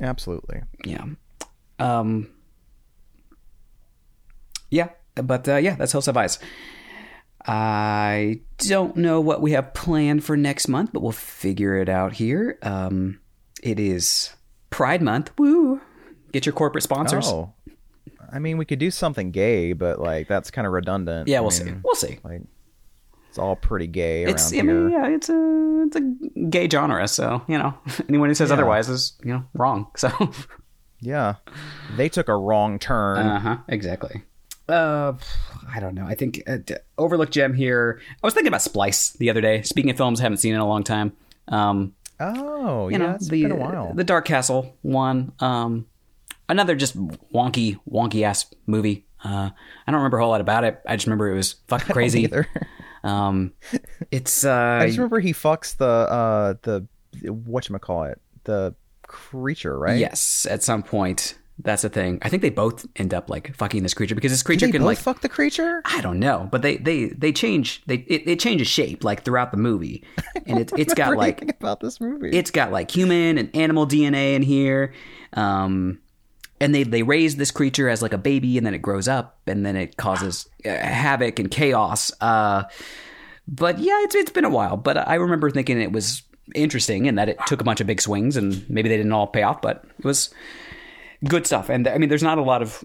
Absolutely. 0.00 0.62
yeah 0.84 1.04
um 1.78 2.28
yeah 4.70 4.88
but 5.14 5.48
uh, 5.48 5.56
yeah 5.56 5.76
that's 5.76 5.92
Hills 5.92 6.06
Have 6.06 6.16
Eyes 6.16 6.38
I 7.46 8.40
don't 8.56 8.96
know 8.96 9.20
what 9.20 9.42
we 9.42 9.52
have 9.52 9.74
planned 9.74 10.24
for 10.24 10.36
next 10.36 10.66
month 10.68 10.90
but 10.92 11.02
we'll 11.02 11.12
figure 11.12 11.76
it 11.76 11.88
out 11.88 12.14
here 12.14 12.58
um 12.62 13.20
it 13.62 13.78
is 13.78 14.34
Pride 14.74 15.02
Month. 15.02 15.30
Woo! 15.38 15.80
Get 16.32 16.46
your 16.46 16.52
corporate 16.52 16.82
sponsors. 16.82 17.28
Oh, 17.28 17.52
I 18.32 18.40
mean, 18.40 18.58
we 18.58 18.64
could 18.64 18.80
do 18.80 18.90
something 18.90 19.30
gay, 19.30 19.72
but 19.72 20.00
like 20.00 20.26
that's 20.26 20.50
kind 20.50 20.66
of 20.66 20.72
redundant. 20.72 21.28
yeah, 21.28 21.38
we'll 21.38 21.52
see. 21.52 21.62
mean, 21.62 21.80
We'll 21.84 21.94
see. 21.94 22.18
Like, 22.24 22.42
it's 23.34 23.38
all 23.40 23.56
pretty 23.56 23.88
gay 23.88 24.22
around 24.22 24.34
It's 24.34 24.52
I 24.52 24.54
here. 24.56 24.64
mean, 24.64 24.90
yeah, 24.92 25.08
it's 25.08 25.28
a 25.28 25.84
it's 25.88 25.96
a 25.96 26.00
gay 26.50 26.68
genre, 26.68 27.08
so 27.08 27.42
you 27.48 27.58
know 27.58 27.74
anyone 28.08 28.28
who 28.28 28.34
says 28.36 28.50
Yeah. 28.50 28.54
otherwise 28.54 28.88
is 28.88 29.14
you 29.24 29.32
know 29.32 29.44
wrong. 29.54 29.88
So 29.96 30.08
Yeah, 31.00 31.34
they 31.96 32.08
took 32.08 32.28
a 32.28 32.36
wrong 32.36 32.78
turn. 32.78 33.18
uh 33.26 33.40
huh, 33.40 33.56
exactly. 33.66 34.22
Uh, 34.68 35.14
I 35.74 35.80
don't 35.80 35.94
know. 35.96 36.06
I 36.06 36.14
think 36.14 36.42
uh, 36.46 36.58
overlooked 36.96 37.32
gem 37.32 37.54
here. 37.54 38.00
I 38.22 38.26
was 38.26 38.34
thinking 38.34 38.48
about 38.48 38.62
Splice 38.62 39.10
the 39.14 39.28
other 39.30 39.40
day. 39.40 39.62
Speaking 39.62 39.90
of 39.90 39.96
films, 39.96 40.20
I 40.20 40.22
haven't 40.22 40.38
seen 40.38 40.54
in 40.54 40.60
a 40.60 40.66
long 40.66 40.84
time. 40.84 41.12
Um, 41.48 41.94
oh, 42.20 42.86
you 42.88 42.92
yeah, 42.92 42.98
know 42.98 43.10
it's 43.16 43.28
the 43.28 43.42
been 43.42 43.50
a 43.52 43.56
while. 43.56 43.92
the 43.94 44.04
Dark 44.04 44.24
Castle 44.26 44.74
one. 44.82 45.32
Um, 45.40 45.86
another 46.48 46.76
just 46.76 46.96
wonky, 47.32 47.78
wonky 47.90 48.22
ass 48.22 48.46
movie. 48.66 49.04
Uh, 49.22 49.50
I 49.86 49.90
don't 49.90 49.96
remember 50.00 50.18
a 50.18 50.22
whole 50.22 50.30
lot 50.30 50.40
about 50.42 50.64
it. 50.64 50.80
I 50.86 50.96
just 50.96 51.06
remember 51.06 51.30
it 51.30 51.34
was 51.34 51.54
fucking 51.68 51.88
crazy. 51.92 52.22
Either. 52.22 52.46
Um, 53.04 53.52
it's 54.10 54.44
uh, 54.44 54.50
I 54.82 54.86
just 54.86 54.98
remember 54.98 55.20
he 55.20 55.32
fucks 55.32 55.76
the 55.76 55.84
uh 55.86 56.54
the 56.62 56.86
what 57.30 57.68
you 57.68 57.78
call 57.78 58.04
it 58.04 58.20
the 58.44 58.74
creature, 59.06 59.78
right? 59.78 59.98
yes, 59.98 60.46
at 60.50 60.62
some 60.62 60.82
point. 60.82 61.38
That's 61.56 61.82
the 61.82 61.88
thing. 61.88 62.18
I 62.22 62.28
think 62.28 62.42
they 62.42 62.50
both 62.50 62.84
end 62.96 63.14
up 63.14 63.30
like 63.30 63.54
fucking 63.54 63.84
this 63.84 63.94
creature 63.94 64.16
because 64.16 64.32
this 64.32 64.42
creature 64.42 64.68
can 64.68 64.82
like 64.82 64.98
fuck 64.98 65.20
the 65.20 65.28
creature? 65.28 65.82
I 65.84 66.00
don't 66.00 66.18
know, 66.18 66.48
but 66.50 66.62
they 66.62 66.78
they 66.78 67.10
they 67.10 67.30
change 67.30 67.80
they 67.86 67.98
it, 68.08 68.26
it 68.26 68.40
changes 68.40 68.66
shape 68.66 69.04
like 69.04 69.24
throughout 69.24 69.52
the 69.52 69.56
movie, 69.56 70.02
and 70.46 70.58
it, 70.58 70.72
it's 70.76 70.94
got 70.94 71.16
like 71.16 71.48
about 71.48 71.78
this 71.78 72.00
movie. 72.00 72.30
it's 72.30 72.50
got 72.50 72.72
like 72.72 72.90
human 72.90 73.38
and 73.38 73.54
animal 73.54 73.86
DNA 73.86 74.34
in 74.34 74.42
here. 74.42 74.94
Um, 75.34 76.00
and 76.64 76.74
they 76.74 76.82
they 76.82 77.02
raise 77.02 77.36
this 77.36 77.50
creature 77.50 77.90
as 77.90 78.00
like 78.00 78.14
a 78.14 78.18
baby, 78.18 78.56
and 78.56 78.66
then 78.66 78.72
it 78.72 78.80
grows 78.80 79.06
up, 79.06 79.38
and 79.46 79.66
then 79.66 79.76
it 79.76 79.98
causes 79.98 80.48
uh, 80.64 80.70
havoc 80.70 81.38
and 81.38 81.50
chaos. 81.50 82.10
Uh, 82.22 82.64
but 83.46 83.78
yeah, 83.78 84.02
it's 84.04 84.14
it's 84.14 84.30
been 84.30 84.46
a 84.46 84.50
while. 84.50 84.78
But 84.78 84.96
I 84.96 85.16
remember 85.16 85.50
thinking 85.50 85.78
it 85.78 85.92
was 85.92 86.22
interesting 86.54 87.06
and 87.06 87.18
that 87.18 87.28
it 87.28 87.38
took 87.46 87.60
a 87.60 87.64
bunch 87.64 87.82
of 87.82 87.86
big 87.86 88.00
swings, 88.00 88.38
and 88.38 88.68
maybe 88.70 88.88
they 88.88 88.96
didn't 88.96 89.12
all 89.12 89.26
pay 89.26 89.42
off, 89.42 89.60
but 89.60 89.84
it 89.98 90.06
was 90.06 90.32
good 91.28 91.46
stuff. 91.46 91.68
And 91.68 91.86
I 91.86 91.98
mean, 91.98 92.08
there's 92.08 92.22
not 92.22 92.38
a 92.38 92.42
lot 92.42 92.62
of, 92.62 92.82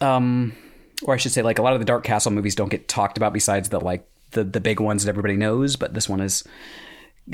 um, 0.00 0.54
or 1.02 1.12
I 1.12 1.18
should 1.18 1.32
say, 1.32 1.42
like 1.42 1.58
a 1.58 1.62
lot 1.62 1.74
of 1.74 1.80
the 1.80 1.84
Dark 1.84 2.04
Castle 2.04 2.32
movies 2.32 2.54
don't 2.54 2.70
get 2.70 2.88
talked 2.88 3.18
about 3.18 3.34
besides 3.34 3.68
the 3.68 3.80
like 3.80 4.08
the 4.30 4.44
the 4.44 4.60
big 4.60 4.80
ones 4.80 5.04
that 5.04 5.10
everybody 5.10 5.36
knows. 5.36 5.76
But 5.76 5.92
this 5.92 6.08
one 6.08 6.22
is 6.22 6.42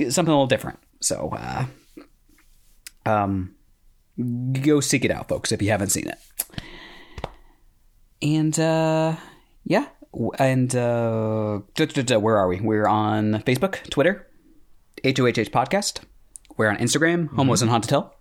something 0.09 0.33
a 0.33 0.35
little 0.35 0.49
different. 0.49 0.81
So, 1.01 1.31
uh, 1.39 1.67
um, 3.07 3.55
go 4.63 4.81
seek 4.81 5.05
it 5.05 5.11
out, 5.11 5.29
folks, 5.29 5.53
if 5.53 5.63
you 5.63 5.71
haven't 5.71 5.91
seen 5.91 6.09
it. 6.09 6.19
And 8.23 8.59
uh, 8.59 9.17
yeah, 9.65 9.87
and 10.39 10.75
uh, 10.75 11.61
where 12.19 12.37
are 12.37 12.49
we? 12.49 12.61
We're 12.61 12.87
on 12.87 13.35
Facebook, 13.43 13.89
Twitter, 13.91 14.27
HOHH 15.05 15.51
Podcast. 15.51 16.01
We're 16.57 16.69
on 16.69 16.77
Instagram, 16.77 17.29
Homos 17.35 17.63
on 17.63 17.69
Haunted 17.69 17.91
Hill. 17.91 18.15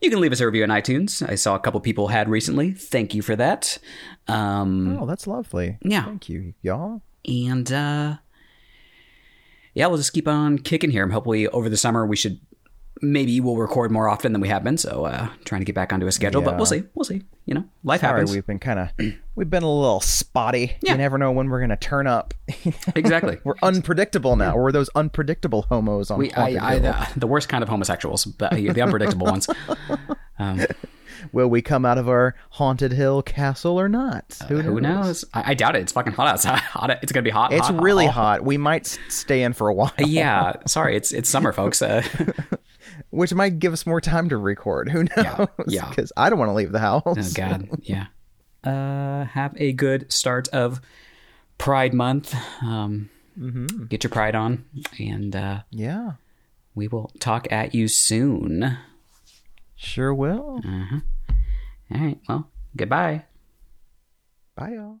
You 0.00 0.08
can 0.10 0.20
leave 0.20 0.32
us 0.32 0.40
a 0.40 0.46
review 0.46 0.62
on 0.62 0.70
iTunes. 0.70 1.26
I 1.28 1.34
saw 1.34 1.54
a 1.54 1.60
couple 1.60 1.78
people 1.80 2.08
had 2.08 2.28
recently. 2.28 2.72
Thank 2.72 3.14
you 3.14 3.20
for 3.22 3.36
that. 3.36 3.76
Um, 4.26 4.96
oh, 4.98 5.06
that's 5.06 5.26
lovely. 5.26 5.78
Yeah. 5.82 6.04
Thank 6.06 6.28
you, 6.28 6.54
y'all. 6.62 7.02
and 7.28 7.70
uh 7.70 8.16
yeah 9.74 9.86
we'll 9.86 9.98
just 9.98 10.12
keep 10.12 10.26
on 10.26 10.58
kicking 10.58 10.90
here 10.90 11.06
hopefully 11.08 11.46
over 11.48 11.68
the 11.68 11.76
summer 11.76 12.04
we 12.06 12.16
should 12.16 12.40
maybe 13.02 13.40
we'll 13.40 13.56
record 13.56 13.90
more 13.90 14.08
often 14.08 14.32
than 14.32 14.40
we 14.40 14.48
have 14.48 14.62
been 14.62 14.76
so 14.76 15.04
uh 15.04 15.28
trying 15.44 15.60
to 15.60 15.64
get 15.64 15.74
back 15.74 15.92
onto 15.92 16.06
a 16.06 16.12
schedule 16.12 16.42
but 16.42 16.56
we'll 16.56 16.66
see 16.66 16.82
we'll 16.94 17.04
see. 17.04 17.22
You 17.46 17.54
know 17.54 17.64
life 17.82 18.00
Sorry, 18.02 18.20
happens. 18.20 18.32
we've 18.32 18.46
been 18.46 18.58
kind 18.58 18.78
of 18.78 18.90
we've 19.34 19.50
been 19.50 19.62
a 19.62 19.72
little 19.72 20.00
spotty. 20.00 20.76
Yeah. 20.82 20.92
You 20.92 20.98
never 20.98 21.18
know 21.18 21.32
when 21.32 21.48
we're 21.48 21.60
gonna 21.60 21.76
turn 21.76 22.06
up. 22.06 22.34
exactly. 22.94 23.38
We're 23.42 23.54
unpredictable 23.62 24.36
now. 24.36 24.56
We're 24.56 24.72
those 24.72 24.90
unpredictable 24.94 25.62
homos 25.62 26.10
on 26.10 26.18
we 26.18 26.32
I, 26.32 26.74
I, 26.74 26.78
the, 26.78 27.08
the 27.16 27.26
worst 27.26 27.48
kind 27.48 27.62
of 27.62 27.68
homosexuals 27.68 28.24
but 28.24 28.52
the 28.52 28.82
unpredictable 28.82 29.26
ones. 29.26 29.48
Um, 30.38 30.64
Will 31.32 31.48
we 31.48 31.60
come 31.60 31.84
out 31.84 31.98
of 31.98 32.08
our 32.08 32.34
haunted 32.48 32.92
hill 32.92 33.22
castle 33.22 33.78
or 33.78 33.90
not? 33.90 34.38
who 34.48 34.80
knows? 34.80 35.22
I, 35.34 35.50
I 35.50 35.54
doubt 35.54 35.76
it. 35.76 35.82
It's 35.82 35.92
fucking 35.92 36.14
hot 36.14 36.28
outside. 36.28 36.58
Hot, 36.70 36.90
it's 37.02 37.12
gonna 37.12 37.24
be 37.24 37.30
hot 37.30 37.52
It's 37.52 37.66
hot, 37.68 37.82
really 37.82 38.06
hot, 38.06 38.38
hot. 38.38 38.44
We 38.44 38.56
might 38.56 38.86
stay 39.08 39.42
in 39.42 39.52
for 39.52 39.68
a 39.68 39.74
while, 39.74 39.92
yeah 39.98 40.54
sorry 40.66 40.96
it's 40.96 41.12
it's 41.12 41.28
summer 41.28 41.52
folks. 41.52 41.82
Uh, 41.82 42.02
which 43.10 43.34
might 43.34 43.58
give 43.58 43.72
us 43.72 43.86
more 43.86 44.00
time 44.00 44.28
to 44.30 44.36
record. 44.36 44.88
Who 44.88 45.04
knows? 45.16 45.48
yeah. 45.68 45.88
Because 45.88 46.12
I 46.16 46.30
don't 46.30 46.38
want 46.38 46.48
to 46.50 46.54
leave 46.54 46.72
the 46.72 46.78
house. 46.80 47.02
Oh 47.06 47.30
God, 47.34 47.68
yeah. 47.82 48.06
Uh, 48.64 49.24
have 49.26 49.54
a 49.56 49.72
good 49.72 50.12
start 50.12 50.48
of 50.48 50.80
Pride 51.58 51.94
Month. 51.94 52.34
Um, 52.62 53.08
Get 53.88 54.04
your 54.04 54.10
pride 54.10 54.34
on, 54.34 54.66
and 54.98 55.34
uh, 55.34 55.60
Yeah, 55.70 56.12
we 56.74 56.88
will 56.88 57.10
talk 57.20 57.50
at 57.50 57.74
you 57.74 57.88
soon. 57.88 58.76
sure 59.76 60.12
will. 60.12 60.60
All 60.64 61.00
right. 61.90 62.18
Well, 62.28 62.50
goodbye. 62.76 63.24
Bye, 64.56 64.72
y'all. 64.74 64.98